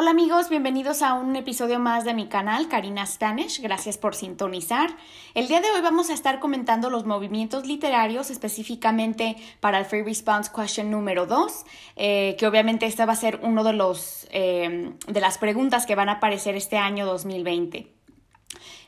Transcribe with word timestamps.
Hola 0.00 0.12
amigos, 0.12 0.48
bienvenidos 0.48 1.02
a 1.02 1.14
un 1.14 1.34
episodio 1.34 1.80
más 1.80 2.04
de 2.04 2.14
mi 2.14 2.28
canal, 2.28 2.68
Karina 2.68 3.04
Spanish. 3.04 3.60
Gracias 3.60 3.98
por 3.98 4.14
sintonizar. 4.14 4.90
El 5.34 5.48
día 5.48 5.60
de 5.60 5.72
hoy 5.72 5.80
vamos 5.80 6.08
a 6.08 6.14
estar 6.14 6.38
comentando 6.38 6.88
los 6.88 7.04
movimientos 7.04 7.66
literarios, 7.66 8.30
específicamente 8.30 9.34
para 9.58 9.80
el 9.80 9.86
Free 9.86 10.04
Response 10.04 10.52
Question 10.54 10.92
número 10.92 11.26
2, 11.26 11.64
eh, 11.96 12.36
que 12.38 12.46
obviamente 12.46 12.86
esta 12.86 13.06
va 13.06 13.14
a 13.14 13.16
ser 13.16 13.40
uno 13.42 13.64
de, 13.64 13.76
eh, 14.30 14.92
de 15.04 15.20
las 15.20 15.36
preguntas 15.36 15.84
que 15.84 15.96
van 15.96 16.10
a 16.10 16.12
aparecer 16.12 16.54
este 16.54 16.76
año 16.78 17.04
2020. 17.04 17.92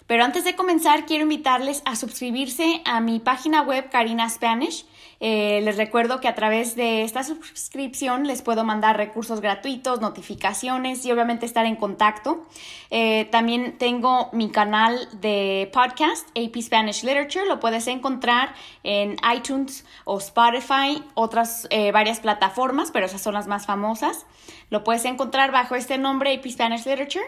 Pero 0.07 0.25
antes 0.25 0.45
de 0.45 0.55
comenzar, 0.55 1.07
quiero 1.07 1.25
invitarles 1.25 1.83
a 1.87 1.97
suscribirse 1.97 2.83
a 2.85 3.01
mi 3.01 3.19
página 3.19 3.63
web 3.63 3.91
Karina 3.91 4.29
Spanish. 4.31 4.87
Eh, 5.23 5.61
les 5.63 5.77
recuerdo 5.77 6.19
que 6.21 6.29
a 6.29 6.35
través 6.35 6.77
de 6.77 7.03
esta 7.03 7.23
suscripción 7.23 8.27
les 8.27 8.41
puedo 8.41 8.65
mandar 8.65 8.97
recursos 8.97 9.43
gratuitos, 9.43 10.01
notificaciones 10.01 11.05
y 11.05 11.13
obviamente 11.13 11.45
estar 11.45 11.67
en 11.67 11.77
contacto. 11.77 12.47
Eh, 12.91 13.27
también 13.31 13.77
tengo 13.77 14.31
mi 14.33 14.51
canal 14.51 15.09
de 15.21 15.71
podcast, 15.75 16.27
AP 16.31 16.63
Spanish 16.63 17.05
Literature. 17.05 17.47
Lo 17.47 17.61
puedes 17.61 17.87
encontrar 17.87 18.55
en 18.83 19.17
iTunes 19.35 19.85
o 20.05 20.19
Spotify, 20.19 21.05
otras 21.15 21.67
eh, 21.71 21.93
varias 21.93 22.21
plataformas, 22.21 22.91
pero 22.91 23.05
esas 23.05 23.21
son 23.21 23.35
las 23.35 23.47
más 23.47 23.67
famosas. 23.67 24.25
Lo 24.71 24.85
puedes 24.85 25.05
encontrar 25.05 25.53
bajo 25.53 25.75
este 25.75 25.99
nombre, 25.99 26.35
AP 26.35 26.49
Spanish 26.49 26.87
Literature. 26.87 27.27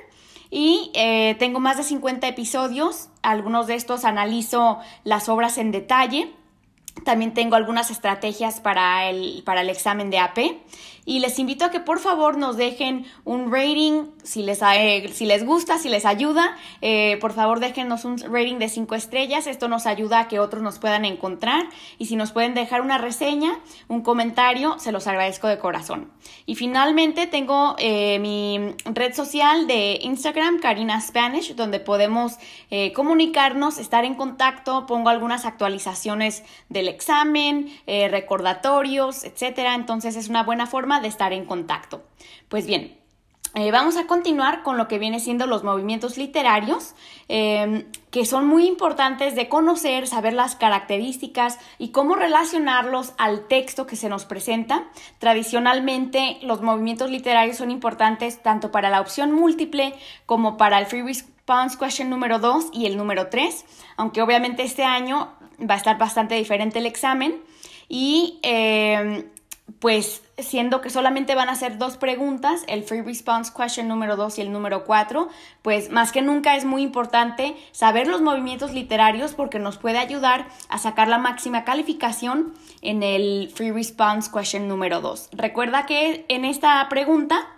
Y 0.51 0.91
eh, 0.95 1.35
tengo 1.39 1.61
más 1.61 1.79
de 1.79 1.83
50 1.83 2.29
episodios, 2.29 3.09
algunos 3.23 3.67
de 3.67 3.75
estos 3.75 4.05
analizo 4.05 4.79
las 5.03 5.31
obras 5.31 5.57
en 5.57 5.73
detalle 5.73 6.31
también 7.05 7.35
tengo 7.35 7.57
algunas 7.57 7.91
estrategias 7.91 8.61
para 8.61 9.09
el, 9.09 9.43
para 9.45 9.63
el 9.63 9.71
examen 9.71 10.11
de 10.11 10.19
AP 10.19 10.39
y 11.05 11.19
les 11.19 11.39
invito 11.41 11.65
a 11.65 11.71
que 11.71 11.81
por 11.81 11.99
favor 11.99 12.37
nos 12.37 12.57
dejen 12.57 13.07
un 13.25 13.51
rating 13.51 14.05
si 14.23 14.43
les, 14.43 14.63
eh, 14.63 15.11
si 15.13 15.27
les 15.27 15.45
gusta, 15.45 15.79
si 15.79 15.89
les 15.89 16.07
ayuda. 16.07 16.57
Eh, 16.81 17.19
por 17.21 17.33
favor 17.33 17.59
déjenos 17.59 18.05
un 18.05 18.19
rating 18.19 18.59
de 18.59 18.69
5 18.69 18.95
estrellas. 18.95 19.49
Esto 19.49 19.67
nos 19.67 19.87
ayuda 19.87 20.21
a 20.21 20.29
que 20.29 20.39
otros 20.39 20.63
nos 20.63 20.79
puedan 20.79 21.05
encontrar 21.05 21.65
y 21.99 22.07
si 22.07 22.15
nos 22.15 22.31
pueden 22.31 22.55
dejar 22.55 22.83
una 22.83 22.99
reseña, 22.99 23.59
un 23.89 24.03
comentario, 24.03 24.79
se 24.79 24.93
los 24.93 25.09
agradezco 25.09 25.49
de 25.49 25.59
corazón. 25.59 26.13
Y 26.47 26.55
finalmente 26.55 27.27
tengo 27.27 27.75
eh, 27.79 28.21
mi 28.21 28.77
red 28.85 29.13
social 29.13 29.67
de 29.67 29.99
Instagram, 30.03 30.61
Karina 30.61 31.01
Spanish, 31.01 31.57
donde 31.57 31.81
podemos 31.81 32.37
comunicarnos, 32.95 33.79
estar 33.79 34.05
en 34.05 34.15
contacto. 34.15 34.87
Pongo 34.87 35.11
algunas 35.11 35.45
actualizaciones 35.45 36.43
de 36.71 36.82
el 36.83 36.89
examen, 36.89 37.69
eh, 37.87 38.09
recordatorios, 38.09 39.25
etcétera. 39.25 39.75
Entonces 39.75 40.17
es 40.17 40.29
una 40.29 40.43
buena 40.43 40.67
forma 40.67 41.01
de 41.01 41.09
estar 41.09 41.33
en 41.33 41.47
contacto. 41.47 42.03
Pues 42.49 42.67
bien, 42.67 43.03
eh, 43.55 43.71
vamos 43.71 43.99
a 43.99 44.07
continuar 44.07 44.63
con 44.63 44.79
lo 44.79 44.89
que 44.89 44.99
viene 44.99 45.21
siendo 45.21 45.47
los 45.47 45.63
movimientos 45.63 46.17
literarios, 46.17 46.95
em, 47.29 47.85
que 48.11 48.25
son 48.25 48.47
muy 48.47 48.67
importantes 48.67 49.35
de 49.35 49.51
conocer, 49.51 50.07
saber 50.07 50.33
las 50.33 50.57
características 50.57 51.59
y 51.77 51.91
cómo 51.91 52.15
relacionarlos 52.15 53.13
al 53.19 53.47
texto 53.49 53.87
que 53.87 53.97
se 53.97 54.09
nos 54.09 54.25
presenta. 54.25 54.85
Tradicionalmente, 55.19 56.39
los 56.41 56.63
movimientos 56.63 57.11
literarios 57.11 57.59
son 57.59 57.71
importantes 57.71 58.43
tanto 58.43 58.71
para 58.71 58.89
la 58.89 59.03
opción 59.03 59.33
múltiple 59.33 59.95
como 60.25 60.57
para 60.57 60.79
el 60.79 60.87
Free 60.87 61.03
Response 61.03 61.77
Question 61.79 62.09
número 62.09 62.39
2 62.39 62.71
y 62.73 62.87
el 62.87 62.97
número 62.97 63.27
3, 63.29 63.67
aunque 63.99 64.23
obviamente 64.23 64.63
este 64.63 64.85
año 64.85 65.35
va 65.61 65.75
a 65.75 65.77
estar 65.77 65.99
bastante 65.99 66.35
diferente 66.35 66.79
el 66.79 66.87
examen 66.87 67.41
y 67.89 68.39
em, 68.43 69.25
pues 69.79 70.23
siendo 70.39 70.81
que 70.81 70.91
solamente 70.91 71.35
van 71.35 71.49
a 71.49 71.55
ser 71.55 71.79
dos 71.79 71.97
preguntas, 71.97 72.65
el 72.69 72.83
Free 72.85 73.03
Response 73.03 73.53
Question 73.57 73.89
número 73.89 74.17
2 74.17 74.39
y 74.39 74.43
el 74.43 74.53
número 74.53 74.85
4, 74.85 75.29
pues 75.63 75.91
más 75.91 76.13
que 76.13 76.23
nunca 76.23 76.57
es 76.57 76.65
muy 76.65 76.83
importante 76.83 77.57
saber 77.73 78.07
los 78.07 78.21
movimientos 78.21 78.73
literarios 78.73 79.35
porque 79.35 79.59
nos 79.59 79.79
puede 79.79 79.99
ayudar 79.99 80.47
a 80.69 80.79
sacar 80.79 81.09
la 81.09 81.19
máxima 81.19 81.65
calificación 81.65 82.55
en 82.81 83.03
el 83.03 83.51
Free 83.55 83.71
Response 83.71 84.31
Question 84.33 84.69
número 84.69 85.01
2. 85.01 85.31
Recuerda 85.33 85.87
que 85.87 86.25
en 86.29 86.45
esta 86.45 86.89
pregunta 86.89 87.49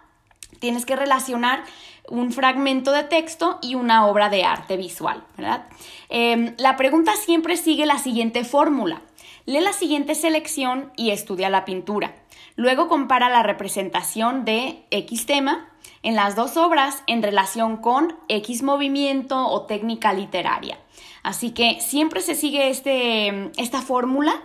tienes 0.60 0.86
que 0.86 0.96
relacionar 0.96 1.64
un 2.09 2.32
fragmento 2.32 2.92
de 2.92 3.04
texto 3.04 3.59
y 3.62 3.75
una 3.75 4.06
obra 4.06 4.28
de 4.28 4.44
arte 4.44 4.76
visual, 4.76 5.25
¿verdad? 5.37 5.66
Em, 6.09 6.54
la 6.59 6.76
pregunta 6.76 7.12
siempre 7.16 7.56
sigue 7.56 7.87
la 7.87 7.98
siguiente 7.98 8.44
fórmula. 8.44 9.03
Lee 9.47 9.60
la 9.60 9.72
siguiente 9.72 10.14
selección 10.14 10.93
y 10.97 11.10
estudia 11.10 11.50
la 11.50 11.64
pintura. 11.64 12.14
Luego 12.56 12.88
compara 12.88 13.28
la 13.28 13.43
representación 13.43 14.44
de 14.44 14.84
X 14.91 15.26
tema 15.26 15.69
en 16.04 16.15
las 16.15 16.37
dos 16.37 16.56
obras 16.56 17.03
en 17.09 17.22
relación 17.22 17.78
con 17.78 18.15
X 18.28 18.62
movimiento 18.62 19.48
o 19.48 19.62
técnica 19.62 20.12
literaria. 20.12 20.78
Así 21.25 21.53
que 21.53 21.81
siempre 21.81 22.20
se 22.20 22.34
sigue 22.34 22.69
este, 22.69 23.50
esta 23.56 23.81
fórmula 23.81 24.43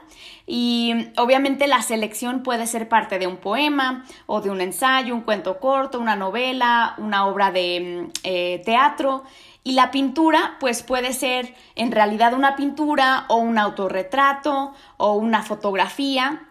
y 0.48 1.10
obviamente 1.18 1.68
la 1.68 1.82
selección 1.82 2.42
puede 2.42 2.66
ser 2.66 2.88
parte 2.88 3.20
de 3.20 3.28
un 3.28 3.38
poema 3.38 4.06
o 4.26 4.40
de 4.40 4.50
un 4.50 4.62
ensayo, 4.62 5.14
un 5.14 5.22
cuento 5.22 5.60
corto, 5.60 6.00
una 6.00 6.16
novela, 6.16 6.96
una 6.98 7.28
obra 7.28 7.52
de 7.52 8.08
eh, 8.24 8.62
teatro. 8.64 9.26
Y 9.66 9.74
la 9.74 9.92
pintura, 9.92 10.56
pues 10.62 10.82
puede 10.82 11.12
ser 11.12 11.54
en 11.76 11.92
realidad 11.92 12.34
una 12.34 12.56
pintura 12.56 13.26
o 13.28 13.36
un 13.36 13.58
autorretrato 13.58 14.74
o 14.96 15.14
una 15.16 15.44
fotografía. 15.44 16.48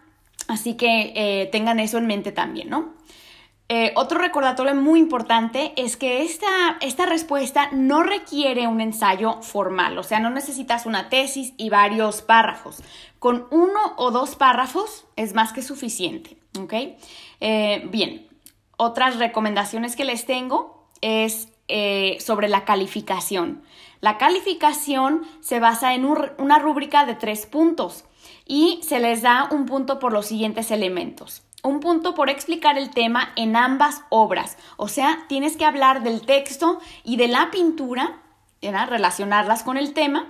Así 0.47 0.75
que 0.75 1.15
eh, 1.17 1.47
tengan 1.51 1.81
eso 1.81 1.97
en 1.97 2.07
mente 2.07 2.31
también, 2.33 2.69
¿no? 2.69 2.98
Eh, 3.71 3.93
otro 3.97 4.19
recordatorio 4.19 4.75
muy 4.75 4.99
importante 4.99 5.75
es 5.77 5.99
que 5.99 6.23
esta, 6.23 6.79
esta, 6.81 7.05
respuesta 7.05 7.69
no 7.71 8.03
requiere 8.03 8.67
un 8.67 8.81
ensayo 8.81 9.43
formal, 9.43 9.99
o 9.99 10.03
sea, 10.03 10.21
no 10.21 10.31
necesitas 10.31 10.87
una 10.87 11.11
tesis 11.11 11.53
y 11.59 11.69
varios 11.69 12.23
párrafos. 12.23 12.83
Con 13.19 13.47
uno 13.51 13.79
o 13.97 14.11
dos 14.11 14.37
párrafos 14.37 15.05
es 15.17 15.35
más 15.35 15.53
que 15.53 15.61
suficiente, 15.61 16.39
¿ok? 16.59 16.73
Eh, 17.41 17.87
bien, 17.91 18.27
otras 18.79 19.19
recomendaciones 19.19 19.97
que 19.97 20.07
les 20.07 20.25
tengo 20.25 20.89
es 21.03 21.49
eh, 21.69 22.17
sobre 22.21 22.49
la 22.49 22.65
calificación. 22.65 23.63
La 24.01 24.17
calificación 24.17 25.27
se 25.41 25.61
basa 25.61 25.93
en 25.93 26.07
una 26.07 26.59
rúbrica 26.59 27.05
de 27.05 27.17
tres 27.17 27.45
puntos 27.45 28.07
y 28.47 28.81
se 28.83 28.99
les 28.99 29.21
da 29.21 29.47
un 29.51 29.67
punto 29.67 29.99
por 29.99 30.15
los 30.15 30.25
siguientes 30.25 30.71
elementos 30.71 31.43
un 31.63 31.81
punto 31.81 32.15
por 32.15 32.31
explicar 32.31 32.79
el 32.79 32.91
tema 32.91 33.31
en 33.37 33.57
ambas 33.57 34.03
obras. 34.11 34.57
O 34.77 34.89
sea, 34.89 35.25
tienes 35.29 35.57
que 35.57 35.65
hablar 35.65 36.03
del 36.03 36.23
texto 36.23 36.81
y 37.05 37.17
de 37.17 37.29
la 37.29 37.51
pintura, 37.51 38.23
relacionarlas 38.61 39.63
con 39.63 39.77
el 39.77 39.93
tema. 39.93 40.27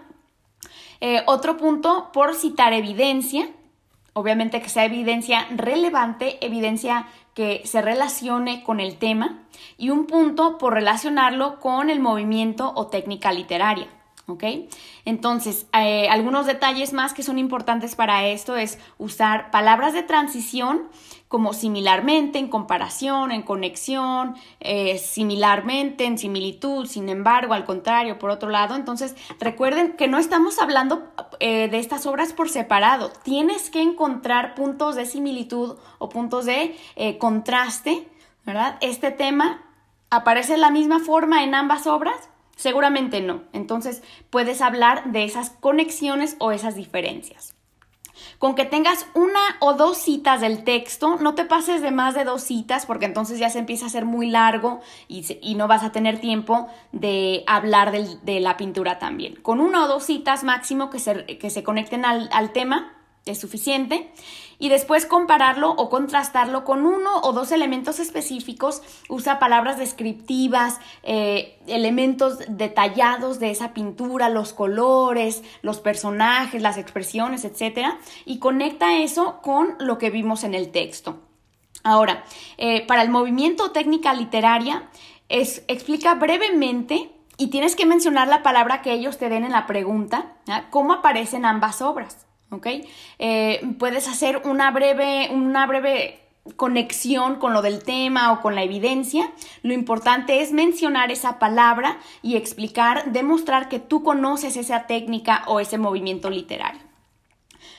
Eh, 1.01 1.23
otro 1.27 1.57
punto 1.57 2.11
por 2.13 2.35
citar 2.35 2.73
evidencia, 2.73 3.49
obviamente 4.13 4.61
que 4.61 4.69
sea 4.69 4.85
evidencia 4.85 5.47
relevante, 5.51 6.45
evidencia 6.45 7.07
que 7.35 7.63
se 7.65 7.83
relacione 7.83 8.65
con 8.65 8.81
el 8.81 8.97
tema. 8.97 9.45
Y 9.77 9.91
un 9.91 10.07
punto 10.07 10.59
por 10.59 10.75
relacionarlo 10.75 11.61
con 11.61 11.91
el 11.91 12.01
movimiento 12.01 12.73
o 12.75 12.89
técnica 12.89 13.33
literaria. 13.33 13.89
¿Ok? 14.29 14.45
Entonces, 15.07 15.67
eh, 15.73 16.09
algunos 16.11 16.47
detalles 16.47 16.93
más 16.93 17.15
que 17.15 17.23
son 17.23 17.39
importantes 17.39 17.97
para 17.97 18.27
esto 18.27 18.57
es 18.57 18.79
usar 18.99 19.51
palabras 19.51 19.95
de 19.95 20.03
transición 20.03 20.89
como 21.29 21.53
similarmente, 21.53 22.39
en 22.39 22.49
comparación, 22.49 23.33
en 23.33 23.43
conexión, 23.43 24.37
eh, 24.61 24.99
similarmente, 24.99 26.05
en 26.05 26.17
similitud, 26.17 26.87
sin 26.87 27.09
embargo, 27.09 27.53
al 27.55 27.65
contrario, 27.65 28.19
por 28.19 28.31
otro 28.31 28.49
lado. 28.49 28.77
Entonces, 28.77 29.15
recuerden 29.39 29.93
que 29.93 30.09
no 30.09 30.19
estamos 30.19 30.59
hablando 30.59 31.11
eh, 31.41 31.69
de 31.69 31.79
estas 31.79 32.07
obras 32.07 32.33
por 32.33 32.49
separado. 32.49 33.11
Tienes 33.23 33.69
que 33.69 33.83
encontrar 33.83 34.55
puntos 34.55 34.95
de 34.95 35.05
similitud 35.05 35.77
o 35.99 36.09
puntos 36.09 36.47
de 36.47 36.77
contraste, 37.19 38.09
¿verdad? 38.47 38.79
Este 38.81 39.11
tema 39.11 39.63
aparece 40.11 40.53
de 40.53 40.59
la 40.59 40.71
misma 40.71 41.01
forma 41.01 41.45
en 41.45 41.55
ambas 41.55 41.87
obras 41.87 42.31
Seguramente 42.59 43.21
no. 43.21 43.45
Entonces 43.53 44.03
puedes 44.31 44.63
hablar 44.63 45.13
de 45.13 45.23
esas 45.23 45.51
conexiones 45.51 46.35
o 46.41 46.51
esas 46.51 46.75
diferencias. 46.75 47.55
Con 48.41 48.57
que 48.57 48.65
tengas 48.65 49.07
una 49.15 49.39
o 49.61 49.75
dos 49.75 49.97
citas 49.97 50.41
del 50.41 50.65
texto, 50.65 51.19
no 51.21 51.37
te 51.37 51.45
pases 51.45 51.83
de 51.83 51.93
más 51.93 52.17
de 52.17 52.25
dos 52.25 52.43
citas 52.43 52.85
porque 52.85 53.07
entonces 53.07 53.39
ya 53.39 53.49
se 53.49 53.61
empieza 53.61 53.85
a 53.85 53.89
hacer 53.89 54.05
muy 54.05 54.29
largo 54.29 54.81
y, 55.07 55.55
no 55.55 55.69
vas 55.69 55.85
a 55.85 55.93
tener 55.93 56.21
tiempo 56.21 56.67
de 56.91 57.45
hablar 57.47 57.93
de 57.93 58.41
la 58.41 58.57
pintura 58.57 58.99
también. 58.99 59.37
Con 59.37 59.61
una 59.61 59.85
o 59.85 59.87
dos 59.87 60.03
citas 60.03 60.43
máximo 60.43 60.91
que 60.91 60.99
se, 60.99 61.39
que 61.39 61.51
se 61.51 61.63
conecten 61.63 62.05
al, 62.05 62.29
al 62.33 62.51
tema 62.51 62.93
es 63.25 63.39
suficiente 63.39 64.11
y 64.59 64.69
después 64.69 65.07
compararlo 65.07 65.71
o 65.71 65.89
contrastarlo 65.89 66.65
con 66.65 66.87
uno 66.87 67.21
o 67.23 67.33
dos 67.33 67.53
elementos 67.53 68.01
específicos, 68.01 68.83
usa 69.09 69.39
palabras 69.39 69.79
descriptivas, 69.79 70.79
eh, 71.03 71.59
elementos 71.67 72.39
detallados 72.49 73.39
de 73.39 73.51
esa 73.51 73.73
pintura, 73.73 74.29
los 74.29 74.53
colores, 74.53 75.43
los 75.63 75.81
personajes, 75.81 76.61
las 76.63 76.79
expresiones, 76.79 77.45
etc. 77.45 77.95
Y 78.25 78.39
conecta 78.39 78.99
eso 78.99 79.41
con 79.43 79.77
lo 79.79 79.99
que 79.99 80.11
vimos 80.11 80.45
en 80.45 80.55
el 80.55 80.71
texto. 80.71 81.21
Ahora, 81.85 82.25
eh, 82.57 82.87
para 82.87 83.03
el 83.03 83.11
movimiento 83.11 83.71
técnica 83.71 84.13
literaria, 84.13 84.89
es, 85.29 85.63
explica 85.69 86.15
brevemente 86.15 87.13
y 87.37 87.49
tienes 87.49 87.77
que 87.77 87.87
mencionar 87.87 88.27
la 88.27 88.43
palabra 88.43 88.83
que 88.83 88.93
ellos 88.93 89.19
te 89.19 89.29
den 89.29 89.45
en 89.45 89.53
la 89.53 89.67
pregunta, 89.67 90.33
cómo 90.71 90.93
aparecen 90.93 91.45
ambas 91.45 91.83
obras. 91.83 92.28
¿Ok? 92.51 92.67
Eh, 93.19 93.61
puedes 93.79 94.09
hacer 94.09 94.43
una 94.45 94.71
breve, 94.71 95.29
una 95.33 95.67
breve 95.67 96.21
conexión 96.57 97.37
con 97.37 97.53
lo 97.53 97.63
del 97.63 97.83
tema 97.83 98.33
o 98.33 98.41
con 98.41 98.55
la 98.55 98.63
evidencia. 98.63 99.33
Lo 99.63 99.73
importante 99.73 100.41
es 100.41 100.53
mencionar 100.53 101.11
esa 101.11 101.39
palabra 101.39 101.99
y 102.23 102.37
explicar, 102.37 103.13
demostrar 103.13 103.69
que 103.69 103.79
tú 103.79 104.03
conoces 104.03 104.57
esa 104.57 104.87
técnica 104.87 105.45
o 105.47 105.61
ese 105.61 105.79
movimiento 105.79 106.31
literario. 106.31 106.81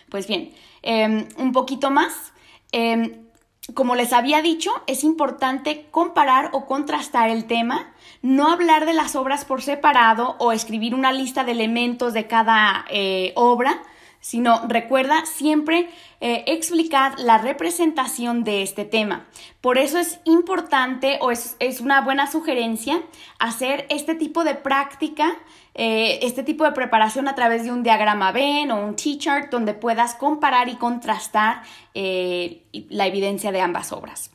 Pues 0.10 0.28
bien, 0.28 0.54
em, 0.82 1.28
un 1.38 1.52
poquito 1.52 1.92
más. 1.92 2.34
Em, 2.72 3.28
como 3.74 3.96
les 3.96 4.14
había 4.14 4.42
dicho, 4.42 4.72
es 4.88 5.04
importante 5.04 5.88
comparar 5.92 6.50
o 6.54 6.66
contrastar 6.66 7.30
el 7.30 7.46
tema, 7.46 7.94
no 8.22 8.52
hablar 8.52 8.86
de 8.86 8.94
las 8.94 9.16
obras 9.16 9.46
por 9.46 9.62
separado 9.62 10.36
o 10.40 10.52
escribir 10.52 10.96
una 10.96 11.12
lista 11.12 11.44
de 11.44 11.52
elementos 11.52 12.14
de 12.14 12.26
cada 12.26 12.86
eh, 12.90 13.32
obra, 13.36 13.82
sino 14.22 14.62
recuerda 14.68 15.26
siempre 15.26 15.90
eh, 16.22 16.44
explicar 16.48 17.20
la 17.20 17.38
representación 17.38 18.44
de 18.44 18.62
este 18.62 18.86
tema. 18.86 19.28
Por 19.62 19.78
eso 19.78 19.98
es 19.98 20.20
importante 20.26 21.18
o 21.22 21.32
es, 21.32 21.56
una 21.82 22.02
buena 22.02 22.30
sugerencia 22.30 23.02
hacer 23.40 23.86
este 23.90 24.16
tipo 24.16 24.44
de 24.44 24.56
práctica, 24.56 25.38
eh, 25.76 26.20
este 26.24 26.44
tipo 26.44 26.64
de 26.66 26.72
preparación 26.74 27.28
a 27.28 27.36
través 27.36 27.64
de 27.64 27.72
un 27.72 27.84
diagrama 27.84 28.32
Venn 28.32 28.72
o 28.72 28.86
un 28.86 28.96
T-chart 28.96 29.50
donde 29.50 29.74
puedas 29.74 30.16
comparar 30.16 30.68
y 30.68 30.76
contrastar 30.76 31.64
eh, 31.94 32.64
la 32.90 33.08
evidencia 33.08 33.52
de 33.52 33.62
ambas 33.62 33.92
obras. 33.92 34.32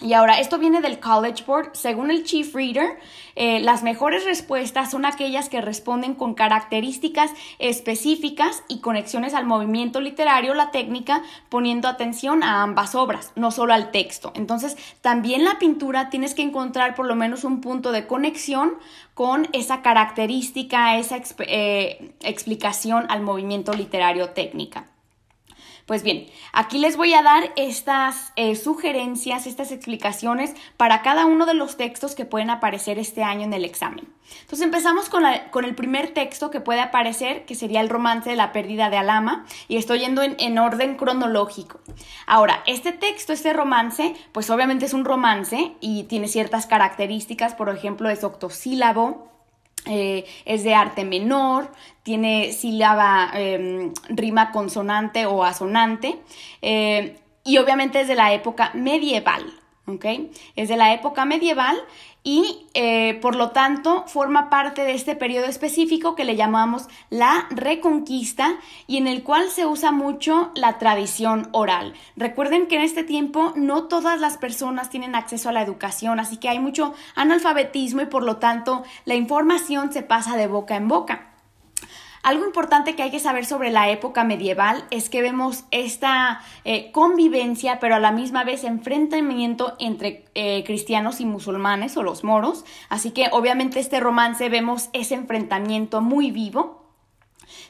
Y 0.00 0.12
ahora, 0.12 0.38
esto 0.38 0.58
viene 0.58 0.80
del 0.80 1.00
College 1.00 1.42
Board. 1.44 1.70
Según 1.72 2.12
el 2.12 2.22
Chief 2.22 2.54
Reader, 2.54 2.98
eh, 3.34 3.58
las 3.58 3.82
mejores 3.82 4.24
respuestas 4.24 4.92
son 4.92 5.04
aquellas 5.04 5.48
que 5.48 5.60
responden 5.60 6.14
con 6.14 6.34
características 6.34 7.32
específicas 7.58 8.62
y 8.68 8.78
conexiones 8.78 9.34
al 9.34 9.44
movimiento 9.44 10.00
literario, 10.00 10.54
la 10.54 10.70
técnica, 10.70 11.24
poniendo 11.48 11.88
atención 11.88 12.44
a 12.44 12.62
ambas 12.62 12.94
obras, 12.94 13.32
no 13.34 13.50
solo 13.50 13.74
al 13.74 13.90
texto. 13.90 14.30
Entonces, 14.36 14.76
también 15.00 15.44
la 15.44 15.58
pintura 15.58 16.10
tienes 16.10 16.34
que 16.34 16.42
encontrar 16.42 16.94
por 16.94 17.06
lo 17.06 17.16
menos 17.16 17.42
un 17.42 17.60
punto 17.60 17.90
de 17.90 18.06
conexión 18.06 18.74
con 19.14 19.48
esa 19.52 19.82
característica, 19.82 20.96
esa 20.96 21.20
eh, 21.40 22.14
explicación 22.20 23.06
al 23.08 23.22
movimiento 23.22 23.72
literario 23.72 24.30
técnica. 24.30 24.86
Pues 25.88 26.02
bien, 26.02 26.26
aquí 26.52 26.76
les 26.76 26.98
voy 26.98 27.14
a 27.14 27.22
dar 27.22 27.50
estas 27.56 28.34
eh, 28.36 28.56
sugerencias, 28.56 29.46
estas 29.46 29.72
explicaciones 29.72 30.52
para 30.76 31.00
cada 31.00 31.24
uno 31.24 31.46
de 31.46 31.54
los 31.54 31.78
textos 31.78 32.14
que 32.14 32.26
pueden 32.26 32.50
aparecer 32.50 32.98
este 32.98 33.22
año 33.22 33.44
en 33.44 33.54
el 33.54 33.64
examen. 33.64 34.06
Entonces 34.42 34.66
empezamos 34.66 35.08
con, 35.08 35.24
el 35.24 35.74
primer 35.74 36.12
texto 36.12 36.50
que 36.50 36.60
puede 36.60 36.82
aparecer, 36.82 37.46
que 37.46 37.54
sería 37.54 37.80
el 37.80 37.88
romance 37.88 38.28
de 38.28 38.36
la 38.36 38.52
pérdida 38.52 38.90
de 38.90 38.98
Alama, 38.98 39.46
y 39.66 39.78
estoy 39.78 40.00
yendo 40.00 40.20
en, 40.20 40.36
en 40.38 40.58
orden 40.58 40.96
cronológico. 40.96 41.80
Ahora, 42.26 42.62
este 42.66 42.92
texto, 42.92 43.32
este 43.32 43.54
romance, 43.54 44.14
pues 44.32 44.50
obviamente 44.50 44.84
es 44.84 44.92
un 44.92 45.06
romance 45.06 45.72
y 45.80 46.02
tiene 46.02 46.28
ciertas 46.28 46.66
características, 46.66 47.54
por 47.54 47.70
ejemplo, 47.70 48.10
es 48.10 48.24
octosílabo, 48.24 49.37
eh, 49.88 50.24
es 50.44 50.64
de 50.64 50.74
arte 50.74 51.04
menor, 51.04 51.72
tiene 52.02 52.52
sílaba, 52.52 53.30
em, 53.34 53.92
rima 54.08 54.50
consonante 54.52 55.26
o 55.26 55.44
asonante, 55.44 56.18
eh, 56.62 57.16
y 57.44 57.58
obviamente 57.58 58.00
es 58.00 58.08
de 58.08 58.14
la 58.14 58.32
época 58.32 58.70
medieval, 58.74 59.44
¿ok? 59.88 60.04
Es 60.56 60.68
de 60.68 60.76
la 60.76 60.92
época 60.92 61.24
medieval 61.24 61.76
y 62.22 62.66
eh, 62.74 63.18
por 63.22 63.36
lo 63.36 63.50
tanto 63.50 64.04
forma 64.06 64.50
parte 64.50 64.84
de 64.84 64.92
este 64.92 65.16
periodo 65.16 65.46
específico 65.46 66.14
que 66.14 66.24
le 66.24 66.36
llamamos 66.36 66.86
la 67.10 67.46
reconquista 67.50 68.56
y 68.86 68.98
en 68.98 69.06
el 69.06 69.22
cual 69.22 69.48
se 69.48 69.66
usa 69.66 69.92
mucho 69.92 70.50
la 70.54 70.78
tradición 70.78 71.48
oral. 71.52 71.94
Recuerden 72.16 72.66
que 72.66 72.76
en 72.76 72.82
este 72.82 73.04
tiempo 73.04 73.52
no 73.56 73.84
todas 73.84 74.20
las 74.20 74.36
personas 74.36 74.90
tienen 74.90 75.14
acceso 75.14 75.48
a 75.48 75.52
la 75.52 75.62
educación, 75.62 76.20
así 76.20 76.36
que 76.36 76.48
hay 76.48 76.58
mucho 76.58 76.94
analfabetismo 77.14 78.02
y 78.02 78.06
por 78.06 78.22
lo 78.22 78.36
tanto 78.36 78.82
la 79.04 79.14
información 79.14 79.92
se 79.92 80.02
pasa 80.02 80.36
de 80.36 80.48
boca 80.48 80.76
en 80.76 80.88
boca. 80.88 81.27
Algo 82.22 82.44
importante 82.44 82.96
que 82.96 83.02
hay 83.02 83.10
que 83.10 83.20
saber 83.20 83.46
sobre 83.46 83.70
la 83.70 83.90
época 83.90 84.24
medieval 84.24 84.84
es 84.90 85.08
que 85.08 85.22
vemos 85.22 85.64
esta 85.70 86.40
eh, 86.64 86.90
convivencia, 86.92 87.78
pero 87.80 87.94
a 87.94 88.00
la 88.00 88.12
misma 88.12 88.44
vez 88.44 88.64
enfrentamiento 88.64 89.76
entre 89.78 90.24
eh, 90.34 90.64
cristianos 90.64 91.20
y 91.20 91.26
musulmanes 91.26 91.96
o 91.96 92.02
los 92.02 92.24
moros. 92.24 92.64
Así 92.88 93.12
que 93.12 93.28
obviamente 93.32 93.80
este 93.80 94.00
romance 94.00 94.48
vemos 94.48 94.90
ese 94.92 95.14
enfrentamiento 95.14 96.00
muy 96.00 96.30
vivo. 96.30 96.84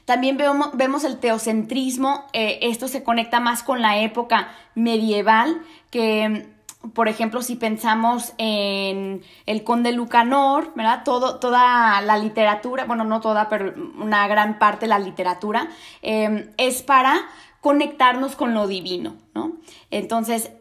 También 0.05 0.37
vemos, 0.37 0.71
vemos 0.73 1.05
el 1.05 1.19
teocentrismo, 1.19 2.25
eh, 2.33 2.59
esto 2.63 2.89
se 2.89 3.05
conecta 3.05 3.41
más 3.41 3.63
con 3.63 3.83
la 3.83 3.99
época 3.99 4.49
medieval, 4.75 5.63
que 5.91 6.49
por 6.95 7.09
ejemplo, 7.09 7.43
si 7.43 7.57
pensamos 7.57 8.35
en 8.39 9.23
el 9.47 9.65
conde 9.65 9.93
Lucanor, 9.93 10.73
¿verdad? 10.77 11.03
Todo, 11.05 11.39
toda 11.41 12.01
la 12.01 12.19
literatura, 12.19 12.85
bueno, 12.85 13.05
no 13.05 13.21
toda, 13.21 13.49
pero 13.49 13.75
una 13.99 14.29
gran 14.29 14.59
parte 14.59 14.87
de 14.87 14.91
la 14.91 14.99
literatura, 14.99 15.69
eh, 16.03 16.51
es 16.57 16.83
para 16.83 17.21
conectarnos 17.61 18.37
con 18.37 18.55
lo 18.55 18.69
divino, 18.69 19.17
¿no? 19.35 19.57
Entonces, 19.91 20.53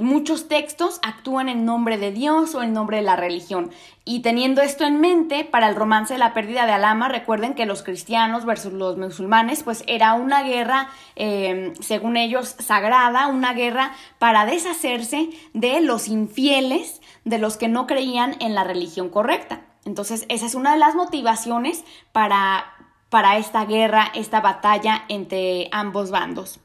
muchos 0.00 0.48
textos 0.48 1.00
actúan 1.02 1.48
en 1.48 1.64
nombre 1.64 1.98
de 1.98 2.12
Dios 2.12 2.54
o 2.54 2.62
en 2.62 2.72
nombre 2.72 2.98
de 2.98 3.02
la 3.02 3.16
religión. 3.16 3.70
Y 4.04 4.20
teniendo 4.20 4.62
esto 4.62 4.84
en 4.84 5.00
mente, 5.00 5.44
para 5.44 5.68
el 5.68 5.74
romance 5.74 6.14
de 6.14 6.18
la 6.18 6.34
pérdida 6.34 6.66
de 6.66 6.72
Alama, 6.72 7.08
recuerden 7.08 7.54
que 7.54 7.66
los 7.66 7.82
cristianos 7.82 8.44
versus 8.44 8.72
los 8.72 8.98
musulmanes, 8.98 9.62
pues 9.62 9.82
era 9.86 10.14
una 10.14 10.42
guerra, 10.42 10.90
em, 11.16 11.74
según 11.76 12.16
ellos, 12.16 12.54
sagrada, 12.58 13.26
una 13.26 13.54
guerra 13.54 13.92
para 14.18 14.46
deshacerse 14.46 15.30
de 15.54 15.80
los 15.80 16.08
infieles, 16.08 17.00
de 17.24 17.38
los 17.38 17.56
que 17.56 17.68
no 17.68 17.86
creían 17.86 18.36
en 18.40 18.54
la 18.54 18.64
religión 18.64 19.08
correcta. 19.08 19.62
Entonces, 19.86 20.24
esa 20.28 20.46
es 20.46 20.54
una 20.54 20.72
de 20.72 20.78
las 20.78 20.94
motivaciones 20.94 21.84
para 22.12 22.73
para 23.14 23.38
esta 23.38 23.64
guerra, 23.64 24.10
esta 24.12 24.40
batalla 24.40 25.04
entre 25.08 25.68
ambos 25.70 26.10
bandos. 26.10 26.58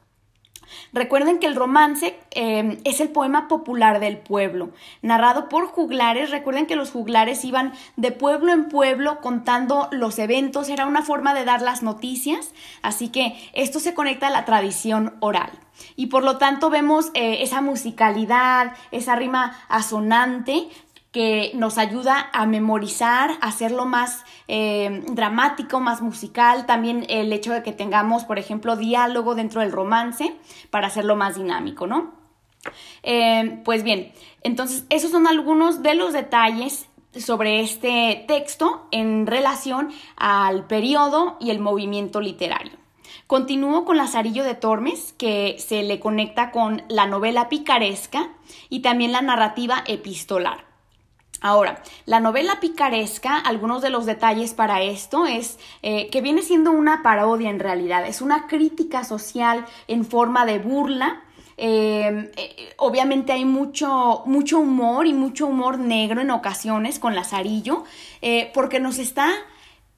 Recuerden 0.91 1.37
que 1.37 1.45
el 1.45 1.55
romance 1.55 2.19
eh, 2.31 2.79
es 2.85 3.01
el 3.01 3.09
poema 3.09 3.47
popular 3.47 3.99
del 3.99 4.17
pueblo, 4.17 4.71
narrado 5.03 5.47
por 5.47 5.67
juglares. 5.67 6.31
Recuerden 6.31 6.65
que 6.65 6.75
los 6.75 6.89
juglares 6.89 7.45
iban 7.45 7.73
de 7.97 8.11
pueblo 8.11 8.51
en 8.51 8.67
pueblo 8.67 9.21
contando 9.21 9.89
los 9.91 10.17
eventos, 10.17 10.69
era 10.69 10.87
una 10.87 11.03
forma 11.03 11.35
de 11.35 11.45
dar 11.45 11.61
las 11.61 11.83
noticias, 11.83 12.51
así 12.81 13.09
que 13.09 13.35
esto 13.53 13.79
se 13.79 13.93
conecta 13.93 14.25
a 14.25 14.31
la 14.31 14.45
tradición 14.45 15.17
oral. 15.19 15.51
Y 15.95 16.07
por 16.07 16.23
lo 16.23 16.39
tanto 16.39 16.71
vemos 16.71 17.11
eh, 17.13 17.43
esa 17.43 17.61
musicalidad, 17.61 18.73
esa 18.89 19.15
rima 19.15 19.55
asonante 19.69 20.67
que 21.11 21.51
nos 21.55 21.77
ayuda 21.77 22.29
a 22.33 22.45
memorizar, 22.45 23.31
a 23.41 23.47
hacerlo 23.47 23.85
más 23.85 24.23
eh, 24.47 25.03
dramático, 25.07 25.79
más 25.79 26.01
musical, 26.01 26.65
también 26.65 27.05
el 27.09 27.33
hecho 27.33 27.51
de 27.53 27.63
que 27.63 27.71
tengamos, 27.71 28.25
por 28.25 28.37
ejemplo, 28.37 28.75
diálogo 28.75 29.33
dentro 29.33 29.61
del 29.61 29.71
romance 29.71 30.35
para 30.69 30.87
hacerlo 30.87 31.15
más 31.15 31.35
dinámico, 31.35 31.87
¿no? 31.87 32.13
Eh, 33.03 33.61
pues 33.63 33.83
bien, 33.83 34.11
entonces 34.43 34.85
esos 34.89 35.11
son 35.11 35.27
algunos 35.27 35.81
de 35.81 35.95
los 35.95 36.13
detalles 36.13 36.87
sobre 37.15 37.61
este 37.61 38.25
texto 38.27 38.87
en 38.91 39.25
relación 39.25 39.89
al 40.15 40.67
periodo 40.67 41.37
y 41.39 41.49
el 41.49 41.59
movimiento 41.59 42.21
literario. 42.21 42.73
Continúo 43.25 43.85
con 43.85 43.97
Lazarillo 43.97 44.43
de 44.43 44.55
Tormes, 44.55 45.13
que 45.13 45.55
se 45.59 45.83
le 45.83 45.99
conecta 45.99 46.51
con 46.51 46.83
la 46.87 47.07
novela 47.07 47.49
picaresca 47.49 48.29
y 48.69 48.81
también 48.81 49.11
la 49.11 49.21
narrativa 49.21 49.83
epistolar. 49.87 50.68
Ahora, 51.41 51.81
la 52.05 52.19
novela 52.19 52.59
picaresca, 52.59 53.37
algunos 53.37 53.81
de 53.81 53.89
los 53.89 54.05
detalles 54.05 54.53
para 54.53 54.81
esto 54.81 55.25
es 55.25 55.57
eh, 55.81 56.09
que 56.09 56.21
viene 56.21 56.41
siendo 56.41 56.71
una 56.71 57.01
parodia 57.01 57.49
en 57.49 57.59
realidad, 57.59 58.05
es 58.05 58.21
una 58.21 58.47
crítica 58.47 59.03
social 59.05 59.65
en 59.87 60.03
forma 60.05 60.45
de 60.45 60.59
burla. 60.59 61.21
Em, 61.55 62.29
eh, 62.35 62.73
obviamente 62.77 63.31
hay 63.31 63.45
mucho, 63.45 64.23
mucho 64.25 64.59
humor 64.59 65.07
y 65.07 65.13
mucho 65.13 65.47
humor 65.47 65.77
negro 65.77 66.21
en 66.21 66.31
ocasiones 66.31 66.99
con 66.99 67.15
Lazarillo, 67.15 67.83
eh, 68.21 68.51
porque 68.53 68.79
nos 68.79 68.99
está 68.99 69.29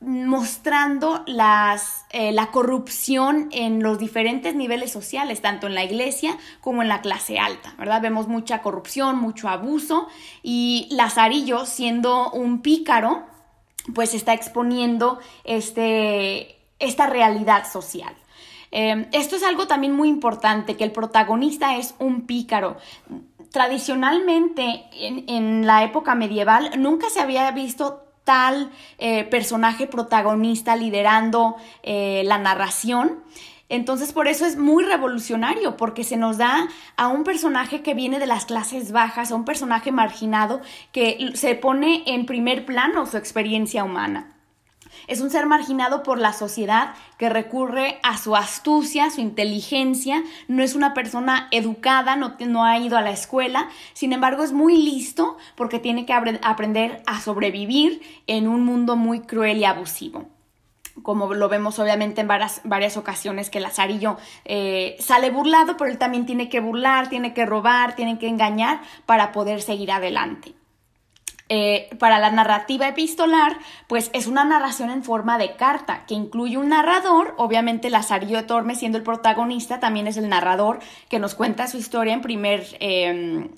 mostrando 0.02 1.24
las, 1.28 2.06
eh, 2.10 2.32
la 2.32 2.48
corrupción 2.48 3.50
en 3.52 3.84
los 3.84 4.00
diferentes 4.00 4.56
niveles 4.56 4.92
sociales, 4.92 5.42
tanto 5.42 5.68
en 5.68 5.76
la 5.76 5.84
iglesia 5.84 6.38
como 6.60 6.82
en 6.82 6.90
la 6.90 7.02
clase 7.02 7.38
alta, 7.38 7.76
¿verdad? 7.78 8.02
Vemos 8.02 8.28
mucha 8.28 8.64
corrupción, 8.64 9.18
mucho 9.18 9.48
abuso 9.48 10.08
y 10.42 10.88
Lazarillo, 10.92 11.66
siendo 11.66 12.32
un 12.32 12.62
pícaro, 12.62 13.26
pues 13.94 14.16
está 14.16 14.34
exponiendo 14.34 15.20
este, 15.44 16.58
esta 16.80 17.06
realidad 17.06 17.72
social. 17.72 18.16
Em, 18.72 19.08
esto 19.12 19.36
es 19.36 19.44
algo 19.44 19.68
también 19.68 19.94
muy 19.94 20.10
importante, 20.10 20.78
que 20.78 20.84
el 20.84 20.92
protagonista 20.92 21.76
es 21.76 21.94
un 22.00 22.26
pícaro 22.26 22.78
tradicionalmente 23.52 24.86
en, 24.94 25.68
la 25.68 25.84
época 25.84 26.16
medieval 26.16 26.72
nunca 26.78 27.10
se 27.10 27.20
había 27.20 27.52
visto 27.52 28.11
tal 28.24 28.72
eh, 28.98 29.24
personaje 29.26 29.88
protagonista 29.88 30.76
liderando 30.76 31.56
eh, 31.84 32.24
la 32.26 32.38
narración. 32.38 33.24
Entonces 33.70 34.12
por 34.12 34.28
eso 34.28 34.46
es 34.46 34.58
muy 34.58 34.84
revolucionario, 34.84 35.78
porque 35.78 36.04
se 36.04 36.18
nos 36.18 36.38
da 36.38 36.68
a 36.98 37.08
un 37.08 37.24
personaje 37.24 37.82
que 37.82 37.94
viene 37.94 38.20
de 38.20 38.28
las 38.28 38.46
clases 38.46 38.92
bajas, 38.92 39.32
a 39.32 39.36
un 39.36 39.46
personaje 39.46 39.94
marginado 39.94 40.60
que 40.92 41.32
se 41.36 41.56
pone 41.56 42.04
en 42.06 42.26
primer 42.26 42.66
plano 42.66 43.06
su 43.06 43.16
experiencia 43.16 43.86
humana. 43.86 44.41
Es 45.08 45.22
un 45.22 45.30
ser 45.30 45.46
marginado 45.46 46.04
por 46.04 46.18
la 46.18 46.34
sociedad 46.34 46.94
que 47.18 47.30
recurre 47.30 48.00
a 48.04 48.18
su 48.18 48.36
astucia, 48.36 49.10
su 49.10 49.22
inteligencia, 49.22 50.24
no 50.48 50.64
es 50.64 50.76
una 50.76 50.94
persona 50.94 51.48
educada, 51.52 52.16
no, 52.16 52.36
no 52.40 52.66
ha 52.66 52.78
ido 52.78 52.98
a 52.98 53.02
la 53.02 53.12
escuela, 53.12 53.70
sin 53.94 54.14
embargo 54.14 54.44
es 54.44 54.52
muy 54.52 54.78
listo 54.78 55.38
porque 55.56 55.80
tiene 55.80 56.06
que 56.06 56.14
aprender 56.14 57.04
a 57.06 57.20
sobrevivir 57.20 58.02
en 58.28 58.48
un 58.48 58.64
mundo 58.64 58.96
muy 58.96 59.22
cruel 59.22 59.58
y 59.58 59.66
abusivo. 59.66 60.28
Como 61.04 61.34
lo 61.34 61.50
vemos 61.50 61.80
obviamente 61.80 62.22
en 62.22 62.28
varias, 62.28 62.62
varias 62.64 62.98
ocasiones 62.98 63.50
que 63.50 63.60
Lazarillo 63.60 64.18
eh, 64.46 64.98
sale 65.00 65.32
burlado, 65.32 65.78
pero 65.78 65.90
él 65.90 65.98
también 65.98 66.26
tiene 66.26 66.50
que 66.50 66.60
burlar, 66.60 67.10
tiene 67.10 67.34
que 67.34 67.46
robar, 67.46 67.96
tiene 67.96 68.20
que 68.20 68.28
engañar 68.28 68.82
para 69.06 69.32
poder 69.32 69.62
seguir 69.62 69.92
adelante. 69.92 70.54
Eh, 71.54 71.90
para 72.00 72.18
la 72.18 72.32
narrativa 72.32 72.88
epistolar, 72.88 73.58
pues 73.88 74.10
es 74.14 74.26
una 74.26 74.46
narración 74.46 74.90
en 74.90 75.04
forma 75.04 75.38
de 75.38 75.58
carta 75.58 76.06
que 76.08 76.14
incluye 76.14 76.58
un 76.58 76.70
narrador, 76.70 77.36
obviamente 77.38 77.90
Lazarillo 77.90 78.38
de 78.38 78.44
Tormes 78.44 78.80
siendo 78.80 78.98
el 78.98 79.04
protagonista, 79.04 79.82
también 79.82 80.08
es 80.08 80.16
el 80.16 80.30
narrador 80.30 80.80
que 81.10 81.20
nos 81.20 81.36
cuenta 81.36 81.68
su 81.68 81.78
historia 81.78 82.14
en 82.14 82.22
primer, 82.22 82.66
em, 82.80 83.50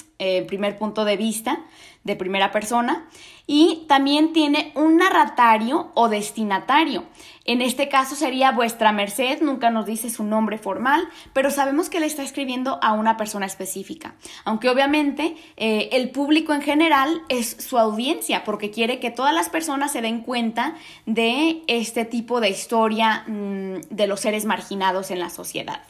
primer 0.47 0.79
punto 0.79 1.05
de 1.05 1.17
vista, 1.17 1.59
de 2.03 2.15
primera 2.15 2.51
persona, 2.51 3.07
y 3.45 3.85
también 3.87 4.33
tiene 4.33 4.71
un 4.73 4.97
narratario 4.97 5.91
o 5.93 6.09
destinatario. 6.09 7.03
En 7.45 7.61
este 7.61 7.89
caso 7.89 8.15
sería 8.15 8.51
vuestra 8.51 8.93
merced, 8.93 9.41
nunca 9.41 9.69
nos 9.69 9.85
dice 9.85 10.09
su 10.09 10.23
nombre 10.23 10.57
formal, 10.57 11.07
pero 11.33 11.51
sabemos 11.51 11.89
que 11.89 11.99
le 11.99 12.05
está 12.05 12.23
escribiendo 12.23 12.79
a 12.81 12.93
una 12.93 13.17
persona 13.17 13.45
específica. 13.45 14.15
Aunque 14.45 14.69
obviamente 14.69 15.35
eh, 15.57 15.89
el 15.91 16.09
público 16.11 16.53
en 16.53 16.61
general 16.61 17.21
es 17.27 17.57
su 17.59 17.77
audiencia, 17.77 18.45
porque 18.45 18.71
quiere 18.71 18.99
que 18.99 19.11
todas 19.11 19.33
las 19.33 19.49
personas 19.49 19.91
se 19.91 20.01
den 20.01 20.21
cuenta 20.21 20.75
de 21.05 21.63
este 21.67 22.05
tipo 22.05 22.39
de 22.39 22.49
historia 22.49 23.23
mm, 23.27 23.81
de 23.89 24.07
los 24.07 24.21
seres 24.21 24.45
marginados 24.45 25.11
en 25.11 25.19
la 25.19 25.29
sociedad. 25.29 25.81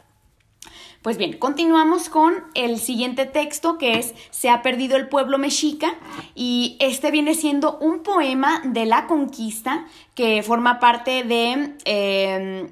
Pues 1.04 1.18
bien, 1.18 1.34
continuamos 1.38 2.08
con 2.08 2.34
el 2.54 2.80
siguiente 2.80 3.26
texto 3.26 3.78
que 3.78 4.00
es 4.00 4.16
Se 4.30 4.50
ha 4.50 4.62
perdido 4.62 4.96
el 4.96 5.10
pueblo 5.10 5.38
mexica 5.38 5.96
y 6.34 6.78
este 6.80 7.12
viene 7.12 7.36
siendo 7.36 7.78
un 7.80 8.04
poema 8.04 8.62
de 8.64 8.86
la 8.86 9.06
conquista 9.06 9.86
que 10.16 10.42
forma 10.44 10.80
parte 10.80 11.26
de 11.26 11.76
em, 11.84 12.70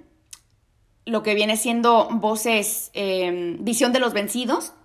lo 1.05 1.23
que 1.23 1.35
viene 1.35 1.57
siendo 1.57 2.07
voces, 2.09 2.89
em, 2.93 3.57
visión 3.65 3.91
de 3.91 3.99
los 3.99 4.13
vencidos 4.13 4.75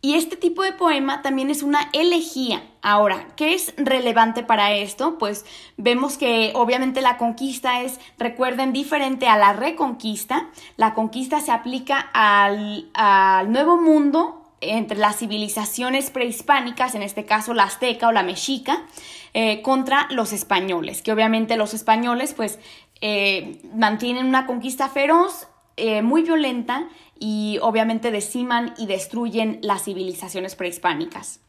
y 0.00 0.14
este 0.14 0.36
tipo 0.36 0.62
de 0.62 0.72
poema 0.72 1.22
también 1.22 1.50
es 1.50 1.62
una 1.64 1.90
elegía. 1.92 2.62
Ahora, 2.82 3.26
¿qué 3.34 3.54
es 3.54 3.74
relevante 3.76 4.44
para 4.44 4.72
esto? 4.72 5.18
Pues 5.18 5.44
vemos 5.76 6.16
que 6.16 6.52
obviamente 6.54 7.00
la 7.00 7.16
conquista 7.16 7.82
es, 7.82 7.98
recuerden, 8.16 8.72
diferente 8.72 9.26
a 9.26 9.36
la 9.36 9.52
reconquista. 9.52 10.50
La 10.76 10.94
conquista 10.94 11.40
se 11.40 11.50
aplica 11.50 11.98
al, 12.12 12.90
nuevo 13.50 13.80
mundo 13.80 14.44
entre 14.60 14.98
las 14.98 15.16
civilizaciones 15.18 16.10
prehispánicas, 16.10 16.94
en 16.94 17.02
este 17.02 17.24
caso 17.24 17.52
la 17.52 17.64
azteca 17.64 18.08
o 18.08 18.12
la 18.12 18.22
mexica, 18.22 18.84
eh, 19.34 19.62
contra 19.62 20.06
los 20.10 20.32
españoles, 20.32 21.02
que 21.02 21.12
obviamente 21.12 21.56
los 21.56 21.74
españoles 21.74 22.34
pues 22.34 22.60
eh, 23.00 23.60
mantienen 23.74 24.26
una 24.26 24.46
conquista 24.46 24.88
feroz, 24.88 25.48
eh, 25.80 26.02
muy 26.02 26.22
violenta 26.22 26.88
y 27.18 27.58
obviamente 27.62 28.10
deciman 28.10 28.74
y 28.78 28.86
destruyen 28.86 29.58
las 29.62 29.84
civilizaciones 29.84 30.56
prehispánicas. 30.56 31.40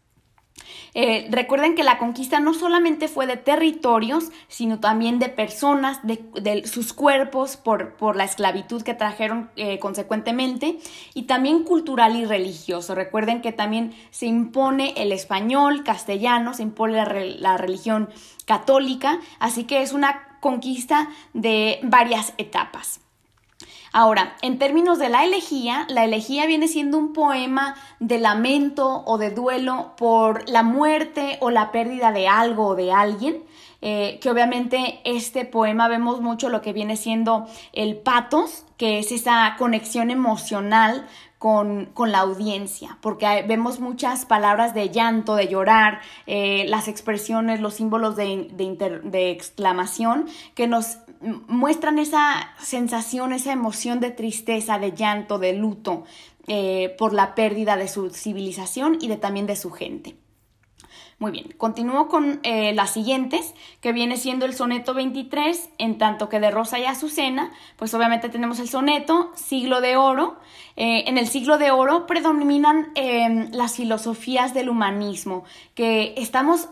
Eh, 0.94 1.28
recuerden 1.32 1.76
que 1.76 1.84
la 1.84 1.98
conquista 1.98 2.40
no 2.40 2.54
solamente 2.54 3.08
fue 3.08 3.28
de 3.28 3.38
territorios, 3.38 4.32
sino 4.48 4.80
también 4.80 5.20
de 5.20 5.30
personas, 5.30 6.00
de, 6.04 6.64
sus 6.66 6.94
cuerpos 6.94 7.58
por, 7.58 8.16
la 8.16 8.24
esclavitud 8.24 8.82
que 8.82 8.94
trajeron 8.94 9.50
eh, 9.56 9.80
consecuentemente, 9.80 10.80
y 11.14 11.24
también 11.24 11.64
cultural 11.64 12.16
y 12.16 12.26
religioso. 12.26 12.96
Recuerden 12.96 13.42
que 13.42 13.52
también 13.52 13.94
se 14.10 14.26
impone 14.26 14.94
el 14.98 15.12
español, 15.12 15.84
castellano, 15.84 16.54
se 16.54 16.64
impone 16.64 17.38
la 17.40 17.58
religión 17.58 18.10
católica, 18.46 19.20
así 19.40 19.66
que 19.66 19.82
es 19.82 19.94
una 19.94 20.38
conquista 20.40 21.10
de 21.34 21.80
varias 21.84 22.34
etapas. 22.38 23.02
Ahora, 23.92 24.36
en 24.42 24.60
términos 24.60 25.00
de 25.00 25.10
la 25.10 25.24
elegía, 25.26 25.86
la 25.90 26.06
elegía 26.06 26.46
viene 26.46 26.68
siendo 26.68 26.98
un 26.98 27.14
poema 27.14 27.76
de 28.00 28.20
lamento 28.20 29.04
o 29.06 29.18
de 29.18 29.32
duelo 29.32 29.94
por 29.98 30.48
la 30.48 30.64
muerte 30.64 31.38
o 31.42 31.50
la 31.50 31.72
pérdida 31.72 32.12
de 32.12 32.28
algo 32.28 32.68
o 32.68 32.76
de 32.76 32.92
alguien. 32.92 33.44
Eh, 33.82 34.20
que 34.22 34.30
obviamente 34.30 35.00
este 35.06 35.46
poema 35.46 35.88
vemos 35.88 36.20
mucho 36.20 36.50
lo 36.50 36.62
que 36.62 36.74
viene 36.74 36.98
siendo 36.98 37.48
el 37.72 37.96
patos, 37.96 38.66
que 38.76 39.00
es 39.00 39.14
esa 39.14 39.56
conexión 39.58 40.12
emocional 40.12 41.08
con, 41.40 41.90
la 41.98 42.20
audiencia, 42.20 42.98
porque 43.02 43.44
vemos 43.48 43.80
muchas 43.80 44.26
palabras 44.26 44.74
de 44.74 44.90
llanto, 44.90 45.36
de 45.36 45.48
llorar, 45.48 46.02
eh, 46.28 46.66
las 46.68 46.88
expresiones, 46.88 47.62
los 47.62 47.76
símbolos 47.76 48.16
de, 48.16 48.50
de 49.04 49.32
exclamación 49.32 50.28
que 50.54 50.68
nos 50.68 51.00
muestran 51.48 52.00
esa 52.00 52.54
sensación, 52.60 53.34
esa 53.34 53.52
emoción 53.52 54.00
de 54.00 54.12
tristeza, 54.12 54.80
de 54.80 54.92
llanto, 54.92 55.40
de 55.40 55.54
luto 55.54 56.04
eh, 56.48 56.96
por 56.98 57.14
la 57.14 57.36
pérdida 57.36 57.78
de 57.78 57.88
su 57.88 58.10
civilización 58.10 58.98
y 59.00 59.08
de, 59.08 59.18
también 59.18 59.46
de 59.46 59.56
su 59.56 59.72
gente. 59.72 60.16
Muy 61.20 61.32
bien, 61.32 61.54
continúo 61.58 62.08
con 62.08 62.40
eh, 62.44 62.74
las 62.74 62.92
siguientes, 62.92 63.54
que 63.82 63.92
viene 63.92 64.16
siendo 64.16 64.46
el 64.46 64.54
soneto 64.54 64.94
23, 64.94 65.70
en 65.78 65.98
tanto 65.98 66.30
que 66.30 66.40
de 66.40 66.50
Rosa 66.50 66.80
y 66.80 66.86
Azucena, 66.86 67.52
pues 67.76 67.94
obviamente 67.94 68.30
tenemos 68.30 68.60
el 68.60 68.70
soneto, 68.70 69.32
siglo 69.36 69.82
de 69.82 69.98
oro. 69.98 70.40
Eh, 70.78 71.04
en 71.08 71.18
el 71.18 71.28
siglo 71.28 71.58
de 71.58 71.72
oro 71.72 72.08
predominan 72.08 72.92
em, 72.96 73.52
las 73.52 73.76
filosofías 73.76 74.54
del 74.54 74.70
humanismo, 74.70 75.44
que 75.76 76.14
estamos, 76.16 76.70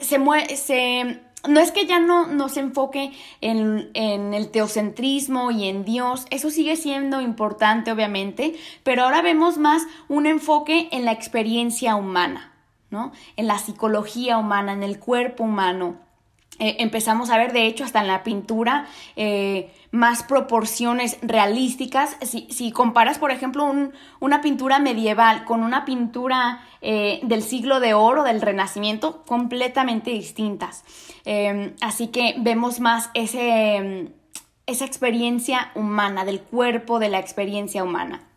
se, 0.00 0.56
se 0.56 1.20
no 1.48 1.60
es 1.60 1.72
que 1.72 1.86
ya 1.86 1.98
no 1.98 2.26
nos 2.26 2.56
enfoque 2.56 3.12
en, 3.40 3.90
el 3.94 4.50
teocentrismo 4.50 5.50
y 5.50 5.68
en 5.68 5.84
Dios, 5.84 6.26
eso 6.30 6.50
sigue 6.50 6.76
siendo 6.76 7.20
importante 7.20 7.90
obviamente, 7.90 8.54
pero 8.82 9.04
ahora 9.04 9.22
vemos 9.22 9.56
más 9.56 9.82
un 10.08 10.26
enfoque 10.26 10.88
en 10.92 11.04
la 11.04 11.12
experiencia 11.12 11.96
humana, 11.96 12.49
En 13.36 13.46
la 13.46 13.58
psicología 13.58 14.38
humana, 14.38 14.72
en 14.72 14.82
el 14.82 14.98
cuerpo 14.98 15.44
humano. 15.44 15.96
Eh, 16.60 16.76
empezamos 16.80 17.30
a 17.30 17.38
ver, 17.38 17.52
de 17.54 17.66
hecho, 17.66 17.84
hasta 17.84 18.00
en 18.00 18.06
la 18.06 18.22
pintura, 18.22 18.86
eh, 19.16 19.72
más 19.92 20.22
proporciones 20.22 21.16
realísticas. 21.22 22.16
Si, 22.22 22.70
comparas, 22.70 23.18
por 23.18 23.30
ejemplo, 23.30 23.72
una 24.20 24.40
pintura 24.42 24.78
medieval 24.78 25.44
con 25.46 25.62
una 25.62 25.86
pintura 25.86 26.60
eh, 26.82 27.20
del 27.22 27.42
siglo 27.42 27.80
de 27.80 27.94
oro, 27.94 28.24
del 28.24 28.42
Renacimiento, 28.42 29.22
completamente 29.24 30.10
distintas. 30.10 30.84
así 31.80 32.08
que 32.08 32.34
vemos 32.38 32.78
más 32.78 33.10
ese, 33.14 34.12
esa 34.66 34.84
experiencia 34.84 35.70
humana, 35.74 36.26
del 36.26 36.40
cuerpo, 36.40 36.98
de 36.98 37.08
la 37.08 37.20
experiencia 37.20 37.82
humana. 37.82 38.29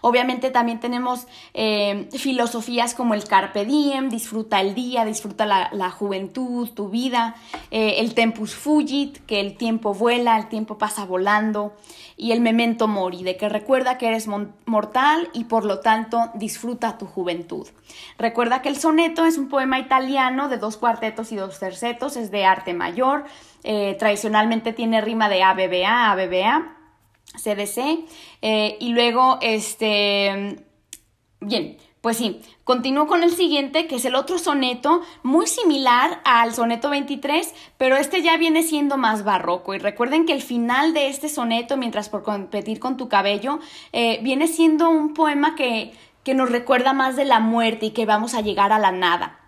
Obviamente 0.00 0.50
también 0.50 0.80
tenemos 0.80 1.26
eh, 1.54 2.08
filosofías 2.12 2.94
como 2.94 3.14
el 3.14 3.24
carpe 3.24 3.64
diem, 3.64 4.08
disfruta 4.08 4.60
el 4.60 4.74
día, 4.74 5.04
disfruta 5.04 5.46
la, 5.46 5.90
juventud, 5.90 6.70
tu 6.70 6.88
vida, 6.88 7.34
eh, 7.70 7.96
el 7.98 8.14
tempus 8.14 8.54
fugit, 8.54 9.18
que 9.26 9.40
el 9.40 9.56
tiempo 9.56 9.94
vuela, 9.94 10.36
el 10.36 10.48
tiempo 10.48 10.78
pasa 10.78 11.04
volando, 11.04 11.74
y 12.16 12.32
el 12.32 12.40
memento 12.40 12.88
mori, 12.88 13.22
de 13.22 13.36
que 13.36 13.48
recuerda 13.48 13.98
que 13.98 14.08
eres 14.08 14.28
mortal 14.66 15.28
y 15.32 15.44
por 15.44 15.64
lo 15.64 15.80
tanto 15.80 16.30
disfruta 16.34 16.98
tu 16.98 17.06
juventud. 17.06 17.66
Recuerda 18.18 18.62
que 18.62 18.68
el 18.68 18.76
soneto 18.76 19.24
es 19.26 19.38
un 19.38 19.48
poema 19.48 19.78
italiano 19.78 20.48
de 20.48 20.58
dos 20.58 20.76
cuartetos 20.76 21.32
y 21.32 21.36
dos 21.36 21.58
tercetos, 21.58 22.16
es 22.16 22.30
de 22.30 22.44
arte 22.44 22.74
mayor, 22.74 23.24
eh, 23.64 23.96
tradicionalmente 23.98 24.72
tiene 24.72 25.00
rima 25.00 25.28
de 25.28 25.42
ABBA, 25.42 26.12
ABBA 26.12 26.75
CDC. 27.36 28.04
Eh, 28.42 28.76
y 28.80 28.88
luego, 28.90 29.38
este, 29.40 30.64
bien, 31.40 31.78
pues 32.00 32.16
sí, 32.16 32.40
continúo 32.64 33.06
con 33.06 33.22
el 33.22 33.30
siguiente, 33.30 33.86
que 33.86 33.96
es 33.96 34.04
el 34.04 34.14
otro 34.14 34.38
soneto, 34.38 35.02
muy 35.22 35.46
similar 35.46 36.20
al 36.24 36.54
soneto 36.54 36.90
23, 36.90 37.54
pero 37.76 37.96
este 37.96 38.22
ya 38.22 38.36
viene 38.36 38.62
siendo 38.62 38.96
más 38.96 39.24
barroco. 39.24 39.74
Y 39.74 39.78
recuerden 39.78 40.26
que 40.26 40.32
el 40.32 40.42
final 40.42 40.94
de 40.94 41.08
este 41.08 41.28
soneto, 41.28 41.76
mientras 41.76 42.08
por 42.08 42.22
competir 42.22 42.80
con 42.80 42.96
tu 42.96 43.08
cabello, 43.08 43.60
eh, 43.92 44.20
viene 44.22 44.46
siendo 44.46 44.88
un 44.88 45.14
poema 45.14 45.54
que 45.54 45.92
que 46.26 46.34
nos 46.34 46.50
recuerda 46.50 46.92
más 46.92 47.14
de 47.14 47.24
la 47.24 47.38
muerte 47.38 47.86
y 47.86 47.90
que 47.92 48.04
vamos 48.04 48.34
a 48.34 48.40
llegar 48.40 48.72
a 48.72 48.80
la 48.80 48.90
nada. 48.90 49.38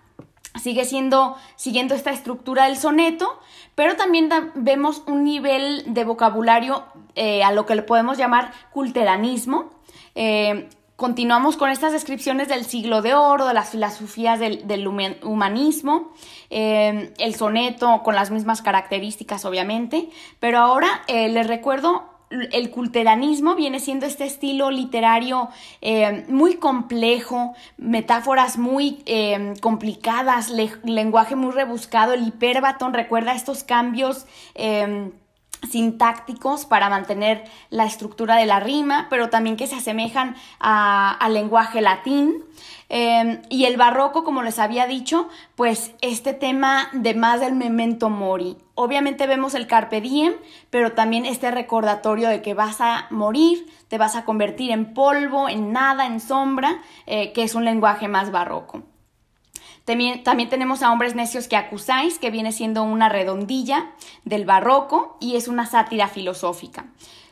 Sigue 0.59 0.85
siendo, 0.85 1.37
siguiendo 1.57 1.95
esta 1.95 2.11
estructura 2.11 2.65
del 2.65 2.77
soneto, 2.77 3.39
pero 3.75 3.97
también 3.97 4.29
vemos 4.55 5.03
un 5.07 5.25
nivel 5.25 5.85
de 5.87 6.05
vocabulario 6.05 6.85
eh, 7.15 7.43
a 7.43 7.53
lo 7.53 7.67
que 7.67 7.75
le 7.75 7.83
podemos 7.83 8.19
llamar 8.19 8.53
culteranismo. 8.73 9.71
Eh, 10.15 10.69
continuamos 10.97 11.57
con 11.57 11.71
estas 11.71 11.93
descripciones 11.93 12.49
del 12.49 12.65
siglo 12.65 13.03
de 13.03 13.15
oro, 13.15 13.47
de 13.47 13.55
las 13.55 13.71
filosofías 13.71 14.41
del, 14.41 14.89
humanismo, 15.23 16.13
eh, 16.51 17.15
el 17.19 17.35
soneto 17.37 18.03
con 18.03 18.15
las 18.15 18.31
mismas 18.31 18.63
características, 18.63 19.45
obviamente, 19.45 20.11
pero 20.41 20.59
ahora 20.59 21.03
les 21.07 21.47
recuerdo 21.47 22.18
el 22.31 22.71
culteranismo 22.71 23.55
viene 23.55 23.81
siendo 23.81 24.07
este 24.07 24.25
estilo 24.25 24.71
literario 24.71 25.49
eh, 25.81 26.25
muy 26.29 26.57
complejo, 26.57 27.55
metáforas 27.77 28.59
muy 28.59 29.03
eh, 29.07 29.55
complicadas, 29.61 30.51
lenguaje 30.51 31.37
muy 31.37 31.53
rebuscado. 31.53 32.13
El 32.13 32.27
hiperbatón 32.27 32.93
recuerda 32.93 33.35
estos 33.35 33.65
cambios 33.65 34.27
eh, 34.55 35.11
sintácticos 35.71 36.67
para 36.67 36.89
mantener 36.89 37.45
la 37.71 37.85
estructura 37.85 38.37
de 38.37 38.47
la 38.47 38.61
rima, 38.61 39.07
pero 39.11 39.29
también 39.31 39.57
que 39.57 39.67
se 39.67 39.77
asemejan 39.77 40.37
al 40.59 41.35
lenguaje 41.35 41.81
latín. 41.81 42.45
Em, 42.91 43.43
y 43.51 43.67
el 43.67 43.77
barroco, 43.77 44.25
como 44.25 44.43
les 44.43 44.59
había 44.59 44.87
dicho, 44.87 45.29
pues 45.57 45.93
este 46.01 46.33
tema 46.33 46.89
de 46.93 47.15
más 47.15 47.41
del 47.41 47.55
memento 47.55 48.09
mori. 48.09 48.57
Obviamente 48.75 49.27
vemos 49.27 49.55
el 49.55 49.67
carpe 49.67 50.01
diem, 50.01 50.35
pero 50.71 50.93
también 50.93 51.27
este 51.27 51.51
recordatorio 51.51 52.29
de 52.29 52.41
que 52.41 52.55
vas 52.55 52.81
a 52.81 53.07
morir, 53.11 53.67
te 53.89 53.99
vas 53.99 54.17
a 54.17 54.25
convertir 54.25 54.71
en 54.71 54.95
polvo, 54.95 55.51
en 55.51 55.73
nada, 55.73 56.07
en 56.07 56.21
sombra, 56.21 56.81
eh, 57.07 57.33
que 57.33 57.43
es 57.43 57.55
un 57.55 57.67
lenguaje 57.67 58.09
más 58.09 58.31
barroco. 58.31 58.83
También, 59.89 60.23
también, 60.23 60.51
tenemos 60.51 60.83
a 60.83 60.93
Hombres 60.93 61.15
Necios 61.15 61.49
que 61.49 61.57
acusáis, 61.57 62.19
que 62.19 62.31
viene 62.31 62.53
siendo 62.53 62.83
una 62.83 63.09
redondilla 63.09 63.87
del 64.27 64.45
barroco 64.45 65.17
y 65.19 65.37
es 65.37 65.49
una 65.49 65.65
sátira 65.65 66.09
filosófica. 66.09 66.85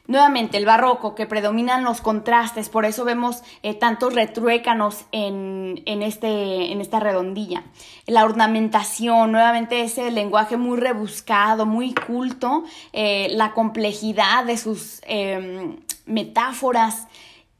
Nuevamente, 0.06 0.56
el 0.56 0.64
barroco, 0.64 1.14
que 1.14 1.26
predominan 1.26 1.84
los 1.84 2.00
contrastes, 2.00 2.70
por 2.70 2.86
eso 2.86 3.04
vemos 3.04 3.42
eh, 3.62 3.74
tantos 3.74 4.14
retruécanos 4.14 5.04
en, 5.12 5.82
este, 5.84 6.72
en 6.72 6.80
esta 6.80 6.98
redondilla. 6.98 7.62
La 8.06 8.24
ornamentación, 8.24 9.32
nuevamente 9.32 9.82
ese 9.82 10.10
lenguaje 10.10 10.56
muy 10.56 10.78
rebuscado, 10.78 11.66
muy 11.66 11.92
culto, 11.92 12.64
eh, 12.94 13.28
la 13.32 13.52
complejidad 13.52 14.44
de 14.44 14.56
sus 14.56 15.02
em, 15.02 15.76
metáforas. 16.06 17.06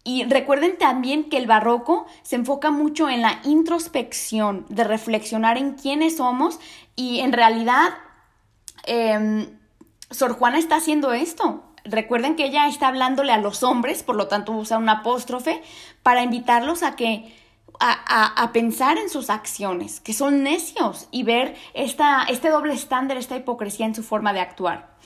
Y 0.07 0.23
recuerden 0.23 0.79
también 0.79 1.29
que 1.29 1.37
el 1.37 1.49
barroco 1.49 2.07
se 2.23 2.37
enfoca 2.37 2.71
mucho 2.71 3.09
en 3.09 3.23
la 3.23 3.41
introspección, 3.43 4.65
de 4.69 4.85
reflexionar 4.85 5.59
en 5.59 5.73
quiénes 5.73 6.19
somos 6.19 6.61
y 6.95 7.19
en 7.19 7.33
realidad 7.33 7.89
em, 8.85 9.59
Sor 10.13 10.35
Juana 10.35 10.61
está 10.61 10.77
haciendo 10.77 11.13
esto. 11.13 11.65
Recuerden 11.83 12.37
que 12.37 12.45
ella 12.45 12.69
está 12.69 12.87
hablándole 12.87 13.33
a 13.33 13.39
los 13.39 13.65
hombres, 13.65 14.05
por 14.05 14.15
lo 14.15 14.29
tanto 14.29 14.53
usa 14.53 14.79
un 14.79 14.89
apóstrofe, 14.89 15.61
para 16.05 16.23
invitarlos 16.23 16.85
a 16.85 16.95
que 16.95 17.35
a, 17.81 18.51
pensar 18.53 18.99
en 18.99 19.09
sus 19.09 19.31
acciones, 19.31 20.01
que 20.01 20.13
son 20.13 20.43
necios, 20.43 21.09
y 21.11 21.23
ver 21.23 21.57
esta, 21.75 22.25
este 22.25 22.51
doble 22.51 22.75
estándar, 22.75 23.17
esta 23.17 23.37
hipocresía 23.37 23.87
en 23.87 23.95
su 23.95 24.03
forma 24.03 24.33
de 24.33 24.41
actuar. 24.41 24.97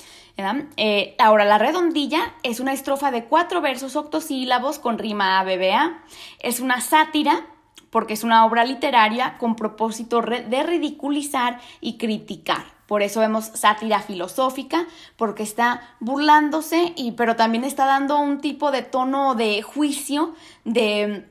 Eh, 0.77 1.17
ahora, 1.19 1.45
la 1.45 1.59
redondilla 1.59 2.35
es 2.43 2.61
una 2.61 2.73
estrofa 2.73 3.11
de 3.11 3.25
cuatro 3.25 3.61
versos 3.61 3.97
octosílabos 3.97 4.79
con 4.79 4.99
rima 4.99 5.39
ABBA. 5.41 5.99
Es 6.39 6.61
una 6.61 6.81
sátira 6.81 7.47
porque 7.91 8.15
es 8.15 8.25
una 8.25 8.47
obra 8.47 8.65
literaria 8.65 9.37
con 9.39 9.57
propósito 9.57 10.23
de 10.23 10.63
ridiculizar 10.63 11.61
y 11.81 11.99
criticar. 11.99 12.65
Por 12.87 13.03
eso 13.03 13.21
vemos 13.21 13.47
sátira 13.55 14.01
filosófica, 14.01 14.87
porque 15.17 15.43
está 15.43 15.95
burlándose, 16.01 16.93
y, 16.97 17.13
pero 17.13 17.37
también 17.37 17.65
está 17.65 17.87
dando 17.87 18.19
un 18.19 18.41
tipo 18.41 18.71
de 18.71 18.83
tono 18.83 19.35
de 19.35 19.63
juicio, 19.63 20.35
de 20.65 21.30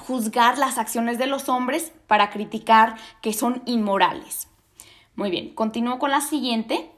juzgar 0.00 0.58
las 0.58 0.78
acciones 0.78 1.18
de 1.18 1.26
los 1.26 1.48
hombres 1.48 1.92
para 2.06 2.30
criticar 2.30 2.96
que 3.20 3.32
son 3.32 3.62
inmorales. 3.66 4.48
Muy 5.14 5.30
bien, 5.30 5.54
continúo 5.54 5.98
con 5.98 6.10
la 6.10 6.20
siguiente. 6.20 6.90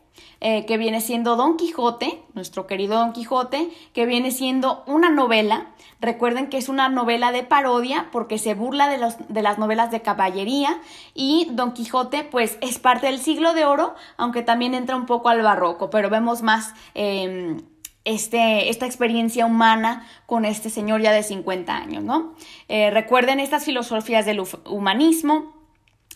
Eh, 0.45 0.67
que 0.67 0.77
viene 0.77 1.01
siendo 1.01 1.37
Don 1.37 1.57
Quijote, 1.57 2.21
nuestro 2.35 2.67
querido 2.67 2.97
Don 2.97 3.12
Quijote, 3.12 3.71
que 3.93 4.07
viene 4.07 4.33
siendo 4.33 4.83
una 4.87 5.09
novela. 5.09 5.69
Recuerden 6.01 6.49
que 6.49 6.59
es 6.59 6.69
una 6.69 6.88
novela 6.88 7.31
de 7.31 7.45
parodia 7.45 8.09
porque 8.11 8.38
se 8.38 8.55
burla 8.55 8.88
de, 8.88 8.99
los, 8.99 9.15
de 9.29 9.41
las 9.41 9.59
novelas 9.59 9.93
de 9.93 10.03
caballería 10.03 10.81
y 11.15 11.47
Don 11.53 11.73
Quijote 11.73 12.25
pues 12.25 12.59
es 12.61 12.81
parte 12.81 13.07
del 13.07 13.21
siglo 13.21 13.55
de 13.55 13.65
oro, 13.65 13.95
aunque 14.17 14.43
también 14.43 14.75
entra 14.75 14.97
un 14.97 15.07
poco 15.07 15.29
al 15.29 15.43
barroco, 15.43 15.91
pero 15.91 16.11
vemos 16.11 16.43
más... 16.43 16.75
Em, 16.95 17.62
este, 18.05 18.69
esta 18.69 18.87
experiencia 18.87 19.47
humana 19.47 20.07
con 20.27 20.45
este 20.45 20.71
señor 20.71 21.03
ya 21.03 21.12
de 21.12 21.23
50 21.23 21.77
años, 21.77 22.03
¿no? 22.03 22.35
Eh, 22.69 22.91
recuerden 22.91 23.41
estas 23.41 23.65
filosofías 23.65 24.27
del 24.27 24.43
humanismo, 24.67 25.55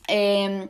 em, 0.08 0.68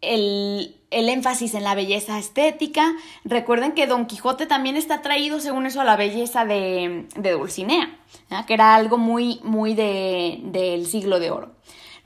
el, 0.00 0.74
énfasis 0.90 1.54
en 1.54 1.64
la 1.64 1.74
belleza 1.74 2.18
estética. 2.18 2.94
Recuerden 3.24 3.72
que 3.72 3.86
Don 3.86 4.06
Quijote 4.06 4.46
también 4.46 4.76
está 4.76 5.02
traído, 5.02 5.40
según 5.40 5.66
eso, 5.66 5.80
a 5.80 5.84
la 5.84 5.96
belleza 5.96 6.44
de, 6.44 7.06
Dulcinea, 7.16 7.98
que 8.46 8.54
era 8.54 8.74
algo 8.74 8.96
muy, 8.96 9.40
muy 9.42 9.74
del 9.74 10.86
siglo 10.86 11.18
de 11.18 11.30
oro. 11.30 11.50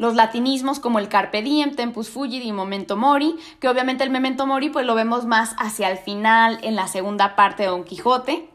Los 0.00 0.14
latinismos 0.14 0.80
como 0.80 0.98
el 0.98 1.10
carpe 1.10 1.42
diem, 1.42 1.74
tempus 1.76 2.08
fugit 2.08 2.42
y 2.42 2.52
momento 2.52 2.96
mori, 2.96 3.36
que 3.60 3.68
obviamente 3.68 4.02
el 4.02 4.08
memento 4.08 4.46
mori 4.46 4.70
pues 4.70 4.86
lo 4.86 4.94
vemos 4.94 5.26
más 5.26 5.54
hacia 5.58 5.90
el 5.90 5.98
final, 5.98 6.58
en 6.62 6.74
la 6.74 6.88
segunda 6.88 7.36
parte 7.36 7.64
de 7.64 7.68
Don 7.68 7.84
Quijote, 7.84 8.48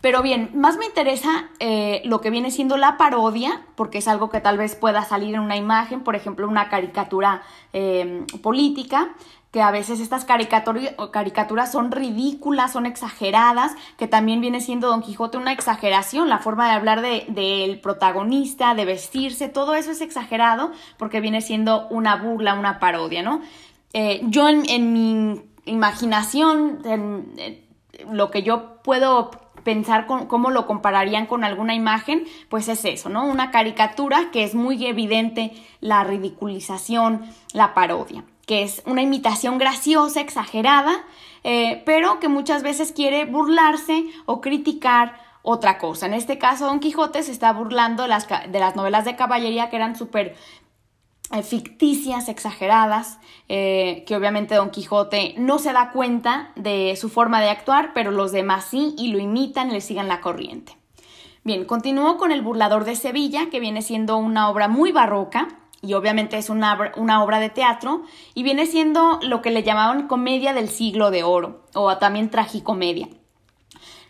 pero 0.00 0.22
bien, 0.22 0.50
más 0.54 0.76
me 0.76 0.86
interesa 0.86 1.48
eh, 1.58 2.00
lo 2.04 2.20
que 2.20 2.30
viene 2.30 2.52
siendo 2.52 2.76
la 2.76 2.96
parodia, 2.96 3.66
porque 3.74 3.98
es 3.98 4.06
algo 4.06 4.30
que 4.30 4.40
tal 4.40 4.56
vez 4.56 4.76
pueda 4.76 5.02
salir 5.02 5.34
en 5.34 5.40
una 5.40 5.56
imagen, 5.56 6.04
por 6.04 6.14
ejemplo, 6.14 6.46
una 6.46 6.68
caricatura 6.68 7.42
em, 7.72 8.24
política, 8.40 9.16
que 9.50 9.62
a 9.62 9.70
veces 9.70 10.00
estas 10.00 10.24
caricaturas 10.24 11.72
son 11.72 11.90
ridículas, 11.90 12.72
son 12.72 12.84
exageradas, 12.84 13.74
que 13.96 14.06
también 14.06 14.40
viene 14.40 14.60
siendo 14.60 14.88
Don 14.88 15.02
Quijote 15.02 15.38
una 15.38 15.52
exageración, 15.52 16.28
la 16.28 16.38
forma 16.38 16.66
de 16.66 16.72
hablar 16.72 17.00
del 17.00 17.80
protagonista, 17.80 18.74
de 18.74 18.84
vestirse, 18.84 19.48
todo 19.48 19.74
eso 19.74 19.92
es 19.92 20.00
exagerado 20.00 20.72
porque 20.98 21.20
viene 21.20 21.40
siendo 21.40 21.86
una 21.88 22.16
burla, 22.16 22.54
una 22.54 22.78
parodia, 22.78 23.22
¿no? 23.22 23.40
Eh, 23.92 24.20
yo 24.24 24.48
en, 24.48 24.92
mi 24.92 25.42
imaginación, 25.64 26.80
en, 26.84 27.64
lo 28.10 28.30
que 28.30 28.42
yo 28.42 28.82
puedo 28.82 29.30
pensar 29.64 30.06
cómo 30.06 30.50
lo 30.50 30.66
compararían 30.66 31.26
con 31.26 31.42
alguna 31.42 31.74
imagen, 31.74 32.24
pues 32.48 32.68
es 32.68 32.84
eso, 32.84 33.08
¿no? 33.08 33.26
Una 33.26 33.50
caricatura 33.50 34.30
que 34.30 34.44
es 34.44 34.54
muy 34.54 34.86
evidente 34.86 35.52
la 35.80 36.04
ridiculización, 36.04 37.22
la 37.52 37.74
parodia, 37.74 38.22
que 38.46 38.62
es 38.62 38.82
una 38.86 39.02
imitación 39.02 39.58
graciosa, 39.58 40.20
exagerada, 40.20 41.04
eh, 41.44 41.82
pero 41.84 42.20
que 42.20 42.28
muchas 42.28 42.62
veces 42.62 42.92
quiere 42.92 43.24
burlarse 43.24 44.06
o 44.24 44.40
criticar 44.40 45.20
otra 45.42 45.78
cosa. 45.78 46.06
En 46.06 46.14
este 46.14 46.38
caso, 46.38 46.66
Don 46.66 46.80
Quijote 46.80 47.22
se 47.22 47.32
está 47.32 47.52
burlando 47.52 48.04
de 48.04 48.08
las, 48.08 48.76
novelas 48.76 49.04
de 49.04 49.16
caballería 49.16 49.68
que 49.68 49.76
eran 49.76 49.96
súper 49.96 50.36
eh, 51.32 51.42
ficticias, 51.42 52.28
exageradas, 52.28 53.18
eh, 53.48 54.04
que 54.06 54.16
obviamente 54.16 54.54
Don 54.54 54.70
Quijote 54.70 55.34
no 55.38 55.58
se 55.58 55.72
da 55.72 55.90
cuenta 55.90 56.52
de 56.54 56.96
su 56.96 57.08
forma 57.08 57.40
de 57.40 57.50
actuar, 57.50 57.92
pero 57.94 58.12
los 58.12 58.32
demás 58.32 58.64
sí 58.64 58.94
y 58.96 59.08
lo 59.08 59.18
imitan 59.18 59.70
y 59.70 59.74
le 59.74 59.80
siguen 59.80 60.08
la 60.08 60.20
corriente. 60.20 60.76
Bien, 61.42 61.64
continúo 61.64 62.16
con 62.16 62.32
El 62.32 62.42
burlador 62.42 62.84
de 62.84 62.96
Sevilla, 62.96 63.50
que 63.50 63.60
viene 63.60 63.82
siendo 63.82 64.16
una 64.16 64.50
obra 64.50 64.66
muy 64.66 64.90
barroca 64.90 65.48
y 65.82 65.94
obviamente 65.94 66.38
es 66.38 66.50
una, 66.50 66.92
una 66.96 67.22
obra 67.22 67.38
de 67.38 67.50
teatro 67.50 68.02
y 68.34 68.42
viene 68.42 68.66
siendo 68.66 69.18
lo 69.22 69.42
que 69.42 69.50
le 69.50 69.62
llamaban 69.62 70.08
comedia 70.08 70.52
del 70.52 70.68
siglo 70.68 71.10
de 71.10 71.22
oro 71.22 71.64
o 71.74 71.96
también 71.98 72.30
tragicomedia. 72.30 73.08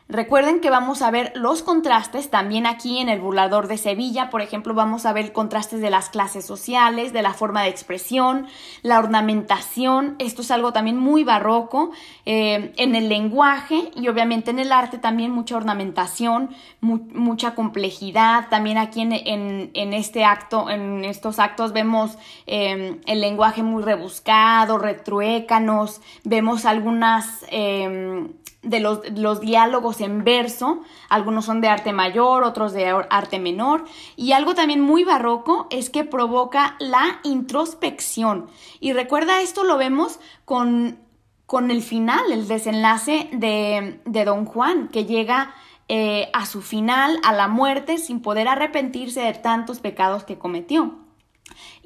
Recuerden 0.08 0.60
que 0.60 0.70
vamos 0.70 1.02
a 1.02 1.10
ver 1.10 1.32
los 1.34 1.64
contrastes 1.64 2.30
también 2.30 2.64
aquí 2.64 3.00
en 3.00 3.08
el 3.08 3.20
burlador 3.20 3.66
de 3.66 3.76
Sevilla, 3.76 4.30
por 4.30 4.40
ejemplo, 4.40 4.72
vamos 4.72 5.04
a 5.04 5.12
ver 5.12 5.32
contrastes 5.32 5.80
de 5.80 5.90
las 5.90 6.10
clases 6.10 6.46
sociales, 6.46 7.12
de 7.12 7.22
la 7.22 7.34
forma 7.34 7.62
de 7.62 7.70
expresión, 7.70 8.46
la 8.82 9.00
ornamentación, 9.00 10.14
esto 10.20 10.42
es 10.42 10.52
algo 10.52 10.72
también 10.72 10.96
muy 10.96 11.24
barroco, 11.24 11.90
eh, 12.24 12.72
en 12.76 12.94
el 12.94 13.08
lenguaje 13.08 13.90
y 13.96 14.06
obviamente 14.06 14.52
en 14.52 14.60
el 14.60 14.70
arte 14.70 14.98
también 14.98 15.32
mucha 15.32 15.56
ornamentación, 15.56 16.50
mucha 16.80 17.56
complejidad, 17.56 18.48
también 18.48 18.78
aquí 18.78 19.00
en, 19.00 19.92
este 19.92 20.24
acto, 20.24 20.70
en 20.70 21.04
estos 21.04 21.40
actos 21.40 21.72
vemos 21.72 22.16
eh, 22.46 23.00
el 23.06 23.20
lenguaje 23.20 23.64
muy 23.64 23.82
rebuscado, 23.82 24.78
retruécanos, 24.78 26.00
vemos 26.22 26.64
algunas... 26.64 27.44
Eh, 27.50 28.30
de 28.66 28.80
los, 28.80 29.40
diálogos 29.40 30.00
en 30.00 30.24
verso, 30.24 30.82
algunos 31.08 31.44
son 31.44 31.60
de 31.60 31.68
arte 31.68 31.92
mayor, 31.92 32.44
otros 32.44 32.72
de 32.72 32.86
arte 32.86 33.38
menor, 33.38 33.84
y 34.16 34.32
algo 34.32 34.54
también 34.54 34.80
muy 34.80 35.04
barroco 35.04 35.68
es 35.70 35.88
que 35.88 36.04
provoca 36.04 36.76
la 36.78 37.20
introspección. 37.22 38.48
Y 38.80 38.92
recuerda 38.92 39.40
esto 39.40 39.64
lo 39.64 39.78
vemos 39.78 40.18
con, 40.44 40.98
con 41.46 41.70
el 41.70 41.82
final, 41.82 42.32
el 42.32 42.48
desenlace 42.48 43.28
de, 43.32 44.00
de 44.04 44.24
Don 44.24 44.44
Juan, 44.44 44.88
que 44.88 45.04
llega 45.04 45.54
eh, 45.88 46.28
a 46.32 46.46
su 46.46 46.62
final, 46.62 47.20
a 47.22 47.32
la 47.32 47.46
muerte, 47.46 47.98
sin 47.98 48.20
poder 48.20 48.48
arrepentirse 48.48 49.20
de 49.20 49.34
tantos 49.34 49.78
pecados 49.78 50.24
que 50.24 50.38
cometió. 50.38 51.05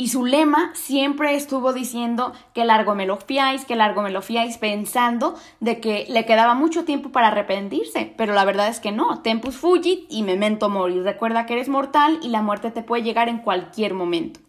Y 0.00 0.08
su 0.08 0.24
lema 0.24 0.70
siempre 0.72 1.34
estuvo 1.34 1.74
diciendo 1.74 2.32
que 2.54 2.64
largo 2.64 2.94
me 2.94 3.04
lo 3.04 3.18
fiáis, 3.18 3.66
que 3.66 3.76
largo 3.76 4.00
me 4.00 4.10
lo 4.10 4.22
fiáis, 4.22 4.56
pensando 4.56 5.34
de 5.60 5.78
que 5.78 6.06
le 6.08 6.24
quedaba 6.24 6.54
mucho 6.54 6.86
tiempo 6.86 7.10
para 7.10 7.26
arrepentirse. 7.26 8.14
Pero 8.16 8.32
la 8.32 8.46
verdad 8.46 8.68
es 8.68 8.80
que 8.80 8.92
no. 8.92 9.20
Tempus 9.20 9.58
fugit 9.58 10.06
y 10.08 10.22
memento 10.22 10.70
mori. 10.70 11.02
Recuerda 11.02 11.44
que 11.44 11.52
eres 11.52 11.68
mortal 11.68 12.18
y 12.22 12.28
la 12.28 12.40
muerte 12.40 12.70
te 12.70 12.82
puede 12.82 13.02
llegar 13.02 13.28
en 13.28 13.40
cualquier 13.40 13.92
momento. 13.92 14.40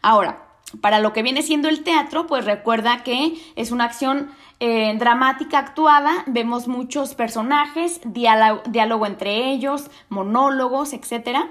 Ahora, 0.00 0.46
para 0.80 1.00
lo 1.00 1.12
que 1.12 1.24
viene 1.24 1.42
siendo 1.42 1.68
el 1.68 1.82
teatro, 1.82 2.28
pues 2.28 2.44
recuerda 2.44 3.02
que 3.02 3.34
es 3.56 3.72
una 3.72 3.86
acción 3.86 4.30
eh, 4.60 4.94
dramática 4.96 5.58
actuada, 5.58 6.22
vemos 6.28 6.68
muchos 6.68 7.16
personajes, 7.16 8.00
diálogo, 8.04 8.62
diálogo 8.68 9.06
entre 9.06 9.50
ellos, 9.50 9.90
monólogos, 10.08 10.92
etcétera. 10.92 11.48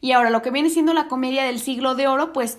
Y 0.00 0.12
ahora 0.12 0.30
lo 0.30 0.42
que 0.42 0.50
viene 0.50 0.70
siendo 0.70 0.94
la 0.94 1.08
comedia 1.08 1.44
del 1.44 1.60
siglo 1.60 1.94
de 1.94 2.08
oro, 2.08 2.32
pues 2.32 2.58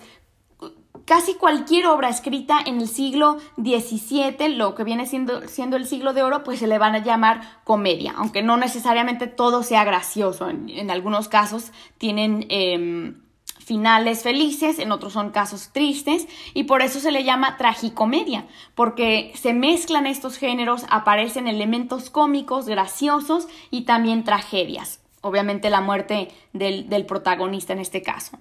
casi 1.04 1.34
cualquier 1.34 1.86
obra 1.86 2.08
escrita 2.08 2.58
en 2.64 2.80
el 2.80 2.88
siglo 2.88 3.38
XVII, 3.56 4.48
lo 4.56 4.74
que 4.74 4.84
viene 4.84 5.06
siendo, 5.06 5.46
siendo, 5.48 5.76
el 5.76 5.86
siglo 5.86 6.12
de 6.12 6.22
oro, 6.22 6.44
pues 6.44 6.58
se 6.58 6.66
le 6.66 6.78
van 6.78 6.94
a 6.94 7.04
llamar 7.04 7.60
comedia, 7.64 8.14
aunque 8.16 8.42
no 8.42 8.56
necesariamente 8.56 9.26
todo 9.26 9.62
sea 9.62 9.84
gracioso. 9.84 10.48
En, 10.48 10.90
algunos 10.90 11.28
casos 11.28 11.72
tienen 11.98 12.46
em, 12.48 13.22
finales 13.58 14.22
felices, 14.22 14.78
en 14.78 14.92
otros 14.92 15.12
son 15.12 15.30
casos 15.30 15.70
tristes, 15.72 16.26
y 16.54 16.64
por 16.64 16.82
eso 16.82 17.00
se 17.00 17.12
le 17.12 17.24
llama 17.24 17.56
tragicomedia, 17.56 18.46
porque 18.74 19.32
se 19.34 19.52
mezclan 19.52 20.06
estos 20.06 20.38
géneros, 20.38 20.86
aparecen 20.88 21.48
elementos 21.48 22.10
cómicos, 22.10 22.66
graciosos 22.66 23.48
y 23.70 23.82
también 23.82 24.24
tragedias 24.24 25.03
obviamente 25.24 25.70
la 25.70 25.80
muerte 25.80 26.28
del, 26.52 27.06
protagonista 27.06 27.72
en 27.72 27.80
este 27.80 28.02
caso. 28.02 28.38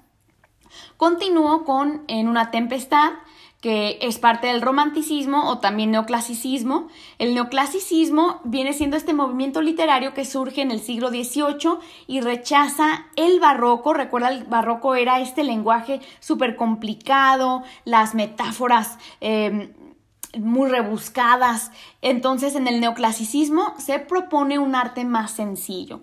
Continúo 0.98 1.64
con 1.64 2.04
En 2.08 2.28
una 2.28 2.52
tempestad, 2.52 3.14
que 3.62 3.98
es 4.02 4.20
parte 4.20 4.48
del 4.48 4.62
romanticismo 4.62 5.50
o 5.50 5.60
también 5.60 5.92
neoclasicismo. 5.92 6.90
El 7.18 7.34
neoclasicismo 7.34 8.42
viene 8.44 8.74
siendo 8.74 8.98
este 8.98 9.14
movimiento 9.14 9.62
literario 9.62 10.14
que 10.14 10.26
surge 10.26 10.62
en 10.62 10.72
el 10.72 10.82
siglo 10.82 11.10
XVIII 11.10 11.78
y 12.08 12.20
rechaza 12.20 13.06
el 13.16 13.40
barroco. 13.40 13.94
Recuerda, 13.94 14.34
el 14.34 14.44
barroco 14.44 14.96
era 14.96 15.22
este 15.22 15.46
lenguaje 15.46 16.02
súper 16.20 16.58
complicado, 16.58 17.64
las 17.86 18.16
metáforas 18.16 18.98
em, 19.22 19.72
muy 20.38 20.70
rebuscadas. 20.70 21.72
Entonces, 22.02 22.56
en 22.56 22.68
el 22.68 22.82
neoclasicismo 22.82 23.76
se 23.78 24.00
propone 24.00 24.60
un 24.60 24.76
arte 24.76 25.06
más 25.06 25.32
sencillo 25.32 26.02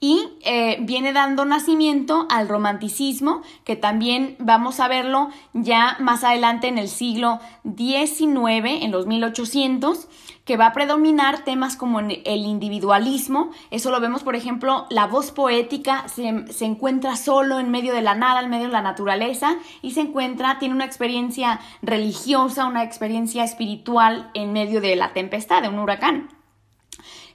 y 0.00 0.28
eh, 0.42 0.78
viene 0.80 1.12
dando 1.12 1.44
nacimiento 1.44 2.26
al 2.30 2.48
romanticismo, 2.48 3.42
que 3.64 3.76
también 3.76 4.36
vamos 4.38 4.80
a 4.80 4.88
verlo 4.88 5.30
ya 5.54 5.96
más 6.00 6.24
adelante 6.24 6.68
en 6.68 6.78
el 6.78 6.88
siglo 6.88 7.40
XIX, 7.64 8.82
en 8.82 8.92
los 8.92 9.06
1800, 9.06 10.08
que 10.44 10.56
va 10.56 10.68
a 10.68 10.72
predominar 10.72 11.44
temas 11.44 11.76
como 11.76 12.00
el 12.00 12.46
individualismo. 12.46 13.50
Eso 13.70 13.90
lo 13.90 14.00
vemos, 14.00 14.22
por 14.22 14.36
ejemplo, 14.36 14.86
la 14.88 15.06
voz 15.06 15.30
poética 15.30 16.08
se, 16.08 16.50
se 16.52 16.64
encuentra 16.64 17.16
solo 17.16 17.58
en 17.58 17.70
medio 17.70 17.92
de 17.92 18.00
la 18.00 18.14
nada, 18.14 18.40
en 18.40 18.50
medio 18.50 18.66
de 18.66 18.72
la 18.72 18.82
naturaleza, 18.82 19.56
y 19.82 19.90
se 19.90 20.00
encuentra, 20.00 20.58
tiene 20.58 20.74
una 20.74 20.86
experiencia 20.86 21.60
religiosa, 21.82 22.66
una 22.66 22.84
experiencia 22.84 23.44
espiritual 23.44 24.30
en 24.34 24.52
medio 24.52 24.80
de 24.80 24.96
la 24.96 25.12
tempestad, 25.12 25.60
de 25.62 25.68
un 25.68 25.80
huracán. 25.80 26.37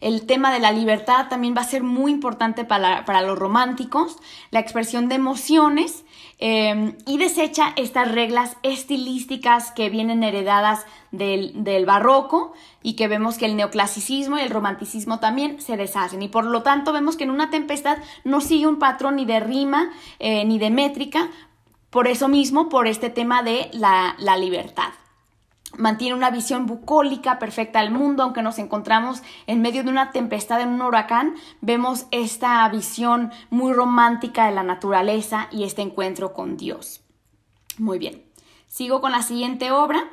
El 0.04 0.26
tema 0.26 0.52
de 0.52 0.60
la 0.60 0.74
libertad 0.74 1.30
también 1.30 1.56
va 1.56 1.62
a 1.62 1.64
ser 1.64 1.82
muy 1.82 2.12
importante 2.12 2.66
para, 2.66 3.22
los 3.22 3.40
románticos, 3.40 4.18
la 4.52 4.60
expresión 4.60 5.08
de 5.08 5.16
emociones 5.16 6.04
em, 6.40 6.98
y 7.06 7.18
desecha 7.18 7.72
estas 7.78 8.12
reglas 8.12 8.58
estilísticas 8.64 9.72
que 9.72 9.90
vienen 9.90 10.24
heredadas 10.24 10.86
del, 11.12 11.86
barroco 11.86 12.52
y 12.82 12.98
que 12.98 13.08
vemos 13.08 13.38
que 13.38 13.46
el 13.46 13.56
neoclasicismo 13.56 14.38
y 14.38 14.42
el 14.42 14.50
romanticismo 14.50 15.20
también 15.20 15.62
se 15.62 15.78
deshacen. 15.78 16.22
Y 16.22 16.28
por 16.28 16.44
lo 16.44 16.64
tanto 16.64 16.92
vemos 16.92 17.16
que 17.16 17.24
en 17.24 17.32
una 17.32 17.50
tempestad 17.50 17.98
no 18.26 18.42
sigue 18.42 18.68
un 18.68 18.80
patrón 18.80 19.16
ni 19.16 19.24
de 19.24 19.40
rima 19.40 19.90
eh, 20.20 20.44
ni 20.44 20.60
de 20.60 20.70
métrica, 20.70 21.30
por 21.90 22.10
eso 22.10 22.28
mismo, 22.28 22.68
por 22.68 22.88
este 22.88 23.10
tema 23.10 23.42
de 23.42 23.70
la 23.72 24.38
libertad 24.38 24.92
mantiene 25.78 26.16
una 26.16 26.30
visión 26.30 26.66
bucólica 26.66 27.40
perfecta 27.40 27.82
del 27.82 27.92
mundo, 27.92 28.24
aunque 28.24 28.42
nos 28.42 28.60
encontramos 28.60 29.22
en 29.48 29.62
medio 29.62 29.84
de 29.84 29.90
una 29.90 30.12
tempestad, 30.12 30.62
en 30.62 30.70
un 30.70 30.82
huracán, 30.82 31.36
vemos 31.62 32.06
esta 32.12 32.68
visión 32.70 33.32
muy 33.50 33.74
romántica 33.74 34.46
de 34.46 34.54
la 34.54 34.64
naturaleza 34.64 35.48
y 35.52 35.64
este 35.64 35.82
encuentro 35.82 36.34
con 36.34 36.58
Dios. 36.58 37.02
Muy 37.78 38.00
bien, 38.00 38.24
sigo 38.68 39.02
con 39.02 39.12
la 39.12 39.24
siguiente 39.24 39.72
obra, 39.72 40.04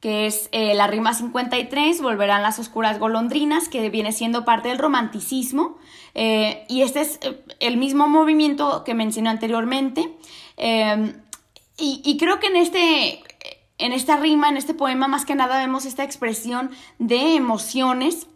que 0.00 0.26
es 0.26 0.48
eh, 0.52 0.74
la 0.74 0.86
rima 0.86 1.12
53, 1.12 2.00
Volverán 2.00 2.42
las 2.42 2.58
oscuras 2.58 2.98
golondrinas, 2.98 3.68
que 3.68 3.90
viene 3.90 4.12
siendo 4.12 4.44
parte 4.44 4.68
del 4.68 4.78
romanticismo, 4.78 5.76
eh, 6.14 6.64
y 6.68 6.82
este 6.82 7.00
es 7.00 7.18
eh, 7.22 7.42
el 7.58 7.76
mismo 7.76 8.06
movimiento 8.06 8.84
que 8.84 8.94
mencioné 8.94 9.30
anteriormente. 9.30 10.16
Y, 11.80 12.02
y, 12.04 12.16
creo 12.16 12.40
que 12.40 12.48
en 12.48 12.56
este, 12.56 13.22
en 13.78 13.92
esta 13.92 14.16
rima, 14.16 14.48
en 14.48 14.56
este 14.56 14.74
poema, 14.74 15.08
más 15.08 15.24
que 15.24 15.34
nada 15.34 15.58
vemos 15.58 15.86
esta 15.86 16.04
expresión 16.04 16.70
de 16.98 17.36
emociones, 17.36 18.26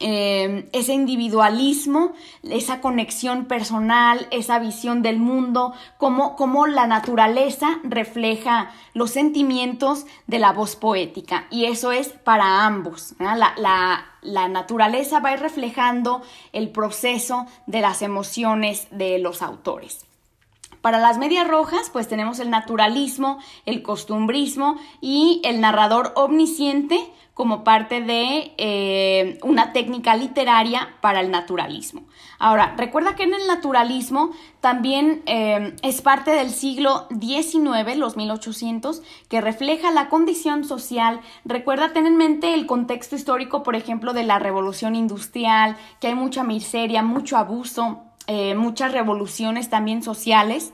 eh, 0.00 0.68
ese 0.72 0.94
individualismo, 0.94 2.12
esa 2.44 2.80
conexión 2.80 3.46
personal, 3.46 4.28
esa 4.30 4.60
visión 4.60 5.02
del 5.02 5.18
mundo, 5.18 5.74
cómo, 5.96 6.66
la 6.68 6.86
naturaleza 6.86 7.80
refleja 7.82 8.70
los 8.94 9.10
sentimientos 9.10 10.06
de 10.28 10.38
la 10.38 10.52
voz 10.52 10.76
poética. 10.76 11.48
Y 11.50 11.64
eso 11.64 11.90
es 11.90 12.10
para 12.10 12.64
ambos. 12.64 13.16
La, 13.18 14.04
la 14.22 14.48
naturaleza 14.48 15.18
va 15.18 15.30
a 15.30 15.34
ir 15.34 15.40
reflejando 15.40 16.22
el 16.52 16.70
proceso 16.70 17.46
de 17.66 17.80
las 17.80 18.02
emociones 18.02 18.86
de 18.92 19.18
los 19.18 19.42
autores. 19.42 20.07
Para 20.80 20.98
las 20.98 21.18
medias 21.18 21.46
rojas, 21.46 21.90
pues 21.92 22.08
tenemos 22.08 22.38
el 22.38 22.50
naturalismo, 22.50 23.38
el 23.66 23.82
costumbrismo 23.82 24.76
y 25.00 25.40
el 25.44 25.60
narrador 25.60 26.12
omnisciente 26.16 27.12
como 27.38 27.62
parte 27.62 28.00
de 28.00 28.52
eh, 28.58 29.38
una 29.44 29.72
técnica 29.72 30.16
literaria 30.16 30.96
para 31.00 31.20
el 31.20 31.30
naturalismo. 31.30 32.02
Ahora, 32.40 32.74
recuerda 32.76 33.14
que 33.14 33.22
en 33.22 33.32
el 33.32 33.46
naturalismo 33.46 34.32
también 34.60 35.22
eh, 35.26 35.76
es 35.82 36.02
parte 36.02 36.32
del 36.32 36.50
siglo 36.50 37.06
XIX, 37.10 37.96
los 37.96 38.16
1800, 38.16 39.02
que 39.28 39.40
refleja 39.40 39.92
la 39.92 40.08
condición 40.08 40.64
social. 40.64 41.20
Recuerda, 41.44 41.92
ten 41.92 42.06
en 42.06 42.16
mente 42.16 42.54
el 42.54 42.66
contexto 42.66 43.14
histórico, 43.14 43.62
por 43.62 43.76
ejemplo, 43.76 44.14
de 44.14 44.24
la 44.24 44.40
revolución 44.40 44.96
industrial, 44.96 45.76
que 46.00 46.08
hay 46.08 46.16
mucha 46.16 46.42
miseria, 46.42 47.04
mucho 47.04 47.36
abuso, 47.36 48.07
eh, 48.28 48.54
muchas 48.54 48.92
revoluciones 48.92 49.70
también 49.70 50.02
sociales 50.02 50.72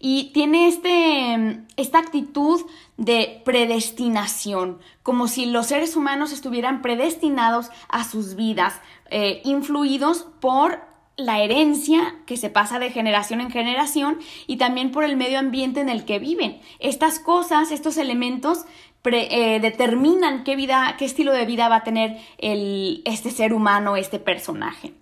y 0.00 0.32
tiene 0.32 0.68
este, 0.68 1.60
esta 1.76 1.98
actitud 1.98 2.62
de 2.96 3.42
predestinación, 3.44 4.78
como 5.02 5.28
si 5.28 5.46
los 5.46 5.66
seres 5.66 5.96
humanos 5.96 6.32
estuvieran 6.32 6.82
predestinados 6.82 7.70
a 7.88 8.04
sus 8.04 8.36
vidas, 8.36 8.80
eh, 9.10 9.40
influidos 9.44 10.26
por 10.40 10.80
la 11.16 11.40
herencia 11.40 12.16
que 12.26 12.36
se 12.36 12.50
pasa 12.50 12.78
de 12.78 12.90
generación 12.90 13.40
en 13.40 13.50
generación 13.50 14.18
y 14.46 14.56
también 14.56 14.92
por 14.92 15.04
el 15.04 15.16
medio 15.16 15.38
ambiente 15.38 15.80
en 15.80 15.88
el 15.88 16.04
que 16.04 16.18
viven. 16.18 16.60
Estas 16.78 17.18
cosas, 17.18 17.70
estos 17.70 17.96
elementos 17.96 18.64
eh, 19.04 19.60
determinan 19.60 20.42
qué 20.42 20.56
vida, 20.56 20.96
qué 20.98 21.04
estilo 21.04 21.32
de 21.32 21.46
vida 21.46 21.68
va 21.68 21.76
a 21.76 21.84
tener 21.84 22.18
el, 22.38 23.02
este 23.04 23.30
ser 23.30 23.52
humano, 23.52 23.96
este 23.96 24.18
personaje. 24.18 24.94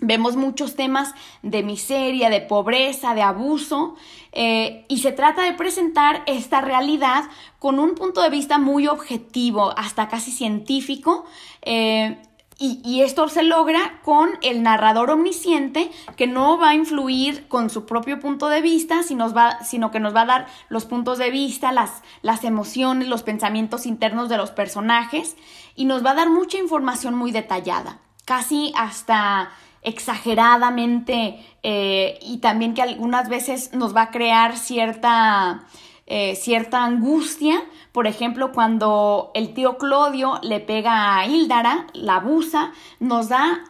Vemos 0.00 0.36
muchos 0.36 0.76
temas 0.76 1.12
de 1.42 1.62
miseria, 1.62 2.30
de 2.30 2.40
pobreza, 2.40 3.14
de 3.14 3.22
abuso, 3.22 3.96
eh, 4.32 4.84
y 4.88 4.98
se 4.98 5.12
trata 5.12 5.42
de 5.42 5.54
presentar 5.54 6.22
esta 6.26 6.60
realidad 6.60 7.24
con 7.58 7.78
un 7.78 7.94
punto 7.94 8.22
de 8.22 8.30
vista 8.30 8.58
muy 8.58 8.86
objetivo, 8.86 9.76
hasta 9.76 10.08
casi 10.08 10.30
científico, 10.30 11.24
eh, 11.62 12.18
y, 12.60 13.02
esto 13.02 13.28
se 13.28 13.44
logra 13.44 14.00
con 14.02 14.30
el 14.42 14.64
narrador 14.64 15.10
omnisciente 15.10 15.92
que 16.16 16.26
no 16.26 16.58
va 16.58 16.70
a 16.70 16.74
influir 16.74 17.46
con 17.46 17.70
su 17.70 17.86
propio 17.86 18.18
punto 18.18 18.48
de 18.48 18.60
vista, 18.60 19.04
sino, 19.04 19.32
sino 19.64 19.92
que 19.92 20.00
nos 20.00 20.12
va 20.12 20.22
a 20.22 20.26
dar 20.26 20.46
los 20.68 20.84
puntos 20.84 21.18
de 21.18 21.30
vista, 21.30 21.70
las, 21.70 22.02
las 22.20 22.42
emociones, 22.42 23.06
los 23.06 23.22
pensamientos 23.22 23.86
internos 23.86 24.28
de 24.28 24.38
los 24.38 24.50
personajes 24.50 25.36
y 25.76 25.84
nos 25.84 26.04
va 26.04 26.10
a 26.10 26.14
dar 26.16 26.30
mucha 26.30 26.58
información 26.58 27.14
muy 27.14 27.30
detallada, 27.30 28.00
casi 28.24 28.72
hasta 28.76 29.50
exageradamente 29.82 31.44
eh, 31.62 32.18
y 32.22 32.38
también 32.38 32.74
que 32.74 32.82
algunas 32.82 33.28
veces 33.28 33.72
nos 33.72 33.94
va 33.94 34.02
a 34.02 34.10
crear 34.10 34.56
cierta 34.56 35.66
eh, 36.10 36.36
cierta 36.36 36.84
angustia. 36.84 37.62
Por 37.92 38.06
ejemplo, 38.06 38.52
cuando 38.52 39.30
el 39.34 39.52
tío 39.52 39.76
Clodio 39.76 40.40
le 40.42 40.58
pega 40.58 41.18
a 41.18 41.26
Hildara, 41.26 41.86
la 41.92 42.16
abusa, 42.16 42.72
nos 42.98 43.28
da 43.28 43.62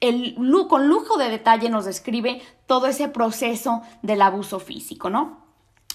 el, 0.00 0.36
con 0.68 0.88
lujo 0.88 1.16
de 1.16 1.30
detalle, 1.30 1.70
nos 1.70 1.86
describe 1.86 2.42
todo 2.66 2.86
ese 2.86 3.08
proceso 3.08 3.80
del 4.02 4.20
abuso 4.20 4.60
físico, 4.60 5.08
¿no? 5.08 5.45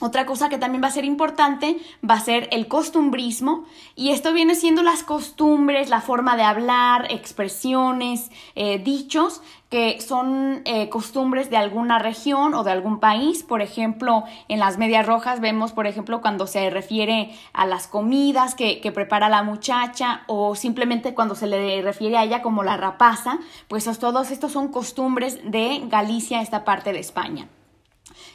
Otra 0.01 0.25
cosa 0.25 0.49
que 0.49 0.57
también 0.57 0.83
va 0.83 0.87
a 0.87 0.91
ser 0.91 1.05
importante 1.05 1.77
va 2.03 2.15
a 2.15 2.19
ser 2.19 2.49
el 2.51 2.67
costumbrismo 2.67 3.65
y 3.95 4.09
esto 4.09 4.33
viene 4.33 4.55
siendo 4.55 4.81
las 4.81 5.03
costumbres, 5.03 5.89
la 5.89 6.01
forma 6.01 6.35
de 6.35 6.41
hablar, 6.41 7.05
expresiones, 7.11 8.31
eh, 8.55 8.79
dichos 8.79 9.43
que 9.69 10.01
son 10.01 10.63
eh, 10.65 10.89
costumbres 10.89 11.51
de 11.51 11.57
alguna 11.57 11.99
región 11.99 12.55
o 12.55 12.63
de 12.63 12.71
algún 12.71 12.99
país. 12.99 13.43
Por 13.43 13.61
ejemplo, 13.61 14.23
en 14.47 14.59
las 14.59 14.79
medias 14.79 15.05
rojas 15.05 15.39
vemos, 15.39 15.71
por 15.71 15.85
ejemplo, 15.85 16.19
cuando 16.19 16.47
se 16.47 16.71
refiere 16.71 17.31
a 17.53 17.67
las 17.67 17.87
comidas 17.87 18.55
que, 18.55 18.81
que 18.81 18.91
prepara 18.91 19.29
la 19.29 19.43
muchacha 19.43 20.23
o 20.25 20.55
simplemente 20.55 21.13
cuando 21.13 21.35
se 21.35 21.45
le 21.45 21.79
refiere 21.83 22.17
a 22.17 22.23
ella 22.23 22.41
como 22.41 22.63
la 22.63 22.75
rapaza, 22.75 23.37
pues 23.67 23.85
todos 23.99 24.31
estos 24.31 24.51
son 24.51 24.69
costumbres 24.69 25.39
de 25.43 25.83
Galicia, 25.85 26.41
esta 26.41 26.65
parte 26.65 26.91
de 26.91 26.99
España. 26.99 27.47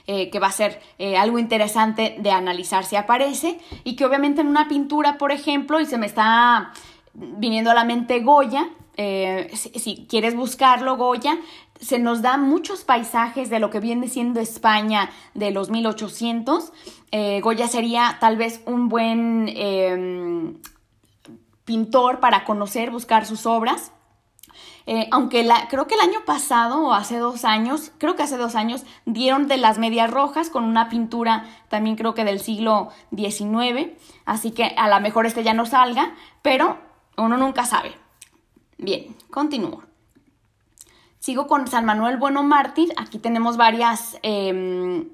Eh, 0.09 0.31
que 0.31 0.39
va 0.39 0.47
a 0.47 0.53
ser 0.53 0.81
eh, 0.99 1.17
algo 1.17 1.37
interesante 1.41 2.15
de 2.21 2.31
analizar 2.31 2.85
si 2.85 2.95
aparece 2.95 3.59
y 3.83 3.97
que 3.97 4.05
obviamente 4.05 4.41
en 4.41 4.47
una 4.47 4.69
pintura, 4.69 5.19
por 5.19 5.33
ejemplo, 5.33 5.81
y 5.81 5.87
se 5.87 5.99
me 5.99 6.07
está 6.07 6.71
viniendo 7.13 7.73
a 7.73 7.75
la 7.75 7.83
mente 7.83 8.21
Goya, 8.21 8.69
eh, 8.97 9.51
si, 9.57 10.07
quieres 10.09 10.37
buscarlo, 10.37 10.97
Goya, 10.97 11.37
se 11.81 11.99
nos 11.99 12.23
da 12.23 12.37
muchos 12.37 12.85
paisajes 12.85 13.51
de 13.51 13.59
lo 13.59 13.69
que 13.69 13.81
viene 13.81 14.07
siendo 14.07 14.39
España 14.39 15.11
de 15.35 15.51
los 15.51 15.71
1800. 15.71 16.73
Goya 17.43 17.67
sería 17.67 18.19
tal 18.21 18.37
vez 18.37 18.63
un 18.65 18.89
buen 18.89 19.49
em, 19.49 20.59
pintor 21.65 22.21
para 22.21 22.45
conocer, 22.45 22.93
buscar 22.93 23.27
sus 23.27 23.45
obras. 23.45 23.91
Eh, 24.89 25.09
aunque 25.11 25.49
creo 25.69 25.89
que 25.89 25.97
el 25.97 26.01
año 26.01 26.25
pasado 26.25 26.81
o 26.81 26.93
hace 26.93 27.19
dos 27.19 27.45
años, 27.45 27.91
creo 27.99 28.15
que 28.15 28.23
hace 28.23 28.37
dos 28.37 28.55
años, 28.55 28.85
dieron 29.05 29.49
de 29.49 29.57
las 29.57 29.79
medias 29.79 30.11
rojas 30.11 30.49
con 30.49 30.63
una 30.63 30.89
pintura 30.89 31.45
también 31.69 31.97
creo 31.97 32.15
que 32.15 32.25
del 32.25 32.39
siglo 32.39 32.91
XIX, 33.15 33.91
así 34.25 34.53
que 34.53 34.65
a 34.65 34.89
lo 34.89 35.01
mejor 35.01 35.27
este 35.27 35.43
ya 35.43 35.55
no 35.55 35.67
salga, 35.67 36.15
pero 36.43 36.79
uno 37.17 37.37
nunca 37.37 37.67
sabe. 37.67 37.97
Bien, 38.79 39.17
continúo. 39.31 39.83
Sigo 41.19 41.49
con 41.49 41.67
San 41.67 41.85
Manuel 41.85 42.19
Bueno 42.19 42.45
Mártir. 42.45 42.93
Aquí 42.97 43.19
tenemos 43.19 43.57
varias 43.57 44.17
em, 44.23 45.09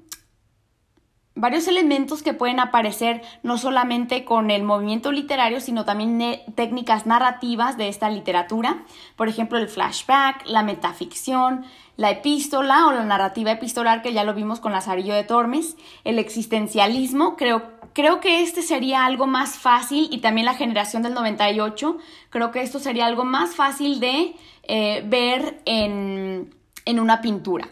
varios 1.35 1.67
elementos 1.67 2.21
que 2.21 2.33
pueden 2.33 2.59
aparecer 2.59 3.21
no 3.41 3.57
solamente 3.57 4.23
con 4.23 4.51
el 4.51 4.63
movimiento 4.63 5.11
literario, 5.11 5.59
sino 5.59 5.85
también 5.85 6.41
técnicas 6.55 7.05
narrativas 7.05 7.77
de 7.77 7.89
esta 7.89 8.09
literatura. 8.09 8.83
Por 9.15 9.27
ejemplo, 9.27 9.57
el 9.57 9.67
flashback, 9.67 10.45
la 10.45 10.63
metaficción, 10.63 11.65
la 11.97 12.11
epístola 12.11 12.87
o 12.87 12.91
la 12.91 13.03
narrativa 13.03 13.51
epistolar, 13.51 14.01
que 14.01 14.13
ya 14.13 14.23
lo 14.23 14.33
vimos 14.33 14.59
con 14.59 14.71
Lazarillo 14.71 15.13
de 15.13 15.23
Tormes, 15.23 15.75
el 16.03 16.19
existencialismo, 16.19 17.35
creo, 17.35 17.63
creo 17.93 18.19
que 18.19 18.41
este 18.41 18.61
sería 18.61 19.05
algo 19.05 19.27
más 19.27 19.57
fácil, 19.57 20.07
y 20.11 20.19
también 20.19 20.45
la 20.45 20.55
generación 20.55 21.03
del 21.03 21.13
98, 21.13 21.97
creo 22.29 22.51
que 22.51 22.61
esto 22.61 22.79
sería 22.79 23.05
algo 23.05 23.25
más 23.25 23.55
fácil 23.55 23.99
de 23.99 24.35
eh, 24.63 25.03
ver 25.07 25.61
en, 25.65 26.55
en 26.85 26.99
una 26.99 27.21
pintura. 27.21 27.69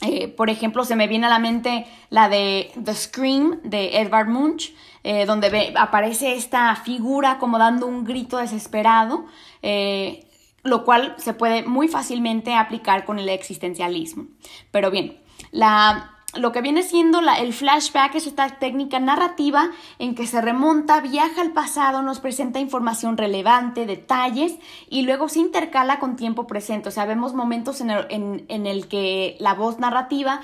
Eh, 0.00 0.28
por 0.28 0.48
ejemplo, 0.48 0.84
se 0.84 0.94
me 0.94 1.08
viene 1.08 1.26
a 1.26 1.30
la 1.30 1.40
mente 1.40 1.86
la 2.10 2.28
de 2.28 2.70
The 2.82 2.94
Scream 2.94 3.60
de 3.64 3.98
Edvard 3.98 4.28
Munch, 4.28 4.72
eh, 5.02 5.26
donde 5.26 5.72
aparece 5.76 6.34
esta 6.34 6.74
figura 6.76 7.38
como 7.38 7.58
dando 7.58 7.86
un 7.86 8.04
grito 8.04 8.38
desesperado, 8.38 9.26
eh, 9.62 10.24
lo 10.62 10.84
cual 10.84 11.14
se 11.18 11.34
puede 11.34 11.64
muy 11.64 11.88
fácilmente 11.88 12.54
aplicar 12.54 13.04
con 13.04 13.18
el 13.18 13.28
existencialismo. 13.28 14.26
Pero 14.70 14.90
bien, 14.90 15.18
la 15.50 16.17
lo 16.34 16.52
que 16.52 16.60
viene 16.60 16.82
siendo 16.82 17.20
el 17.20 17.54
flashback 17.54 18.14
es 18.16 18.26
esta 18.26 18.46
técnica 18.58 19.00
narrativa 19.00 19.70
en 19.98 20.14
que 20.14 20.26
se 20.26 20.42
remonta, 20.42 21.00
viaja 21.00 21.40
al 21.40 21.52
pasado, 21.52 22.02
nos 22.02 22.20
presenta 22.20 22.60
información 22.60 23.16
relevante, 23.16 23.86
detalles 23.86 24.56
y 24.90 25.02
luego 25.02 25.30
se 25.30 25.38
intercala 25.38 25.98
con 25.98 26.16
tiempo 26.16 26.46
presente. 26.46 26.90
O 26.90 26.92
sea, 26.92 27.06
vemos 27.06 27.32
momentos 27.32 27.80
en 27.80 27.90
el, 27.90 28.44
en 28.48 28.66
el 28.66 28.88
que 28.88 29.36
la 29.40 29.54
voz 29.54 29.78
narrativa 29.78 30.42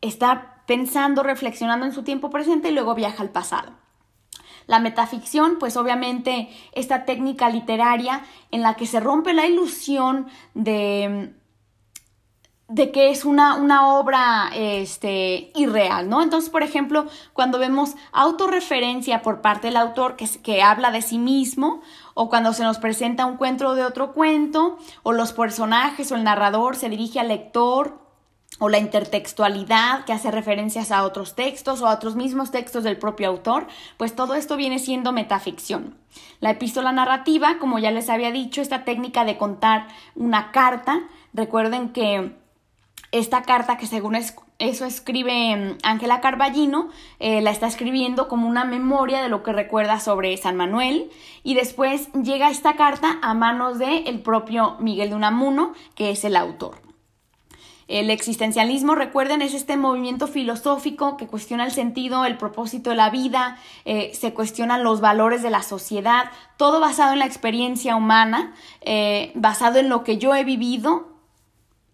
está 0.00 0.62
pensando, 0.66 1.22
reflexionando 1.22 1.84
en 1.84 1.92
su 1.92 2.04
tiempo 2.04 2.30
presente 2.30 2.68
y 2.68 2.72
luego 2.72 2.94
viaja 2.94 3.22
al 3.22 3.30
pasado. 3.30 3.72
La 4.66 4.78
metaficción, 4.78 5.58
pues 5.58 5.76
obviamente 5.76 6.48
esta 6.72 7.04
técnica 7.04 7.50
literaria 7.50 8.22
en 8.50 8.62
la 8.62 8.74
que 8.74 8.86
se 8.86 9.00
rompe 9.00 9.34
la 9.34 9.46
ilusión 9.46 10.28
de 10.54 11.34
de 12.68 12.90
que 12.90 13.10
es 13.10 13.24
una, 13.24 13.56
una 13.56 13.88
obra 13.94 14.50
este, 14.54 15.52
irreal, 15.54 16.08
¿no? 16.08 16.22
Entonces, 16.22 16.48
por 16.48 16.62
ejemplo, 16.62 17.06
cuando 17.34 17.58
vemos 17.58 17.94
autorreferencia 18.12 19.22
por 19.22 19.42
parte 19.42 19.66
del 19.66 19.76
autor 19.76 20.16
que, 20.16 20.26
que 20.42 20.62
habla 20.62 20.90
de 20.90 21.02
sí 21.02 21.18
mismo, 21.18 21.82
o 22.14 22.28
cuando 22.30 22.52
se 22.52 22.62
nos 22.62 22.78
presenta 22.78 23.26
un 23.26 23.36
cuento 23.36 23.74
de 23.74 23.84
otro 23.84 24.12
cuento, 24.12 24.78
o 25.02 25.12
los 25.12 25.32
personajes 25.32 26.10
o 26.10 26.16
el 26.16 26.24
narrador 26.24 26.76
se 26.76 26.88
dirige 26.88 27.20
al 27.20 27.28
lector, 27.28 28.02
o 28.60 28.68
la 28.68 28.78
intertextualidad 28.78 30.04
que 30.04 30.12
hace 30.12 30.30
referencias 30.30 30.92
a 30.92 31.02
otros 31.02 31.34
textos 31.34 31.80
o 31.80 31.86
a 31.86 31.94
otros 31.94 32.14
mismos 32.14 32.50
textos 32.50 32.84
del 32.84 32.96
propio 32.96 33.28
autor, 33.28 33.66
pues 33.96 34.14
todo 34.14 34.34
esto 34.34 34.56
viene 34.56 34.78
siendo 34.78 35.12
metaficción. 35.12 35.96
La 36.40 36.50
epístola 36.50 36.92
narrativa, 36.92 37.58
como 37.58 37.78
ya 37.78 37.90
les 37.90 38.08
había 38.08 38.30
dicho, 38.30 38.62
esta 38.62 38.84
técnica 38.84 39.24
de 39.24 39.36
contar 39.36 39.88
una 40.14 40.52
carta, 40.52 41.02
recuerden 41.32 41.88
que 41.88 42.36
esta 43.14 43.42
carta 43.42 43.76
que 43.76 43.86
según 43.86 44.16
eso 44.16 44.84
escribe 44.84 45.56
mm, 45.56 45.78
Ángela 45.84 46.20
Carballino, 46.20 46.88
eh, 47.20 47.42
la 47.42 47.52
está 47.52 47.68
escribiendo 47.68 48.26
como 48.26 48.48
una 48.48 48.64
memoria 48.64 49.22
de 49.22 49.28
lo 49.28 49.44
que 49.44 49.52
recuerda 49.52 50.00
sobre 50.00 50.36
San 50.36 50.56
Manuel 50.56 51.10
y 51.44 51.54
después 51.54 52.12
llega 52.12 52.50
esta 52.50 52.74
carta 52.74 53.18
a 53.22 53.32
manos 53.32 53.78
del 53.78 54.08
el 54.08 54.20
propio 54.20 54.76
Miguel 54.80 55.10
de 55.10 55.14
Unamuno, 55.14 55.74
que 55.94 56.10
es 56.10 56.24
el 56.24 56.34
autor. 56.34 56.82
El 57.86 58.10
existencialismo, 58.10 58.96
recuerden, 58.96 59.42
es 59.42 59.54
este 59.54 59.76
movimiento 59.76 60.26
filosófico 60.26 61.16
que 61.16 61.28
cuestiona 61.28 61.66
el 61.66 61.70
sentido, 61.70 62.24
el 62.24 62.36
propósito 62.36 62.90
de 62.90 62.96
la 62.96 63.10
vida, 63.10 63.58
eh, 63.84 64.10
se 64.14 64.34
cuestionan 64.34 64.82
los 64.82 65.00
valores 65.00 65.42
de 65.42 65.50
la 65.50 65.62
sociedad, 65.62 66.32
todo 66.56 66.80
basado 66.80 67.12
en 67.12 67.20
la 67.20 67.26
experiencia 67.26 67.94
humana, 67.94 68.54
eh, 68.80 69.30
basado 69.36 69.78
en 69.78 69.88
lo 69.88 70.02
que 70.02 70.18
yo 70.18 70.34
he 70.34 70.42
vivido. 70.42 71.10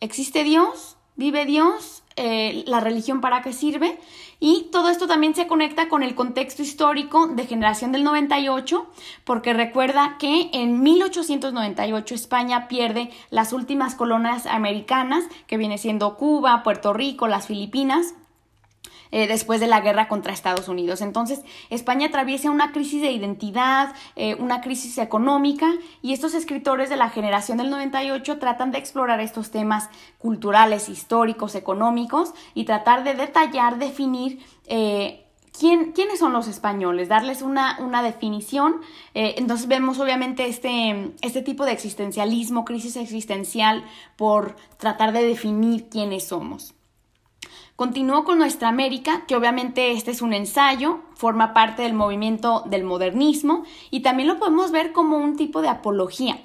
¿Existe 0.01 0.45
Dios? 0.45 0.97
Vive 1.21 1.45
Dios, 1.45 2.03
eh, 2.17 2.65
la 2.67 2.81
religión 2.81 3.21
para 3.21 3.43
qué 3.43 3.53
sirve. 3.53 4.01
Y 4.41 4.69
todo 4.73 4.89
esto 4.89 5.07
también 5.07 5.35
se 5.35 5.47
conecta 5.47 5.91
con 5.91 6.03
el 6.03 6.15
contexto 6.15 6.63
histórico 6.63 7.27
de 7.27 7.47
generación 7.47 7.93
del 7.93 8.05
98, 8.05 8.87
porque 9.25 9.53
recuerda 9.53 10.17
que 10.19 10.49
en 10.55 10.83
1898 10.83 12.15
España 12.15 12.69
pierde 12.69 13.11
las 13.29 13.53
últimas 13.53 13.95
colonias 13.95 14.47
americanas, 14.47 15.25
que 15.47 15.59
viene 15.59 15.77
siendo 15.77 16.17
Cuba, 16.17 16.63
Puerto 16.63 16.95
Rico, 16.95 17.29
las 17.29 17.47
Filipinas, 17.47 18.15
eh, 19.13 19.27
después 19.27 19.61
de 19.61 19.67
la 19.67 19.81
guerra 19.81 20.07
contra 20.07 20.33
Estados 20.33 20.69
Unidos. 20.69 21.01
Entonces, 21.01 21.41
España 21.69 22.09
atraviesa 22.09 22.51
una 22.51 22.71
crisis 22.71 23.03
de 23.03 23.11
identidad, 23.11 23.93
eh, 24.15 24.37
una 24.37 24.61
crisis 24.61 24.99
económica, 24.99 25.73
y 26.01 26.13
estos 26.13 26.35
escritores 26.35 26.89
de 26.91 26.97
la 26.97 27.11
generación 27.11 27.59
del 27.59 27.71
98 27.71 28.39
tratan 28.39 28.71
de 28.71 28.79
explorar 28.79 29.21
estos 29.21 29.51
temas 29.51 29.89
culturales, 30.19 30.89
históricos, 30.89 31.57
económicos, 31.57 32.35
y 32.55 32.65
tratar 32.65 33.03
de 33.03 33.15
detallar, 33.15 33.79
definir 33.79 34.39
eh, 34.67 35.27
¿Quién, 35.59 35.91
¿quiénes 35.91 36.21
son 36.21 36.33
los 36.33 36.47
españoles? 36.47 37.09
Darles 37.09 37.43
una, 37.43 37.77
una 37.81 38.05
definición. 38.05 38.77
entonces 39.15 39.67
vemos 39.67 39.99
obviamente 39.99 40.47
este, 40.47 41.13
este 41.23 41.43
tipo 41.43 41.67
de 41.67 41.73
existencialismo, 41.73 42.65
crisis 42.65 42.95
existencial, 42.95 43.85
por 44.17 44.55
tratar 44.79 45.13
de 45.13 45.25
definir 45.25 45.89
quiénes 45.89 46.29
somos. 46.29 46.75
Continúo 47.81 48.25
con 48.25 48.37
Nuestra 48.37 48.69
América, 48.69 49.23
que 49.27 49.35
obviamente 49.35 49.93
este 49.93 50.11
es 50.11 50.21
un 50.21 50.35
ensayo, 50.35 51.01
forma 51.15 51.55
parte 51.55 51.81
del 51.81 51.95
movimiento 51.95 52.63
del 52.67 52.85
modernismo 52.85 53.65
y 53.91 54.01
también 54.01 54.29
lo 54.29 54.39
podemos 54.39 54.71
ver 54.71 54.93
como 54.93 55.17
un 55.17 55.35
tipo 55.35 55.63
de 55.63 55.69
apología. 55.69 56.39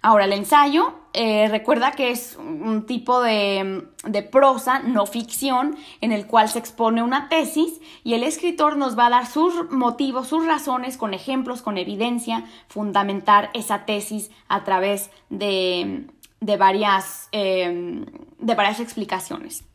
Ahora, 0.00 0.24
el 0.24 0.32
ensayo, 0.32 0.94
eh, 1.12 1.46
recuerda 1.48 1.92
que 1.92 2.10
es 2.10 2.38
un 2.38 2.86
tipo 2.86 3.20
de, 3.20 3.90
prosa, 4.32 4.78
no 4.78 5.04
ficción, 5.04 5.76
en 6.00 6.10
el 6.10 6.26
cual 6.26 6.48
se 6.48 6.58
expone 6.58 7.02
una 7.02 7.28
tesis 7.28 7.82
y 8.02 8.14
el 8.14 8.22
escritor 8.22 8.78
nos 8.78 8.98
va 8.98 9.08
a 9.08 9.10
dar 9.10 9.26
sus 9.26 9.70
motivos, 9.70 10.28
sus 10.28 10.46
razones, 10.46 10.96
con 10.96 11.12
ejemplos, 11.12 11.60
con 11.60 11.76
evidencia, 11.76 12.46
fundamentar 12.66 13.50
esa 13.52 13.84
tesis 13.84 14.30
a 14.48 14.64
través 14.64 15.10
de 15.28 16.06
varias, 16.40 17.28
eh, 17.32 18.06
de 18.38 18.54
varias 18.54 18.80
explicaciones. 18.80 19.67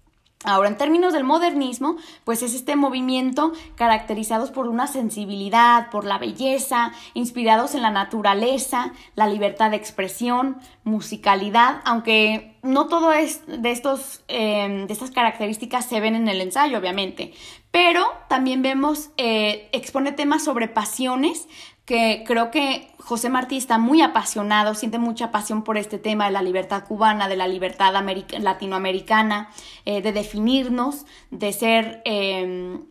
Ahora, 0.44 0.70
en 0.70 0.78
términos 0.78 1.14
del 1.14 1.24
modernismo, 1.24 1.98
pues 2.26 2.44
es 2.44 2.54
este 2.54 2.76
movimiento 2.76 3.54
caracterizados 3.76 4.52
por 4.52 4.68
una 4.68 4.88
sensibilidad, 4.88 5.90
por 5.90 6.04
la 6.06 6.18
belleza, 6.18 6.92
inspirados 7.14 7.76
en 7.76 7.82
la 7.82 7.92
naturaleza, 7.92 8.94
la 9.16 9.28
libertad 9.28 9.72
de 9.72 9.78
expresión, 9.78 10.58
musicalidad, 10.84 11.82
aunque 11.86 12.58
no 12.62 12.88
todo 12.88 13.14
es 13.14 13.42
de, 13.48 13.72
estos, 13.72 14.24
eh, 14.28 14.86
de 14.88 14.94
estas 14.94 15.12
características 15.12 15.86
se 15.86 16.00
ven 16.00 16.16
en 16.16 16.28
el 16.28 16.42
ensayo, 16.42 16.78
obviamente, 16.78 17.34
pero 17.72 18.06
también 18.28 18.62
vemos, 18.62 19.10
eh, 19.18 19.70
expone 19.72 20.12
temas 20.12 20.44
sobre 20.44 20.68
pasiones, 20.68 21.48
que 21.86 22.24
creo 22.26 22.50
que 22.50 22.93
José 22.98 23.30
Martí 23.30 23.58
está 23.58 23.78
muy 23.78 24.02
apasionado, 24.02 24.74
siente 24.76 25.00
mucha 25.00 25.32
pasión 25.32 25.63
por 25.63 25.78
este 25.78 25.98
tema 25.98 26.26
de 26.26 26.32
la 26.32 26.41
libertad 26.41 26.86
cubana, 26.86 27.28
de 27.28 27.36
la 27.36 27.48
libertad 27.48 27.93
latinoamericana, 28.39 29.50
eh, 29.86 30.02
de 30.02 30.13
definirnos, 30.13 31.06
de 31.30 31.52
ser 31.52 32.02
em, 32.06 32.86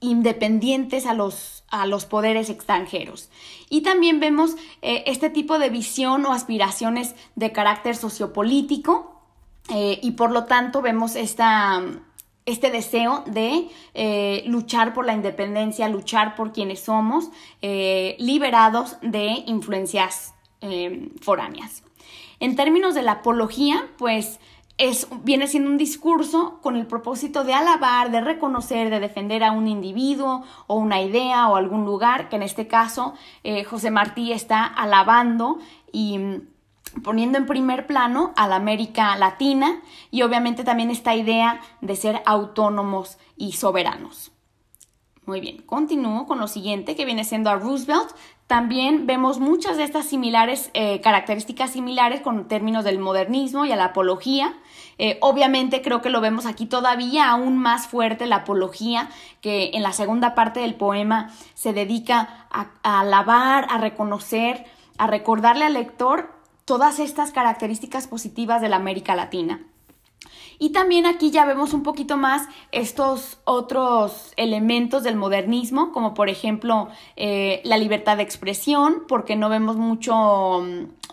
independientes 0.00 1.04
a 1.04 1.12
los, 1.12 1.64
a 1.68 1.86
los 1.86 2.06
poderes 2.06 2.48
extranjeros. 2.48 3.28
Y 3.68 3.82
también 3.82 4.20
vemos 4.20 4.56
eh, 4.80 5.04
este 5.06 5.28
tipo 5.28 5.58
de 5.58 5.68
visión 5.68 6.24
o 6.24 6.32
aspiraciones 6.32 7.14
de 7.34 7.52
carácter 7.52 7.94
sociopolítico 7.94 9.20
eh, 9.68 9.98
y 10.02 10.12
por 10.12 10.30
lo 10.30 10.44
tanto 10.44 10.80
vemos 10.80 11.14
esta 11.14 11.82
este 12.48 12.70
deseo 12.70 13.24
de 13.26 13.68
eh, 13.92 14.42
luchar 14.46 14.94
por 14.94 15.04
la 15.04 15.12
independencia, 15.12 15.86
luchar 15.88 16.34
por 16.34 16.52
quienes 16.52 16.80
somos, 16.80 17.30
eh, 17.60 18.16
liberados 18.18 18.96
de 19.02 19.44
influencias 19.46 20.34
eh, 20.62 21.10
foráneas. 21.20 21.82
En 22.40 22.56
términos 22.56 22.94
de 22.94 23.02
la 23.02 23.12
apología, 23.12 23.88
pues 23.98 24.40
es, 24.78 25.08
viene 25.24 25.46
siendo 25.46 25.70
un 25.70 25.76
discurso 25.76 26.58
con 26.62 26.76
el 26.76 26.86
propósito 26.86 27.44
de 27.44 27.52
alabar, 27.52 28.10
de 28.10 28.22
reconocer, 28.22 28.88
de 28.88 29.00
defender 29.00 29.44
a 29.44 29.52
un 29.52 29.68
individuo 29.68 30.42
o 30.68 30.76
una 30.76 31.02
idea 31.02 31.48
o 31.48 31.56
algún 31.56 31.84
lugar, 31.84 32.30
que 32.30 32.36
en 32.36 32.42
este 32.42 32.66
caso 32.66 33.14
José 33.68 33.90
Martí 33.90 34.32
está 34.32 34.64
alabando 34.64 35.58
y 35.92 36.20
poniendo 37.02 37.38
en 37.38 37.46
primer 37.46 37.86
plano 37.86 38.32
a 38.36 38.48
la 38.48 38.56
América 38.56 39.16
Latina 39.16 39.80
y 40.10 40.22
obviamente 40.22 40.64
también 40.64 40.90
esta 40.90 41.14
idea 41.14 41.60
de 41.80 41.96
ser 41.96 42.22
autónomos 42.26 43.18
y 43.36 43.52
soberanos. 43.52 44.32
Muy 45.28 45.40
bien, 45.40 45.58
continúo 45.58 46.26
con 46.26 46.38
lo 46.38 46.48
siguiente 46.48 46.96
que 46.96 47.04
viene 47.04 47.22
siendo 47.22 47.50
a 47.50 47.56
Roosevelt. 47.56 48.12
También 48.46 49.06
vemos 49.06 49.40
muchas 49.40 49.76
de 49.76 49.82
estas 49.84 50.06
similares, 50.06 50.70
eh, 50.72 51.02
características 51.02 51.72
similares 51.72 52.22
con 52.22 52.48
términos 52.48 52.82
del 52.82 52.98
modernismo 52.98 53.66
y 53.66 53.72
a 53.72 53.76
la 53.76 53.84
apología. 53.84 54.54
Eh, 54.96 55.18
obviamente 55.20 55.82
creo 55.82 56.00
que 56.00 56.08
lo 56.08 56.22
vemos 56.22 56.46
aquí 56.46 56.64
todavía 56.64 57.28
aún 57.28 57.58
más 57.58 57.88
fuerte 57.88 58.24
la 58.24 58.36
apología, 58.36 59.10
que 59.42 59.72
en 59.74 59.82
la 59.82 59.92
segunda 59.92 60.34
parte 60.34 60.60
del 60.60 60.76
poema 60.76 61.30
se 61.52 61.74
dedica 61.74 62.46
a, 62.50 62.70
a 62.82 63.00
alabar, 63.00 63.66
a 63.68 63.76
reconocer, 63.76 64.64
a 64.96 65.06
recordarle 65.08 65.66
al 65.66 65.74
lector 65.74 66.37
todas 66.68 66.98
estas 66.98 67.32
características 67.32 68.06
positivas 68.06 68.60
de 68.60 68.68
la 68.68 68.76
América 68.76 69.16
Latina. 69.16 69.62
Y 70.58 70.70
también 70.70 71.06
aquí 71.06 71.30
ya 71.30 71.46
vemos 71.46 71.72
un 71.72 71.82
poquito 71.82 72.18
más 72.18 72.46
estos 72.72 73.38
otros 73.44 74.34
elementos 74.36 75.02
del 75.02 75.16
modernismo, 75.16 75.92
como 75.92 76.12
por 76.12 76.28
ejemplo 76.28 76.88
eh, 77.16 77.62
la 77.64 77.78
libertad 77.78 78.18
de 78.18 78.24
expresión, 78.24 79.04
porque 79.08 79.34
no 79.34 79.48
vemos 79.48 79.76
mucho, 79.76 80.62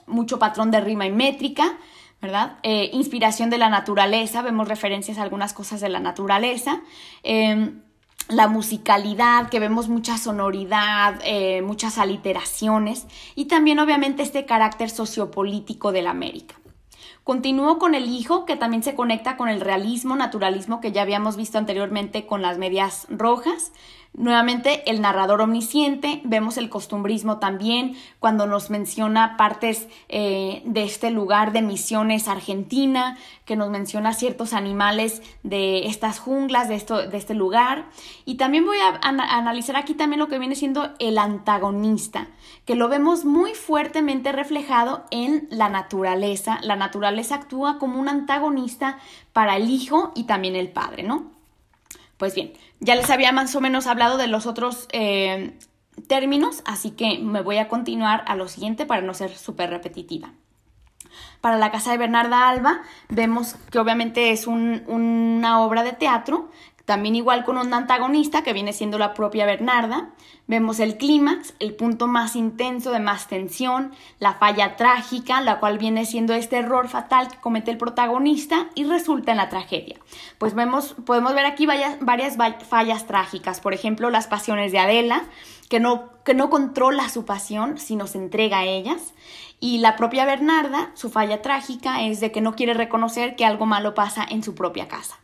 mucho 0.07 0.39
patrón 0.39 0.71
de 0.71 0.81
rima 0.81 1.05
y 1.05 1.11
métrica, 1.11 1.77
¿verdad? 2.21 2.57
Eh, 2.63 2.89
inspiración 2.91 3.49
de 3.49 3.57
la 3.57 3.69
naturaleza, 3.69 4.41
vemos 4.41 4.67
referencias 4.67 5.19
a 5.19 5.21
algunas 5.21 5.53
cosas 5.53 5.79
de 5.79 5.87
la 5.87 6.01
naturaleza. 6.01 6.81
Em, 7.23 7.81
la 8.27 8.47
musicalidad, 8.47 9.49
que 9.49 9.59
vemos 9.59 9.87
mucha 9.87 10.17
sonoridad, 10.17 11.19
eh, 11.23 11.61
muchas 11.61 11.97
aliteraciones 11.97 13.05
y 13.35 13.45
también 13.45 13.79
obviamente 13.79 14.23
este 14.23 14.45
carácter 14.45 14.89
sociopolítico 14.89 15.91
de 15.91 16.01
la 16.01 16.11
América. 16.11 16.55
Continúo 17.23 17.79
con 17.79 17.95
el 17.95 18.07
hijo, 18.07 18.45
que 18.45 18.55
también 18.55 18.83
se 18.83 18.93
conecta 18.93 19.35
con 19.35 19.49
el 19.49 19.59
realismo, 19.59 20.15
naturalismo 20.15 20.79
que 20.79 20.91
ya 20.91 21.01
habíamos 21.01 21.35
visto 21.37 21.57
anteriormente 21.57 22.27
con 22.27 22.43
las 22.43 22.59
medias 22.59 23.07
rojas. 23.09 23.71
Nuevamente, 24.17 24.89
el 24.89 25.01
narrador 25.01 25.41
omnisciente, 25.41 26.21
vemos 26.23 26.57
el 26.57 26.69
costumbrismo 26.69 27.39
también 27.39 27.97
cuando 28.19 28.47
nos 28.47 28.69
menciona 28.69 29.35
partes 29.35 29.89
eh, 30.07 30.61
de 30.63 30.83
este 30.83 31.11
lugar 31.11 31.51
de 31.51 31.61
misiones 31.61 32.29
argentina, 32.29 33.17
que 33.43 33.57
nos 33.57 33.69
menciona 33.69 34.13
ciertos 34.13 34.53
animales 34.53 35.21
de 35.43 35.87
estas 35.87 36.19
junglas, 36.19 36.69
de, 36.69 36.75
esto, 36.75 37.05
de 37.05 37.17
este 37.17 37.33
lugar. 37.33 37.87
Y 38.23 38.35
también 38.35 38.65
voy 38.65 38.77
a, 38.77 38.97
analizar 39.01 39.75
aquí 39.75 39.95
también 39.95 40.21
lo 40.21 40.29
que 40.29 40.39
viene 40.39 40.55
siendo 40.55 40.93
el 40.99 41.17
antagonista, 41.17 42.27
que 42.63 42.75
lo 42.75 42.87
vemos 42.87 43.25
muy 43.25 43.53
fuertemente 43.53 44.31
reflejado 44.31 45.03
en 45.11 45.49
la 45.51 45.67
naturaleza. 45.67 46.59
La 46.63 46.77
naturaleza 46.77 47.35
actúa 47.35 47.79
como 47.79 47.99
un 47.99 48.07
antagonista 48.07 48.97
para 49.33 49.57
el 49.57 49.69
hijo 49.69 50.13
y 50.15 50.23
también 50.23 50.55
el 50.55 50.69
padre, 50.69 51.03
¿no? 51.03 51.34
Pues 52.17 52.35
bien, 52.35 52.53
ya 52.79 52.95
les 52.95 53.09
había 53.09 53.31
más 53.31 53.55
o 53.55 53.61
menos 53.61 53.87
hablado 53.87 54.17
de 54.17 54.27
los 54.27 54.45
otros 54.45 54.87
eh, 54.91 55.57
términos, 56.07 56.61
así 56.65 56.91
que 56.91 57.19
me 57.19 57.41
voy 57.41 57.57
a 57.57 57.67
continuar 57.67 58.23
a 58.27 58.35
lo 58.35 58.47
siguiente 58.47 58.85
para 58.85 59.01
no 59.01 59.13
ser 59.13 59.35
súper 59.35 59.69
repetitiva. 59.69 60.33
Para 61.41 61.57
la 61.57 61.71
casa 61.71 61.91
de 61.91 61.97
Bernarda 61.97 62.49
Alba 62.49 62.81
vemos 63.09 63.55
que 63.71 63.79
obviamente 63.79 64.31
es 64.31 64.47
una 64.47 65.61
obra 65.61 65.83
de 65.83 65.93
teatro 65.93 66.49
también 66.85 67.15
igual 67.15 67.43
con 67.43 67.57
un 67.57 67.73
antagonista 67.73 68.43
que 68.43 68.53
viene 68.53 68.71
siendo 68.71 68.99
la 68.99 69.15
propia 69.15 69.47
Bernarda. 69.47 70.09
Vemos 70.47 70.79
el 70.79 70.97
clímax, 70.97 71.55
el 71.59 71.73
punto 71.73 72.05
más 72.05 72.35
intenso 72.35 72.91
de 72.91 72.99
más 72.99 73.27
tensión, 73.27 73.91
la 74.19 74.35
falla 74.35 74.75
trágica, 74.75 75.41
la 75.41 75.59
cual 75.59 75.79
viene 75.79 76.05
siendo 76.05 76.33
este 76.35 76.57
error 76.57 76.87
fatal 76.87 77.29
que 77.29 77.37
comete 77.37 77.71
el 77.71 77.79
protagonista 77.79 78.67
y 78.75 78.83
resulta 78.83 79.31
en 79.31 79.37
la 79.37 79.49
tragedia. 79.49 79.99
Pues 80.37 80.53
vemos, 80.53 80.95
podemos 81.05 81.33
ver 81.33 81.47
aquí 81.47 81.65
varias, 81.65 82.37
fallas 82.67 83.07
trágicas, 83.07 83.59
por 83.59 83.73
ejemplo, 83.73 84.11
las 84.11 84.27
pasiones 84.27 84.71
de 84.71 84.77
Adela, 84.77 85.23
que 85.67 85.79
no, 85.79 86.11
que 86.23 86.35
no 86.35 86.51
controla 86.51 87.09
su 87.09 87.25
pasión, 87.25 87.79
sino 87.79 88.05
se 88.05 88.19
entrega 88.19 88.59
a 88.59 88.65
ellas. 88.65 89.15
Y 89.59 89.79
la 89.79 89.95
propia 89.95 90.25
Bernarda, 90.25 90.91
su 90.93 91.09
falla 91.09 91.41
trágica 91.41 92.03
es 92.03 92.19
de 92.19 92.31
que 92.31 92.41
no 92.41 92.55
quiere 92.55 92.75
reconocer 92.75 93.35
que 93.35 93.45
algo 93.45 93.65
malo 93.65 93.95
pasa 93.95 94.23
en 94.29 94.43
su 94.43 94.53
propia 94.53 94.87
casa. 94.87 95.17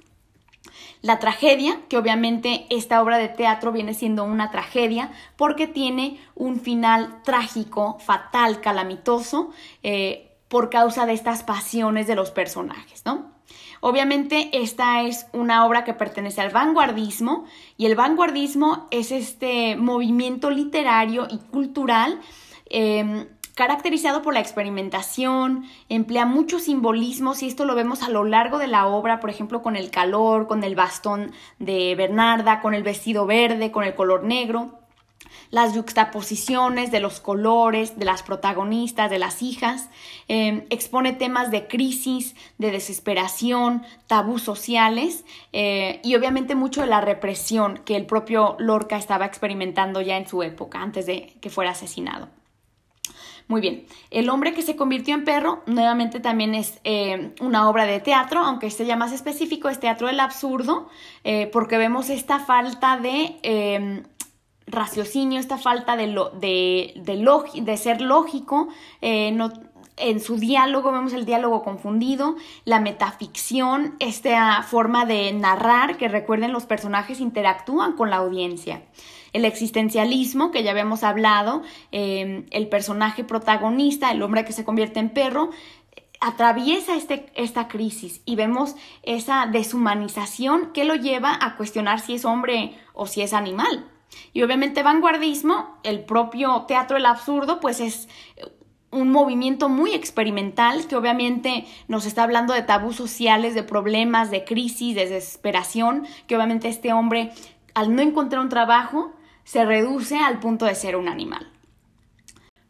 La 1.02 1.20
tragedia, 1.20 1.80
que 1.90 1.98
obviamente 1.98 2.68
esta 2.70 3.02
obra 3.02 3.18
de 3.18 3.28
teatro 3.28 3.72
viene 3.72 3.94
siendo 3.94 4.24
una 4.24 4.52
tragedia 4.52 5.12
porque 5.36 5.68
tiene 5.68 6.20
un 6.36 6.60
final 6.60 7.24
trágico, 7.24 7.98
fatal, 8.00 8.62
calamitoso, 8.62 9.50
eh, 9.82 10.32
por 10.48 10.70
causa 10.70 11.06
de 11.06 11.14
estas 11.14 11.44
pasiones 11.44 12.08
de 12.08 12.16
los 12.16 12.30
personajes, 12.30 13.04
¿no? 13.06 13.32
Obviamente 13.80 14.50
esta 14.54 15.02
es 15.02 15.26
una 15.34 15.66
obra 15.66 15.84
que 15.84 15.94
pertenece 15.94 16.42
al 16.42 16.52
vanguardismo 16.52 17.46
y 17.78 17.88
el 17.88 17.96
vanguardismo 17.96 18.88
es 18.92 19.12
este 19.12 19.76
movimiento 19.76 20.52
literario 20.52 21.28
y 21.30 21.40
cultural 21.40 22.20
em, 22.70 23.28
caracterizado 23.56 24.22
por 24.22 24.34
la 24.34 24.40
experimentación, 24.40 25.66
emplea 25.90 26.26
muchos 26.26 26.64
simbolismos 26.64 27.44
y 27.44 27.48
esto 27.48 27.66
lo 27.66 27.76
vemos 27.76 28.04
a 28.04 28.10
lo 28.10 28.24
largo 28.24 28.58
de 28.58 28.68
la 28.68 28.88
obra, 28.88 29.20
por 29.20 29.30
ejemplo, 29.30 29.62
con 29.62 29.76
el 29.76 29.92
calor, 29.92 30.48
con 30.48 30.64
el 30.64 30.76
bastón 30.76 31.32
de 31.60 31.96
Bernarda, 31.96 32.62
con 32.62 32.74
el 32.74 32.84
vestido 32.84 33.26
verde, 33.26 33.72
con 33.72 33.84
el 33.84 33.96
color 33.96 34.24
negro 34.24 34.82
las 35.52 35.74
yuxtaposiciones 35.74 36.92
de 36.92 37.02
los 37.02 37.20
colores, 37.20 38.00
de 38.00 38.06
las 38.06 38.24
protagonistas, 38.24 39.10
de 39.10 39.20
las 39.20 39.42
hijas, 39.42 39.90
em, 40.28 40.66
expone 40.70 41.14
temas 41.14 41.52
de 41.52 41.68
crisis, 41.68 42.36
de 42.58 42.72
desesperación, 42.72 43.84
tabús 44.08 44.42
sociales 44.42 45.26
eh, 45.52 46.00
y 46.04 46.16
obviamente 46.16 46.56
mucho 46.56 46.82
de 46.82 46.88
la 46.88 47.02
represión 47.02 47.82
que 47.86 47.98
el 47.98 48.06
propio 48.06 48.56
Lorca 48.60 48.98
estaba 48.98 49.26
experimentando 49.26 50.02
ya 50.02 50.18
en 50.18 50.28
su 50.28 50.42
época, 50.42 50.82
antes 50.82 51.06
de 51.06 51.34
que 51.42 51.50
fuera 51.50 51.72
asesinado. 51.72 52.30
Muy 53.52 53.60
bien, 53.60 53.86
El 54.12 54.30
hombre 54.30 54.54
que 54.54 54.62
se 54.62 54.78
convirtió 54.78 55.14
en 55.14 55.26
perro 55.26 55.62
nuevamente 55.66 56.22
también 56.22 56.56
es 56.56 56.80
eh, 56.86 57.36
una 57.42 57.70
obra 57.70 57.86
de 57.86 58.00
teatro, 58.00 58.40
aunque 58.40 58.68
este 58.68 58.86
ya 58.86 58.96
más 58.96 59.12
específico 59.12 59.68
es 59.68 59.78
teatro 59.78 60.08
del 60.08 60.22
absurdo, 60.22 60.88
eh, 61.26 61.48
porque 61.52 61.78
vemos 61.78 62.10
esta 62.10 62.40
falta 62.40 62.96
de 62.96 63.40
em, 63.44 64.04
raciocinio, 64.68 65.38
esta 65.38 65.58
falta 65.58 65.98
de, 65.98 66.08
lo, 66.08 66.30
de, 66.30 66.94
de, 66.96 67.62
de 67.62 67.76
ser 67.76 68.00
lógico, 68.00 68.70
eh, 69.02 69.34
no, 69.34 69.52
en 69.98 70.20
su 70.20 70.38
diálogo, 70.38 70.92
vemos 70.92 71.14
el 71.14 71.26
diálogo 71.26 71.64
confundido, 71.64 72.36
la 72.66 72.80
metaficción, 72.80 73.96
esta 74.00 74.64
forma 74.64 75.06
de 75.06 75.32
narrar, 75.34 75.98
que 75.98 76.08
recuerden 76.08 76.54
los 76.54 76.66
personajes 76.66 77.20
interactúan 77.20 77.94
con 77.94 78.10
la 78.10 78.18
audiencia. 78.18 78.84
El 79.34 79.46
existencialismo, 79.46 80.52
que 80.52 80.64
ya 80.64 80.72
habíamos 80.72 81.04
hablado, 81.04 81.62
em, 81.92 82.46
el 82.52 82.68
personaje 82.68 83.24
protagonista, 83.24 84.12
el 84.12 84.22
hombre 84.22 84.46
que 84.46 84.54
se 84.54 84.66
convierte 84.66 85.00
en 85.00 85.10
perro, 85.10 85.52
atraviesa 86.20 86.96
este, 86.96 87.32
esta 87.36 87.68
crisis 87.68 88.22
y 88.26 88.36
vemos 88.36 88.76
esa 89.02 89.48
deshumanización 89.48 90.72
que 90.72 90.86
lo 90.86 90.96
lleva 90.96 91.38
a 91.42 91.56
cuestionar 91.56 92.00
si 92.00 92.14
es 92.14 92.26
hombre 92.26 92.78
o 92.94 93.08
si 93.08 93.22
es 93.22 93.34
animal. 93.34 93.88
Y 94.34 94.44
obviamente 94.44 94.84
vanguardismo, 94.84 95.78
el 95.84 96.04
propio 96.04 96.66
teatro 96.68 96.96
del 96.96 97.06
absurdo, 97.06 97.60
pues 97.60 97.80
es 97.80 98.08
un 98.92 99.12
movimiento 99.12 99.70
muy 99.70 99.94
experimental 99.94 100.86
que 100.88 100.96
obviamente 100.96 101.66
nos 101.88 102.06
está 102.06 102.24
hablando 102.24 102.54
de 102.54 102.62
tabús 102.62 102.96
sociales, 102.96 103.56
de 103.56 103.64
problemas, 103.64 104.32
de 104.32 104.44
crisis, 104.44 104.96
de 104.96 105.08
desesperación, 105.08 106.06
que 106.28 106.36
obviamente 106.36 106.68
este 106.68 106.94
hombre 106.94 107.32
al 107.74 107.96
no 107.96 108.02
encontrar 108.02 108.42
un 108.42 108.50
trabajo 108.50 109.14
se 109.44 109.66
reduce 109.66 110.18
al 110.18 110.40
punto 110.40 110.66
de 110.66 110.76
ser 110.76 110.96
un 110.96 111.08
animal. 111.08 111.48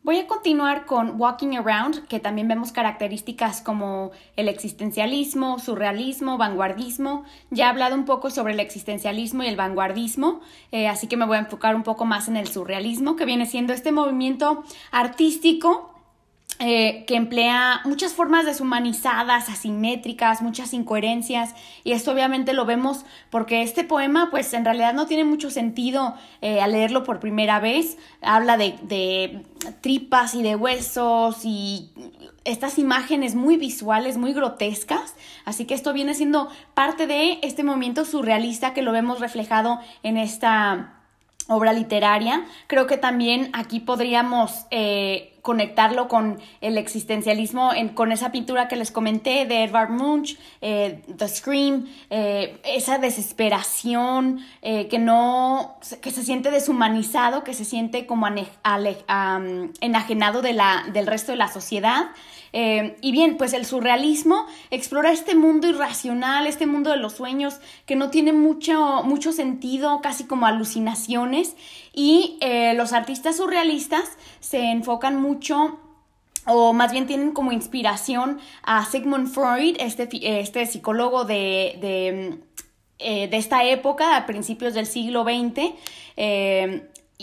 Voy 0.03 0.17
a 0.17 0.25
continuar 0.25 0.87
con 0.87 1.21
Walking 1.21 1.55
Around, 1.57 2.07
que 2.07 2.19
también 2.19 2.47
vemos 2.47 2.71
características 2.71 3.61
como 3.61 4.09
el 4.35 4.49
existencialismo, 4.49 5.59
surrealismo, 5.59 6.39
vanguardismo. 6.39 7.23
Ya 7.51 7.65
he 7.65 7.69
hablado 7.69 7.95
un 7.95 8.05
poco 8.05 8.31
sobre 8.31 8.53
el 8.53 8.59
existencialismo 8.59 9.43
y 9.43 9.47
el 9.47 9.55
vanguardismo, 9.55 10.41
eh, 10.71 10.87
así 10.87 11.05
que 11.05 11.17
me 11.17 11.25
voy 11.25 11.37
a 11.37 11.41
enfocar 11.41 11.75
un 11.75 11.83
poco 11.83 12.05
más 12.05 12.27
en 12.27 12.35
el 12.35 12.47
surrealismo, 12.47 13.15
que 13.15 13.25
viene 13.25 13.45
siendo 13.45 13.73
este 13.73 13.91
movimiento 13.91 14.63
artístico 14.91 15.90
eh, 16.63 17.05
que 17.07 17.15
emplea 17.15 17.81
muchas 17.85 18.13
formas 18.13 18.45
deshumanizadas, 18.45 19.49
asimétricas, 19.49 20.43
muchas 20.43 20.75
incoherencias, 20.75 21.55
y 21.83 21.93
esto 21.93 22.11
obviamente 22.11 22.53
lo 22.53 22.65
vemos 22.65 23.03
porque 23.31 23.63
este 23.63 23.83
poema, 23.83 24.29
pues 24.29 24.53
en 24.53 24.63
realidad 24.63 24.93
no 24.93 25.07
tiene 25.07 25.23
mucho 25.23 25.49
sentido 25.49 26.13
eh, 26.41 26.61
al 26.61 26.73
leerlo 26.73 27.03
por 27.03 27.19
primera 27.19 27.59
vez, 27.59 27.97
habla 28.21 28.57
de, 28.57 29.43
tripas 29.81 30.35
y 30.35 30.43
de 30.43 30.55
huesos 30.55 31.39
y 31.45 31.89
estas 32.45 32.77
imágenes 32.77 33.33
muy 33.33 33.57
visuales, 33.57 34.17
muy 34.17 34.31
grotescas, 34.31 35.15
así 35.45 35.65
que 35.65 35.73
esto 35.73 35.93
viene 35.93 36.13
siendo 36.13 36.47
parte 36.75 37.07
de 37.07 37.39
este 37.41 37.63
movimiento 37.63 38.05
surrealista 38.05 38.75
que 38.75 38.83
lo 38.83 38.91
vemos 38.91 39.19
reflejado 39.19 39.79
en 40.03 40.17
esta 40.17 41.01
obra 41.47 41.73
literaria. 41.73 42.45
Creo 42.67 42.85
que 42.85 42.97
también 42.97 43.49
aquí 43.53 43.79
podríamos 43.79 44.67
eh, 44.69 45.30
conectarlo 45.41 46.07
con 46.07 46.39
el 46.61 46.77
existencialismo, 46.77 47.71
con 47.93 48.11
esa 48.11 48.31
pintura 48.31 48.67
que 48.67 48.75
les 48.75 48.91
comenté 48.91 49.45
de 49.45 49.63
Edvard 49.63 49.89
Munch, 49.89 50.37
eh, 50.61 51.01
The 51.17 51.27
Scream, 51.27 51.87
eh, 52.09 52.59
esa 52.63 52.97
desesperación 52.97 54.39
que 54.61 54.99
no, 54.99 55.77
que 56.01 56.11
se 56.11 56.23
siente 56.23 56.51
deshumanizado, 56.51 57.43
que 57.43 57.53
se 57.53 57.65
siente 57.65 58.05
como 58.05 58.27
enajenado 59.81 60.41
de 60.41 60.53
la, 60.53 60.85
del 60.93 61.07
resto 61.07 61.31
de 61.31 61.37
la 61.37 61.47
sociedad. 61.47 62.11
Eh, 62.53 62.97
y 63.01 63.11
bien, 63.11 63.37
pues 63.37 63.53
el 63.53 63.65
surrealismo 63.65 64.45
explora 64.71 65.11
este 65.11 65.35
mundo 65.35 65.67
irracional, 65.67 66.47
este 66.47 66.65
mundo 66.65 66.89
de 66.89 66.97
los 66.97 67.13
sueños 67.13 67.59
que 67.85 67.95
no 67.95 68.09
tiene 68.09 68.33
mucho, 68.33 69.03
mucho 69.03 69.31
sentido, 69.31 70.01
casi 70.01 70.25
como 70.25 70.45
alucinaciones. 70.45 71.55
Y 71.93 72.37
eh, 72.41 72.73
los 72.75 72.93
artistas 72.93 73.37
surrealistas 73.37 74.17
se 74.39 74.71
enfocan 74.71 75.21
mucho 75.21 75.79
o 76.45 76.73
más 76.73 76.91
bien 76.91 77.05
tienen 77.05 77.31
como 77.31 77.51
inspiración 77.51 78.39
a 78.63 78.85
Sigmund 78.85 79.27
Freud, 79.27 79.77
este, 79.79 80.09
este 80.39 80.65
psicólogo 80.65 81.23
de, 81.23 81.77
de, 81.79 82.39
eh, 82.97 83.27
de, 83.27 83.37
esta 83.37 83.63
época, 83.63 84.17
a 84.17 84.25
principios 84.25 84.73
del 84.73 84.87
siglo 84.87 85.23
XX. 85.23 85.73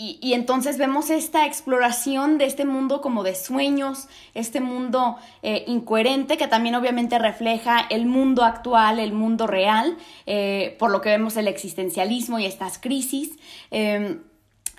Y, 0.01 0.33
entonces 0.33 0.77
vemos 0.77 1.09
esta 1.09 1.45
exploración 1.45 2.37
de 2.37 2.45
este 2.45 2.63
mundo 2.63 3.01
como 3.01 3.21
de 3.21 3.35
sueños, 3.35 4.07
este 4.33 4.61
mundo 4.61 5.17
eh, 5.43 5.65
incoherente 5.67 6.37
que 6.37 6.47
también 6.47 6.75
obviamente 6.75 7.19
refleja 7.19 7.85
el 7.89 8.05
mundo 8.05 8.45
actual, 8.45 8.99
el 8.99 9.11
mundo 9.11 9.45
real, 9.45 9.97
eh, 10.25 10.77
por 10.79 10.89
lo 10.89 11.01
que 11.01 11.09
vemos 11.09 11.35
el 11.35 11.49
existencialismo 11.49 12.39
y 12.39 12.45
estas 12.45 12.77
crisis. 12.77 13.37
Em, 13.71 14.21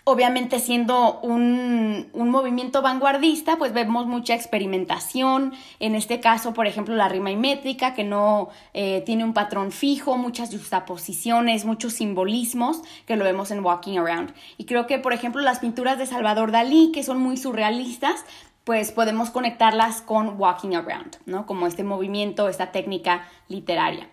obviamente 0.04 0.58
siendo 0.58 1.20
un, 1.20 2.10
movimiento 2.14 2.82
vanguardista, 2.82 3.56
pues 3.56 3.72
vemos 3.72 4.06
mucha 4.06 4.34
experimentación, 4.34 5.52
en 5.80 5.94
este 5.94 6.20
caso, 6.20 6.54
por 6.54 6.66
ejemplo, 6.66 6.94
la 6.94 7.08
rima 7.08 7.30
y 7.30 7.36
métrica, 7.36 7.94
que 7.94 8.04
no 8.04 8.48
eh, 8.72 9.02
tiene 9.04 9.24
un 9.24 9.32
patrón 9.32 9.72
fijo, 9.72 10.16
muchas 10.16 10.50
justaposiciones, 10.50 11.64
muchos 11.64 11.94
simbolismos, 11.94 12.82
que 13.06 13.16
lo 13.16 13.24
vemos 13.24 13.50
en 13.50 13.64
Walking 13.64 13.98
Around. 13.98 14.32
Y 14.58 14.64
creo 14.64 14.86
que, 14.86 14.98
por 14.98 15.12
ejemplo, 15.12 15.42
las 15.42 15.58
pinturas 15.58 15.98
de 15.98 16.06
Salvador 16.06 16.52
Dalí, 16.52 16.92
que 16.92 17.02
son 17.02 17.20
muy 17.20 17.36
surrealistas, 17.36 18.24
pues 18.64 18.92
podemos 18.92 19.30
conectarlas 19.30 20.02
con 20.02 20.38
Walking 20.40 20.76
Around, 20.76 21.16
¿no? 21.26 21.46
Como 21.46 21.66
este 21.66 21.82
movimiento, 21.82 22.48
esta 22.48 22.70
técnica 22.72 23.28
literaria. 23.48 24.08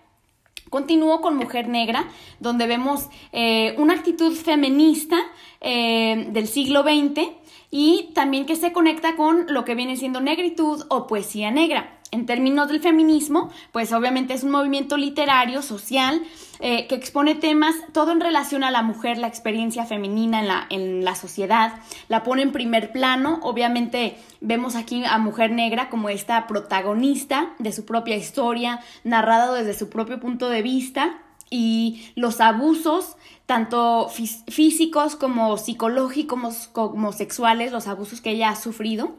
Continúo 0.69 1.21
con 1.21 1.35
Mujer 1.35 1.67
Negra, 1.67 2.07
donde 2.39 2.67
vemos 2.67 3.09
eh, 3.31 3.75
una 3.77 3.93
actitud 3.93 4.33
feminista 4.33 5.17
eh, 5.61 6.27
del 6.29 6.47
siglo 6.47 6.83
XX 6.83 7.29
y 7.71 8.11
también 8.13 8.45
que 8.45 8.55
se 8.55 8.71
conecta 8.71 9.15
con 9.15 9.45
lo 9.47 9.65
que 9.65 9.75
viene 9.75 9.97
siendo 9.97 10.21
negritud 10.21 10.85
o 10.89 11.07
poesía 11.07 11.51
negra. 11.51 11.96
En 12.11 12.25
términos 12.25 12.69
del 12.69 12.79
feminismo, 12.79 13.51
pues 13.73 13.91
obviamente 13.91 14.33
es 14.33 14.43
un 14.43 14.51
movimiento 14.51 14.95
literario, 14.95 15.61
social, 15.61 16.21
eh, 16.59 16.87
que 16.87 16.95
expone 16.95 17.35
temas, 17.35 17.75
todo 17.93 18.13
en 18.13 18.21
relación 18.21 18.63
a 18.63 18.71
la 18.71 18.81
mujer, 18.81 19.17
la 19.17 19.27
experiencia 19.27 19.85
femenina 19.85 20.39
en 20.39 20.47
la, 20.47 20.67
en 20.69 21.03
la 21.03 21.15
sociedad, 21.15 21.73
la 22.07 22.23
pone 22.23 22.43
en 22.43 22.53
primer 22.53 22.93
plano, 22.93 23.39
obviamente 23.43 24.17
vemos 24.39 24.75
aquí 24.75 25.03
a 25.03 25.17
Mujer 25.17 25.51
Negra 25.51 25.89
como 25.89 26.07
esta 26.07 26.47
protagonista 26.47 27.53
de 27.59 27.73
su 27.73 27.85
propia 27.85 28.15
historia, 28.15 28.79
narrada 29.03 29.53
desde 29.53 29.77
su 29.77 29.89
propio 29.89 30.19
punto 30.19 30.49
de 30.49 30.61
vista, 30.61 31.19
y 31.49 32.11
los 32.15 32.41
abusos, 32.41 33.15
tanto 33.45 34.09
físicos 34.09 35.15
como 35.15 35.57
psicológicos 35.57 36.67
como 36.67 37.13
sexuales, 37.13 37.71
los 37.71 37.87
abusos 37.87 38.21
que 38.21 38.31
ella 38.31 38.49
ha 38.49 38.55
sufrido 38.55 39.15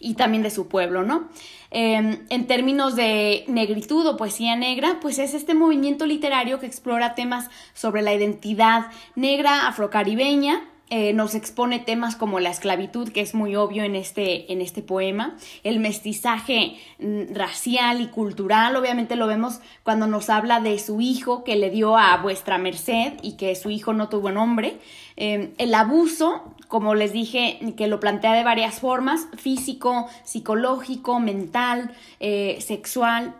y 0.00 0.14
también 0.14 0.42
de 0.42 0.50
su 0.50 0.68
pueblo, 0.68 1.04
¿no? 1.04 1.28
Em, 1.70 2.24
en 2.30 2.46
términos 2.46 2.96
de 2.96 3.44
negritud 3.46 4.06
o 4.06 4.16
poesía 4.16 4.56
negra, 4.56 4.98
pues 5.00 5.18
es 5.18 5.34
este 5.34 5.54
movimiento 5.54 6.06
literario 6.06 6.60
que 6.60 6.66
explora 6.66 7.14
temas 7.14 7.50
sobre 7.74 8.02
la 8.02 8.14
identidad 8.14 8.86
negra 9.14 9.68
afrocaribeña, 9.68 10.62
eh, 10.90 11.12
nos 11.12 11.34
expone 11.34 11.80
temas 11.80 12.16
como 12.16 12.40
la 12.40 12.48
esclavitud, 12.48 13.10
que 13.10 13.20
es 13.20 13.34
muy 13.34 13.54
obvio 13.56 13.82
en 13.84 13.94
este, 13.94 14.50
en 14.50 14.62
este 14.62 14.80
poema, 14.80 15.36
el 15.62 15.80
mestizaje 15.80 16.78
mm, 16.98 17.34
racial 17.34 18.00
y 18.00 18.06
cultural, 18.06 18.74
obviamente 18.74 19.14
lo 19.14 19.26
vemos 19.26 19.60
cuando 19.82 20.06
nos 20.06 20.30
habla 20.30 20.60
de 20.60 20.78
su 20.78 21.02
hijo 21.02 21.44
que 21.44 21.56
le 21.56 21.68
dio 21.68 21.98
a 21.98 22.16
vuestra 22.16 22.56
merced 22.56 23.12
y 23.20 23.32
que 23.36 23.54
su 23.54 23.68
hijo 23.68 23.92
no 23.92 24.08
tuvo 24.08 24.32
nombre, 24.32 24.78
em, 25.16 25.50
el 25.58 25.74
abuso, 25.74 26.54
como 26.68 26.94
les 26.94 27.12
dije, 27.12 27.58
que 27.76 27.88
lo 27.88 27.98
plantea 27.98 28.34
de 28.34 28.44
varias 28.44 28.80
formas, 28.80 29.26
físico, 29.36 30.08
psicológico, 30.24 31.18
mental, 31.18 31.92
eh, 32.20 32.58
sexual, 32.60 33.34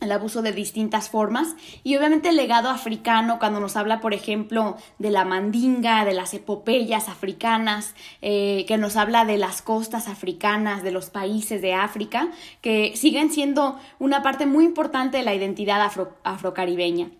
el 0.00 0.12
abuso 0.12 0.42
de 0.42 0.52
distintas 0.52 1.08
formas 1.08 1.56
y 1.82 1.96
obviamente 1.96 2.28
el 2.28 2.36
legado 2.36 2.68
africano 2.68 3.38
cuando 3.38 3.58
nos 3.58 3.76
habla 3.76 4.00
por 4.00 4.14
ejemplo 4.14 4.76
de 4.98 5.10
la 5.10 5.24
mandinga, 5.24 6.04
de 6.04 6.14
las 6.14 6.34
epopeyas 6.34 7.08
africanas, 7.08 7.94
eh, 8.22 8.64
que 8.68 8.78
nos 8.78 8.96
habla 8.96 9.24
de 9.24 9.38
las 9.38 9.60
costas 9.62 10.08
africanas, 10.08 10.82
de 10.82 10.92
los 10.92 11.10
países 11.10 11.62
de 11.62 11.74
África, 11.74 12.28
que 12.60 12.96
siguen 12.96 13.30
siendo 13.30 13.78
una 13.98 14.22
parte 14.22 14.46
muy 14.46 14.64
importante 14.64 15.18
de 15.18 15.24
la 15.24 15.34
identidad 15.34 15.82
afro 15.82 16.16
afrocaribeña. 16.22 17.10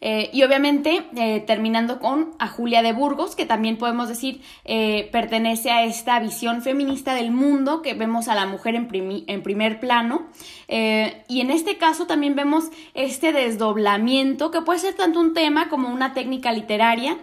Eh, 0.00 0.30
y 0.32 0.42
obviamente, 0.42 1.06
eh, 1.16 1.42
terminando 1.46 1.98
con 2.00 2.34
a 2.38 2.48
Julia 2.48 2.82
de 2.82 2.92
Burgos, 2.92 3.34
que 3.34 3.46
también 3.46 3.76
podemos 3.76 4.08
decir 4.08 4.42
eh, 4.64 5.08
pertenece 5.12 5.70
a 5.70 5.84
esta 5.84 6.18
visión 6.20 6.62
feminista 6.62 7.14
del 7.14 7.30
mundo, 7.30 7.82
que 7.82 7.94
vemos 7.94 8.28
a 8.28 8.34
la 8.34 8.46
mujer 8.46 8.74
en, 8.74 8.88
en 9.26 9.42
primer 9.42 9.80
plano. 9.80 10.26
y 10.68 11.40
en 11.40 11.50
este 11.50 11.78
caso 11.78 12.06
también 12.06 12.34
vemos 12.34 12.64
este 12.94 13.32
desdoblamiento, 13.32 14.50
que 14.50 14.62
puede 14.62 14.80
ser 14.80 14.94
tanto 14.94 15.20
un 15.20 15.32
tema 15.32 15.68
como 15.68 15.88
una 15.88 16.12
técnica 16.12 16.52
literaria, 16.52 17.18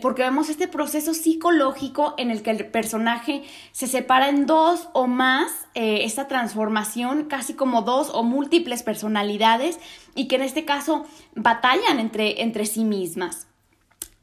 porque 0.00 0.22
vemos 0.22 0.48
este 0.48 0.68
proceso 0.68 1.12
psicológico 1.14 2.14
en 2.16 2.30
el 2.30 2.42
que 2.42 2.50
el 2.50 2.66
personaje 2.66 3.42
se 3.72 3.86
separa 3.86 4.28
en 4.28 4.46
dos 4.46 4.88
o 4.94 5.06
más, 5.06 5.52
esta 5.74 6.28
transformación, 6.28 7.24
casi 7.24 7.54
como 7.54 7.82
dos 7.82 8.10
o 8.12 8.22
múltiples 8.22 8.82
personalidades, 8.82 9.78
y 10.18 10.26
que 10.26 10.36
en 10.36 10.42
este 10.42 10.64
caso 10.64 11.06
batallan 11.36 12.00
entre, 12.00 12.42
entre 12.42 12.66
sí 12.66 12.82
mismas. 12.82 13.46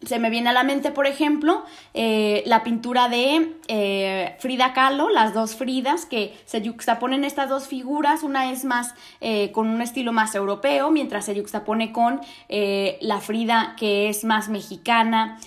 Se 0.03 0.19
me 0.19 0.29
viene 0.29 0.49
a 0.49 0.53
la 0.53 0.63
mente, 0.63 0.91
por 0.91 1.07
ejemplo, 1.07 1.63
eh, 1.93 2.43
la 2.45 2.63
pintura 2.63 3.07
de 3.07 3.55
eh, 3.69 4.35
Frida 4.39 4.73
Kahlo, 4.73 5.09
las 5.09 5.33
dos 5.33 5.55
Fridas, 5.55 6.05
que 6.05 6.37
se 6.45 6.61
yuxtaponen 6.61 7.23
estas 7.23 7.49
dos 7.49 7.67
figuras. 7.67 8.23
Una 8.23 8.51
es 8.51 8.65
más 8.65 8.93
eh, 9.21 9.53
con 9.53 9.69
un 9.69 9.81
estilo 9.81 10.11
más 10.11 10.35
europeo, 10.35 10.91
mientras 10.91 11.25
se 11.25 11.33
yuxtapone 11.33 11.93
con 11.93 12.19
la 12.49 13.21
Frida 13.21 13.75
que 13.77 14.09
es 14.09 14.25
más 14.25 14.49
mexicana, 14.49 15.39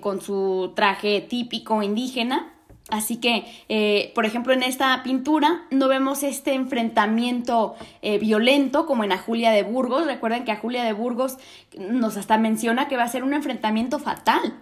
con 0.00 0.20
su 0.20 0.72
traje 0.74 1.20
típico 1.20 1.82
indígena. 1.82 2.52
Así 2.88 3.16
que, 3.16 3.44
eh, 3.68 4.12
por 4.14 4.26
ejemplo, 4.26 4.52
en 4.52 4.62
esta 4.62 5.02
pintura 5.02 5.62
no 5.70 5.88
vemos 5.88 6.22
este 6.22 6.52
enfrentamiento 6.54 7.74
eh, 8.02 8.18
violento 8.18 8.86
como 8.86 9.04
en 9.04 9.12
A 9.12 9.18
Julia 9.18 9.50
de 9.50 9.62
Burgos. 9.62 10.06
Recuerden 10.06 10.44
que 10.44 10.52
a 10.52 10.56
Julia 10.56 10.84
de 10.84 10.92
Burgos 10.92 11.38
nos 11.78 12.16
hasta 12.16 12.38
menciona 12.38 12.88
que 12.88 12.96
va 12.96 13.04
a 13.04 13.08
ser 13.08 13.24
un 13.24 13.34
enfrentamiento 13.34 13.98
fatal. 13.98 14.58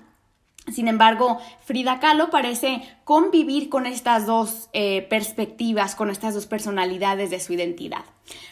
Sin 0.71 0.87
embargo, 0.87 1.39
Frida 1.65 1.99
Kahlo 1.99 2.31
parece 2.31 2.83
convivir 3.05 3.71
con 3.71 3.87
estas 3.87 4.27
dos 4.27 4.69
eh, 4.75 5.07
perspectivas, 5.09 5.97
con 5.97 6.11
estas 6.11 6.35
dos 6.35 6.47
personalidades 6.47 7.31
de 7.31 7.41
su 7.41 7.55
identidad. 7.55 8.05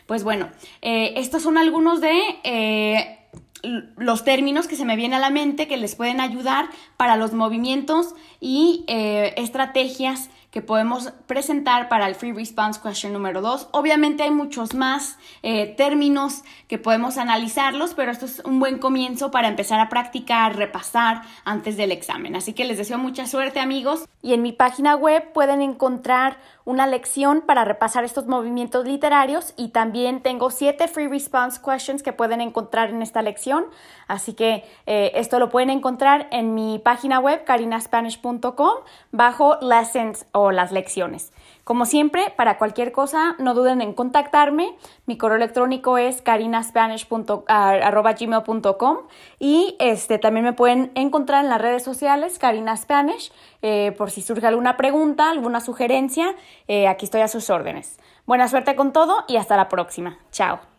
Pues 0.07 0.25
bueno, 0.25 0.49
estos 0.81 1.43
son 1.43 1.59
algunos 1.59 2.01
de 2.01 3.18
los 3.63 4.25
términos 4.25 4.69
que 4.69 4.77
se 4.77 4.85
me 4.85 4.97
vienen 4.97 5.19
a 5.19 5.21
la 5.21 5.31
mente 5.31 5.69
que 5.69 5.77
les 5.77 5.95
pueden 5.95 6.21
ayudar 6.21 6.69
para 6.97 7.17
los 7.17 7.33
movimientos 7.33 8.15
y 8.41 8.85
eh, 8.87 9.35
estrategias 9.37 10.31
que 10.51 10.63
podemos 10.63 11.13
presentar 11.27 11.91
para 11.91 12.09
el 12.09 12.15
Free 12.15 12.33
Response 12.33 12.81
Question 12.83 13.13
número 13.13 13.43
2. 13.43 13.69
Obviamente 13.73 14.23
hay 14.23 14.31
muchos 14.31 14.75
más 14.75 15.19
eh, 15.43 15.75
términos 15.77 16.43
que 16.69 16.79
podemos 16.79 17.19
analizarlos, 17.19 17.93
pero 17.93 18.11
esto 18.11 18.25
es 18.25 18.41
un 18.45 18.59
buen 18.59 18.79
comienzo 18.79 19.31
para 19.31 19.49
empezar 19.49 19.79
a 19.79 19.91
practicar, 19.91 20.57
repasar 20.57 21.23
antes 21.45 21.77
del 21.77 21.93
examen. 21.93 22.35
Así 22.35 22.55
que 22.55 22.65
les 22.65 22.79
deseo 22.79 22.97
mucha 22.97 23.27
suerte 23.27 23.61
amigos 23.61 24.09
y 24.23 24.33
en 24.33 24.41
mi 24.41 24.53
página 24.53 24.97
web 24.97 25.33
pueden 25.33 25.61
encontrar 25.61 26.39
una 26.69 26.87
lección 26.87 27.41
para 27.41 27.65
repasar 27.65 28.05
estos 28.05 28.27
movimientos 28.27 28.85
literarios 28.87 29.55
y 29.57 29.69
también 29.69 30.21
tengo 30.21 30.51
siete 30.51 30.87
free 30.87 31.09
response 31.09 31.63
questions 31.65 32.03
que 32.03 32.13
pueden 32.13 32.43
encontrar 32.43 32.91
en 32.91 33.01
esta 33.01 33.23
lección. 33.23 33.65
Así 34.07 34.35
que 34.35 34.65
eh, 34.85 35.13
esto 35.15 35.39
lo 35.39 35.49
pueden 35.49 35.71
encontrar 35.71 36.29
en 36.31 36.55
mi 36.55 36.79
página 36.79 37.21
web 37.21 37.43
carinaspanish.com 37.45 38.75
bajo 39.13 39.57
lessons 39.63 40.27
o 40.33 40.51
las 40.53 40.71
lecciones. 40.71 41.33
Como 41.69 41.85
siempre, 41.85 42.33
para 42.35 42.57
cualquier 42.57 42.93
cosa, 42.93 43.37
no 43.39 43.53
duden 43.53 43.83
en 43.83 43.93
contactarme. 43.93 44.75
Mi 45.05 45.19
correo 45.19 45.37
electrónico 45.37 45.99
es 45.99 46.23
carinaspanish.gmail.com 46.23 48.97
y 49.39 49.77
este, 49.79 50.19
también 50.19 50.47
me 50.47 50.55
pueden 50.55 50.91
encontrar 50.95 51.45
en 51.45 51.51
las 51.51 51.61
redes 51.61 51.83
sociales, 51.83 52.39
Karina 52.39 52.75
Spanish, 52.75 53.31
eh, 53.61 53.95
por 53.99 54.11
si 54.11 54.23
surge 54.23 54.47
alguna 54.47 54.79
pregunta, 54.79 55.29
alguna 55.29 55.61
sugerencia, 55.61 56.35
eh, 56.69 56.89
aquí 56.89 57.05
estoy 57.05 57.21
a 57.21 57.29
sus 57.29 57.51
órdenes. 57.51 57.99
Buena 58.25 58.49
suerte 58.49 58.75
con 58.75 58.95
todo 58.95 59.25
y 59.29 59.37
hasta 59.37 59.59
la 59.59 59.69
próxima. 59.69 60.17
Chao. 60.33 60.78